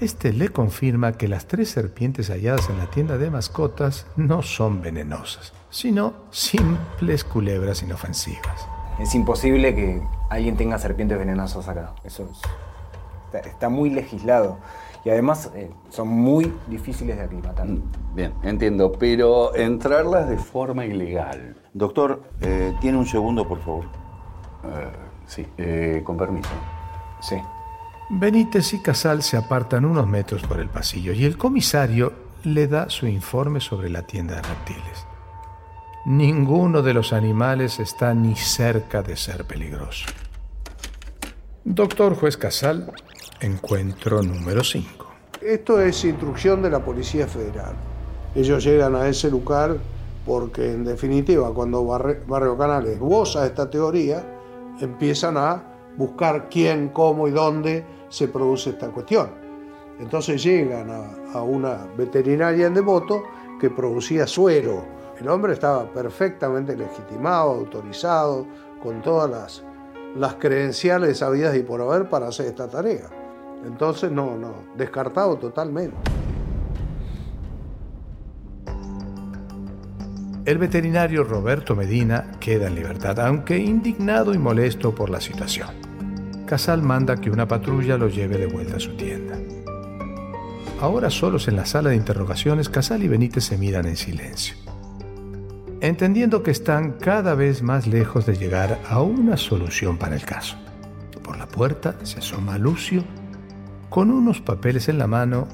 Este 0.02 0.34
le 0.34 0.50
confirma 0.50 1.14
que 1.14 1.28
las 1.28 1.48
tres 1.48 1.70
serpientes 1.70 2.30
halladas 2.30 2.70
en 2.70 2.78
la 2.78 2.88
tienda 2.88 3.18
de 3.18 3.30
mascotas 3.30 4.08
no 4.18 4.42
son 4.42 4.82
venenosas, 4.82 5.54
sino 5.70 6.14
simples 6.32 7.24
culebras 7.24 7.82
inofensivas. 7.82 8.68
Es 9.00 9.16
imposible 9.16 9.74
que 9.76 10.02
alguien 10.30 10.58
tenga 10.58 10.78
serpientes 10.80 11.18
venenosas 11.18 11.68
acá. 11.70 11.94
Eso 12.04 12.24
es- 12.30 12.42
está, 13.26 13.40
está 13.50 13.70
muy 13.70 13.90
legislado. 13.90 14.58
Y 15.06 15.12
además 15.12 15.52
eh, 15.56 15.70
son 15.90 16.08
muy 16.08 16.52
difíciles 16.68 17.16
de 17.18 17.24
aclimatar. 17.24 17.68
Bien, 18.16 18.34
entiendo, 18.44 18.92
pero 18.92 19.56
entrarlas 19.56 20.28
de 20.28 20.38
forma 20.38 20.86
ilegal. 20.86 21.56
Doctor, 21.76 22.24
eh, 22.40 22.74
¿tiene 22.80 22.98
un 22.98 23.06
segundo, 23.06 23.46
por 23.46 23.60
favor? 23.60 23.84
Eh, 24.64 24.92
sí, 25.28 25.46
eh, 25.58 26.02
con 26.06 26.16
permiso. 26.16 26.48
Sí. 27.20 27.36
Benítez 28.10 28.74
y 28.74 28.82
Casal 28.82 29.22
se 29.22 29.36
apartan 29.36 29.84
unos 29.84 30.08
metros 30.08 30.42
por 30.44 30.62
el 30.62 30.70
pasillo 30.70 31.12
y 31.12 31.26
el 31.26 31.38
comisario 31.38 32.14
le 32.46 32.70
da 32.70 32.90
su 32.90 33.08
informe 33.08 33.60
sobre 33.60 33.90
la 33.90 34.04
tienda 34.04 34.36
de 34.36 34.44
reptiles. 34.44 35.06
Ninguno 36.06 36.82
de 36.82 36.94
los 36.94 37.12
animales 37.12 37.82
está 37.82 38.14
ni 38.14 38.38
cerca 38.38 39.02
de 39.02 39.18
ser 39.18 39.44
peligroso. 39.44 40.06
Doctor 41.66 42.16
Juez 42.16 42.38
Casal, 42.38 42.90
encuentro 43.42 44.24
número 44.24 44.64
5. 44.64 45.12
Esto 45.42 45.82
es 45.82 46.06
instrucción 46.06 46.62
de 46.62 46.70
la 46.70 46.80
Policía 46.80 47.28
Federal. 47.28 47.76
Ellos 48.34 48.64
llegan 48.64 48.96
a 48.96 49.10
ese 49.10 49.30
lugar 49.30 49.76
porque, 50.26 50.72
en 50.72 50.84
definitiva, 50.84 51.54
cuando 51.54 51.86
Barrio 51.86 52.58
Canal 52.58 52.88
esboza 52.88 53.46
esta 53.46 53.70
teoría, 53.70 54.26
empiezan 54.80 55.38
a 55.38 55.64
buscar 55.98 56.50
quién, 56.50 56.90
cómo 56.90 57.28
y 57.28 57.32
dónde 57.32 57.86
se 58.10 58.28
produce 58.28 58.72
esta 58.72 58.90
cuestión. 58.90 59.30
Entonces 60.00 60.44
llegan 60.44 60.90
a, 60.90 61.38
a 61.38 61.44
una 61.44 61.88
veterinaria 61.98 62.68
en 62.68 62.74
Devoto 62.74 63.24
que 63.60 63.70
producía 63.70 64.28
suero. 64.28 64.84
El 65.20 65.30
hombre 65.30 65.54
estaba 65.54 65.86
perfectamente 65.94 66.76
legitimado, 66.76 67.52
autorizado, 67.52 68.46
con 68.84 69.02
todas 69.02 69.30
las, 69.30 69.64
las 70.16 70.36
credenciales 70.36 71.22
habidas 71.22 71.56
y 71.56 71.64
por 71.64 71.82
haber 71.82 72.10
para 72.10 72.28
hacer 72.28 72.48
esta 72.48 72.68
tarea. 72.68 73.10
Entonces, 73.66 74.12
no, 74.12 74.38
no, 74.38 74.54
descartado 74.76 75.38
totalmente. 75.38 76.25
El 80.46 80.60
veterinario 80.60 81.24
Roberto 81.24 81.76
Medina 81.76 82.28
queda 82.40 82.68
en 82.68 82.76
libertad, 82.76 83.20
aunque 83.20 83.58
indignado 83.58 84.32
y 84.36 84.38
molesto 84.38 84.94
por 84.94 85.10
la 85.10 85.20
situación. 85.20 85.70
Casal 86.46 86.84
manda 86.84 87.18
que 87.18 87.32
una 87.32 87.48
patrulla 87.48 87.98
lo 87.98 88.10
lleve 88.10 88.38
de 88.38 88.46
vuelta 88.46 88.76
a 88.76 88.80
su 88.80 88.96
tienda. 88.96 89.40
Ahora 90.80 91.10
solos 91.10 91.48
en 91.48 91.56
la 91.56 91.66
sala 91.66 91.90
de 91.90 91.96
interrogaciones, 91.96 92.70
Casal 92.70 93.02
y 93.02 93.08
Benítez 93.08 93.46
se 93.46 93.58
miran 93.58 93.88
en 93.88 93.98
silencio. 93.98 94.56
entendiendo 95.82 96.42
que 96.42 96.52
están 96.52 96.94
cada 96.94 97.36
vez 97.36 97.62
más 97.62 97.86
lejos 97.86 98.26
de 98.26 98.36
llegar 98.36 98.80
a 98.90 99.02
una 99.02 99.38
solución 99.38 99.98
para 99.98 100.16
el 100.16 100.26
caso. 100.26 100.58
Por 101.24 101.38
la 101.38 101.48
puerta 101.48 101.96
se 102.04 102.20
asoma 102.20 102.58
Lucio 102.58 103.04
con 103.90 104.10
unos 104.10 104.42
papeles 104.42 104.90
en 104.90 104.98
la 104.98 105.08
mano 105.08 105.48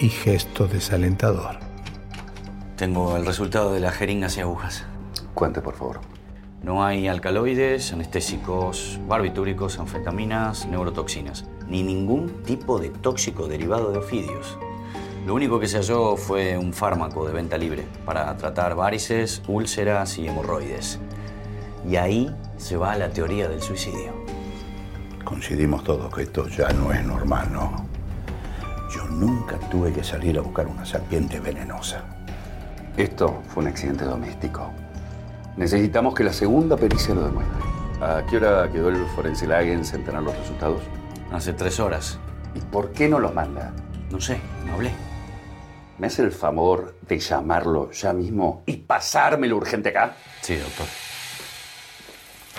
y 0.00 0.08
gesto 0.08 0.66
desalentador. 0.66 1.65
Tengo 2.76 3.16
el 3.16 3.24
resultado 3.24 3.72
de 3.72 3.80
las 3.80 3.94
jeringas 3.94 4.36
y 4.36 4.42
agujas. 4.42 4.84
Cuente, 5.32 5.62
por 5.62 5.76
favor. 5.76 6.00
No 6.62 6.84
hay 6.84 7.08
alcaloides, 7.08 7.94
anestésicos, 7.94 9.00
barbitúricos, 9.08 9.78
anfetaminas, 9.78 10.66
neurotoxinas, 10.66 11.46
ni 11.68 11.82
ningún 11.82 12.42
tipo 12.42 12.78
de 12.78 12.90
tóxico 12.90 13.48
derivado 13.48 13.92
de 13.92 13.98
ofidios. 13.98 14.58
Lo 15.24 15.34
único 15.34 15.58
que 15.58 15.68
se 15.68 15.78
halló 15.78 16.18
fue 16.18 16.58
un 16.58 16.74
fármaco 16.74 17.26
de 17.26 17.32
venta 17.32 17.56
libre 17.56 17.86
para 18.04 18.36
tratar 18.36 18.74
varices, 18.74 19.42
úlceras 19.48 20.18
y 20.18 20.28
hemorroides. 20.28 21.00
Y 21.88 21.96
ahí 21.96 22.30
se 22.58 22.76
va 22.76 22.94
la 22.96 23.08
teoría 23.08 23.48
del 23.48 23.62
suicidio. 23.62 24.12
Coincidimos 25.24 25.82
todos 25.82 26.14
que 26.14 26.24
esto 26.24 26.46
ya 26.48 26.68
no 26.74 26.92
es 26.92 27.02
normal, 27.02 27.50
¿no? 27.50 27.86
Yo 28.94 29.06
nunca 29.06 29.58
tuve 29.70 29.94
que 29.94 30.04
salir 30.04 30.36
a 30.38 30.42
buscar 30.42 30.66
una 30.66 30.84
serpiente 30.84 31.40
venenosa. 31.40 32.15
Esto 32.96 33.42
fue 33.48 33.62
un 33.62 33.68
accidente 33.68 34.04
doméstico. 34.06 34.72
Necesitamos 35.58 36.14
que 36.14 36.24
la 36.24 36.32
segunda 36.32 36.78
pericia 36.78 37.14
lo 37.14 37.26
demuestre. 37.26 37.62
¿A 38.00 38.24
qué 38.24 38.38
hora 38.38 38.72
quedó 38.72 38.88
el 38.88 39.04
forense 39.14 39.46
Lagens 39.46 39.92
en 39.92 40.02
tener 40.02 40.22
los 40.22 40.34
resultados? 40.36 40.80
Hace 41.30 41.52
tres 41.52 41.78
horas. 41.78 42.18
¿Y 42.54 42.60
por 42.60 42.92
qué 42.92 43.06
no 43.06 43.18
los 43.18 43.34
manda? 43.34 43.74
No 44.10 44.18
sé, 44.18 44.38
no 44.64 44.74
hablé. 44.74 44.92
¿Me 45.98 46.06
hace 46.06 46.22
el 46.22 46.32
favor 46.32 46.94
de 47.06 47.18
llamarlo 47.18 47.90
ya 47.90 48.14
mismo 48.14 48.62
y 48.64 48.78
pasármelo 48.78 49.58
urgente 49.58 49.90
acá? 49.90 50.16
Sí, 50.40 50.56
doctor. 50.56 50.86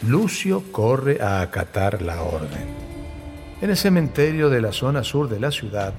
Lucio 0.07 0.63
corre 0.71 1.19
a 1.19 1.41
acatar 1.41 2.03
la 2.03 2.21
orden. 2.21 2.67
En 3.59 3.71
el 3.71 3.77
cementerio 3.77 4.51
de 4.51 4.61
la 4.61 4.71
zona 4.71 5.03
sur 5.03 5.29
de 5.29 5.39
la 5.39 5.49
ciudad, 5.49 5.93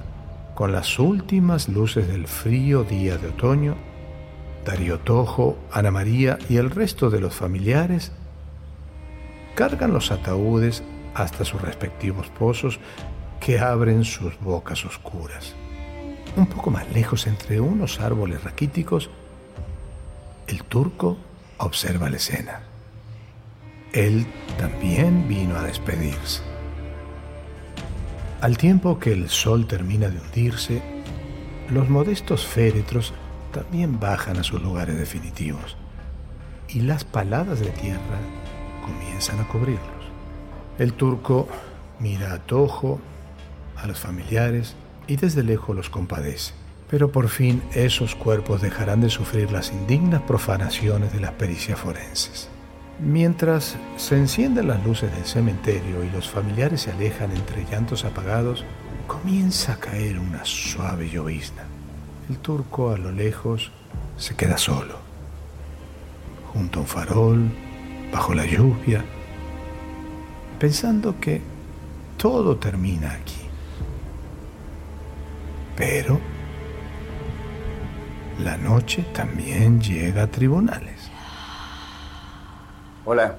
con 0.55 0.71
las 0.71 0.97
últimas 0.97 1.67
luces 1.67 2.07
del 2.07 2.25
frío 2.27 2.85
día 2.85 3.17
de 3.17 3.27
otoño, 3.27 3.88
Darío 4.69 4.99
Tojo, 4.99 5.57
Ana 5.71 5.89
María 5.89 6.37
y 6.47 6.57
el 6.57 6.69
resto 6.69 7.09
de 7.09 7.19
los 7.19 7.33
familiares 7.33 8.11
cargan 9.55 9.93
los 9.93 10.11
ataúdes 10.11 10.83
hasta 11.15 11.43
sus 11.43 11.59
respectivos 11.59 12.27
pozos 12.27 12.79
que 13.39 13.57
abren 13.57 14.05
sus 14.05 14.39
bocas 14.39 14.85
oscuras. 14.85 15.55
Un 16.37 16.45
poco 16.45 16.69
más 16.69 16.87
lejos, 16.93 17.25
entre 17.25 17.59
unos 17.59 17.99
árboles 17.99 18.43
raquíticos, 18.43 19.09
el 20.45 20.63
turco 20.65 21.17
observa 21.57 22.11
la 22.11 22.17
escena. 22.17 22.61
Él 23.91 24.27
también 24.59 25.27
vino 25.27 25.55
a 25.55 25.63
despedirse. 25.63 26.43
Al 28.39 28.55
tiempo 28.59 28.99
que 28.99 29.13
el 29.13 29.29
sol 29.29 29.65
termina 29.65 30.09
de 30.09 30.19
hundirse, 30.19 30.83
los 31.71 31.89
modestos 31.89 32.45
féretros 32.45 33.15
también 33.51 33.99
bajan 33.99 34.37
a 34.37 34.43
sus 34.43 34.61
lugares 34.61 34.97
definitivos 34.97 35.77
y 36.67 36.81
las 36.81 37.03
paladas 37.03 37.59
de 37.59 37.69
tierra 37.69 38.19
comienzan 38.85 39.39
a 39.39 39.47
cubrirlos. 39.47 39.79
El 40.77 40.93
turco 40.93 41.47
mira 41.99 42.33
a 42.33 42.39
Tojo, 42.39 42.99
a 43.75 43.87
los 43.87 43.99
familiares 43.99 44.75
y 45.07 45.15
desde 45.15 45.43
lejos 45.43 45.75
los 45.75 45.89
compadece. 45.89 46.53
Pero 46.89 47.11
por 47.11 47.29
fin 47.29 47.61
esos 47.73 48.15
cuerpos 48.15 48.61
dejarán 48.61 49.01
de 49.01 49.09
sufrir 49.09 49.51
las 49.51 49.71
indignas 49.71 50.21
profanaciones 50.23 51.13
de 51.13 51.19
las 51.19 51.31
pericias 51.31 51.79
forenses. 51.79 52.49
Mientras 52.99 53.77
se 53.95 54.17
encienden 54.17 54.67
las 54.67 54.83
luces 54.83 55.13
del 55.15 55.25
cementerio 55.25 56.03
y 56.03 56.09
los 56.09 56.29
familiares 56.29 56.81
se 56.81 56.91
alejan 56.91 57.31
entre 57.31 57.63
llantos 57.65 58.05
apagados, 58.05 58.65
comienza 59.07 59.73
a 59.73 59.79
caer 59.79 60.19
una 60.19 60.43
suave 60.43 61.09
llovizna. 61.09 61.68
El 62.29 62.37
turco 62.37 62.91
a 62.91 62.97
lo 62.97 63.11
lejos 63.11 63.71
se 64.17 64.35
queda 64.35 64.57
solo, 64.59 64.95
junto 66.53 66.77
a 66.77 66.81
un 66.83 66.87
farol, 66.87 67.51
bajo 68.13 68.35
la 68.35 68.45
lluvia, 68.45 69.03
pensando 70.59 71.19
que 71.19 71.41
todo 72.17 72.57
termina 72.57 73.13
aquí. 73.13 73.41
Pero 75.75 76.19
la 78.43 78.57
noche 78.57 79.05
también 79.11 79.81
llega 79.81 80.23
a 80.23 80.27
tribunales. 80.27 81.09
Hola. 83.05 83.37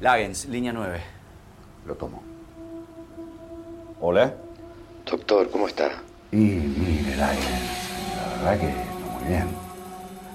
Lagens, 0.00 0.46
línea 0.46 0.72
9. 0.72 1.00
Lo 1.86 1.94
tomo. 1.96 2.22
Hola. 4.00 4.32
Doctor, 5.04 5.50
¿cómo 5.50 5.66
está? 5.66 5.90
Y 6.30 6.36
mire, 6.36 7.16
Lagens, 7.16 7.87
la 8.42 8.50
verdad 8.50 8.60
que 8.60 8.74
muy 9.14 9.28
bien. 9.28 9.48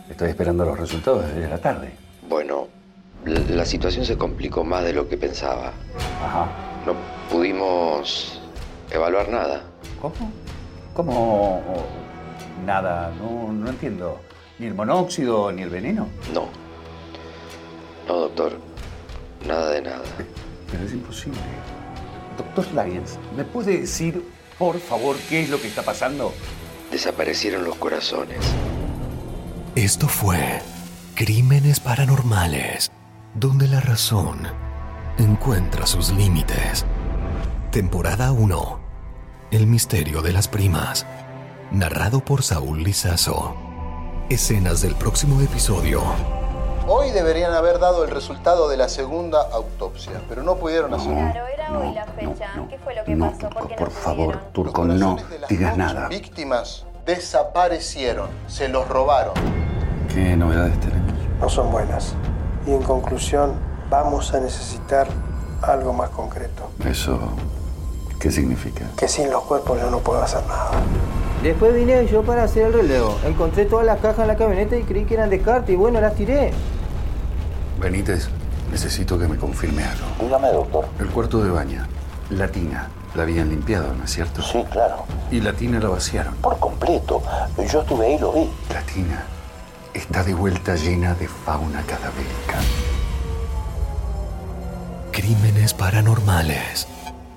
Estoy 0.09 0.29
esperando 0.29 0.65
los 0.65 0.79
resultados 0.79 1.25
desde 1.25 1.49
la 1.49 1.57
tarde. 1.57 1.91
Bueno, 2.27 2.67
la 3.25 3.65
situación 3.65 4.05
se 4.05 4.17
complicó 4.17 4.63
más 4.63 4.83
de 4.83 4.93
lo 4.93 5.07
que 5.07 5.17
pensaba. 5.17 5.73
Ajá. 6.23 6.47
No 6.85 6.93
pudimos 7.31 8.41
evaluar 8.91 9.29
nada. 9.29 9.63
¿Cómo? 10.01 10.31
¿Cómo? 10.93 11.63
Nada, 12.65 13.11
no, 13.19 13.51
no 13.51 13.69
entiendo. 13.69 14.19
¿Ni 14.59 14.67
el 14.67 14.75
monóxido 14.75 15.51
ni 15.51 15.61
el 15.63 15.69
veneno? 15.69 16.07
No. 16.33 16.47
No, 18.07 18.15
doctor. 18.15 18.53
Nada 19.47 19.71
de 19.71 19.81
nada. 19.81 20.03
Pero 20.71 20.83
es 20.83 20.93
imposible. 20.93 21.39
Doctor 22.37 22.85
Lyons, 22.85 23.17
¿me 23.35 23.43
puede 23.45 23.79
decir, 23.79 24.23
por 24.57 24.79
favor, 24.79 25.15
qué 25.29 25.41
es 25.41 25.49
lo 25.49 25.59
que 25.61 25.67
está 25.67 25.81
pasando? 25.83 26.33
Desaparecieron 26.93 27.63
los 27.63 27.75
corazones. 27.77 28.37
Esto 29.73 30.07
fue 30.07 30.61
Crímenes 31.15 31.79
Paranormales, 31.79 32.91
donde 33.33 33.67
la 33.67 33.79
razón 33.79 34.47
encuentra 35.17 35.87
sus 35.87 36.11
límites. 36.11 36.85
Temporada 37.71 38.31
1. 38.31 38.79
El 39.49 39.65
misterio 39.65 40.21
de 40.21 40.33
las 40.33 40.47
primas. 40.47 41.07
Narrado 41.71 42.23
por 42.23 42.43
Saúl 42.43 42.83
Lizazo. 42.83 43.55
Escenas 44.29 44.83
del 44.83 44.93
próximo 44.93 45.41
episodio. 45.41 46.03
Hoy 46.87 47.11
deberían 47.11 47.53
haber 47.53 47.79
dado 47.79 48.03
el 48.03 48.11
resultado 48.11 48.67
de 48.67 48.75
la 48.75 48.89
segunda 48.89 49.41
autopsia, 49.53 50.21
pero 50.27 50.43
no 50.43 50.55
pudieron 50.55 50.93
hacerlo. 50.93 51.15
Claro, 51.15 51.47
era 51.47 51.79
hoy 51.79 51.93
la 51.93 52.05
fecha. 52.05 52.47
¿Qué 52.69 52.77
fue 52.77 52.93
lo 52.93 53.03
que 53.05 53.15
No, 53.15 53.31
pasó? 53.31 53.49
¿Por 53.49 53.67
qué 53.69 53.75
por 53.75 53.87
no 53.87 53.93
favor? 53.95 54.37
Turco, 54.51 54.83
no 54.85 55.17
digas 55.47 55.77
nada. 55.77 56.09
Víctimas 56.09 56.85
desaparecieron, 57.05 58.27
se 58.47 58.67
los 58.67 58.87
robaron. 58.89 59.33
¿Qué 60.13 60.35
novedades 60.35 60.77
tenemos? 60.81 61.13
No 61.39 61.47
son 61.49 61.71
buenas. 61.71 62.15
Y 62.67 62.71
en 62.71 62.83
conclusión, 62.83 63.53
vamos 63.89 64.33
a 64.33 64.39
necesitar 64.41 65.07
algo 65.61 65.93
más 65.93 66.09
concreto. 66.09 66.69
¿Eso 66.85 67.17
qué 68.19 68.29
significa? 68.29 68.85
Que 68.97 69.07
sin 69.07 69.31
los 69.31 69.43
cuerpos 69.43 69.79
yo 69.79 69.89
no 69.89 69.99
puedo 69.99 70.21
hacer 70.21 70.45
nada. 70.47 70.71
Después 71.43 71.75
vine 71.75 72.07
yo 72.07 72.23
para 72.23 72.43
hacer 72.45 72.67
el 72.67 72.73
relevo. 72.73 73.19
Encontré 73.25 73.65
todas 73.65 73.85
las 73.85 73.99
cajas 73.99 74.19
en 74.19 74.27
la 74.27 74.37
camioneta 74.37 74.77
y 74.77 74.83
creí 74.83 75.03
que 75.03 75.15
eran 75.15 75.29
descarte 75.29 75.73
y 75.73 75.75
bueno, 75.75 75.99
las 75.99 76.15
tiré. 76.15 76.53
Benítez, 77.81 78.29
necesito 78.71 79.19
que 79.19 79.27
me 79.27 79.35
confirme 79.35 79.83
algo. 79.83 80.05
Dígame, 80.21 80.47
doctor. 80.53 80.87
El 81.01 81.07
cuarto 81.07 81.43
de 81.43 81.49
baño, 81.49 81.85
la 82.29 82.47
tina, 82.47 82.87
la 83.13 83.23
habían 83.23 83.49
limpiado, 83.49 83.93
¿no 83.93 84.05
es 84.05 84.11
cierto? 84.11 84.41
Sí, 84.41 84.63
claro. 84.71 85.03
Y 85.31 85.41
la 85.41 85.51
tina 85.51 85.81
la 85.81 85.89
vaciaron. 85.89 86.33
Por 86.35 86.57
completo. 86.59 87.21
Yo 87.69 87.81
estuve 87.81 88.05
ahí 88.05 88.13
y 88.13 88.19
lo 88.19 88.31
vi. 88.31 88.49
La 88.73 88.81
tina 88.83 89.25
está 89.93 90.23
de 90.23 90.33
vuelta 90.33 90.75
llena 90.75 91.13
de 91.13 91.27
fauna 91.27 91.81
cadavérica. 91.81 92.61
Crímenes 95.11 95.73
Paranormales. 95.73 96.87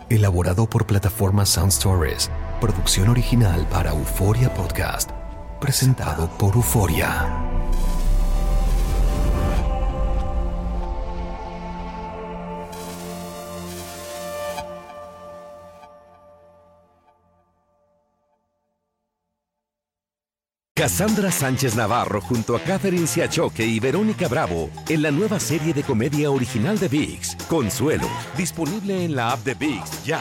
Elaborado 0.08 0.66
por 0.66 0.86
plataforma 0.86 1.44
Sound 1.44 1.72
Stories. 1.72 2.30
Producción 2.60 3.10
original 3.10 3.66
para 3.68 3.90
Euforia 3.90 4.52
Podcast. 4.52 5.10
Presentado 5.60 6.26
por 6.38 6.54
Euforia. 6.54 7.42
Cassandra 20.74 21.30
Sánchez 21.30 21.74
Navarro 21.76 22.22
junto 22.22 22.56
a 22.56 22.60
Catherine 22.60 23.06
Siachoque 23.06 23.66
y 23.66 23.80
Verónica 23.80 24.28
Bravo 24.28 24.70
en 24.88 25.02
la 25.02 25.10
nueva 25.10 25.40
serie 25.40 25.74
de 25.74 25.82
comedia 25.82 26.30
original 26.30 26.78
de 26.78 26.88
VIX, 26.88 27.36
Consuelo, 27.48 28.08
disponible 28.36 29.04
en 29.04 29.14
la 29.14 29.32
app 29.32 29.44
de 29.44 29.54
VIX 29.54 30.04
ya. 30.04 30.20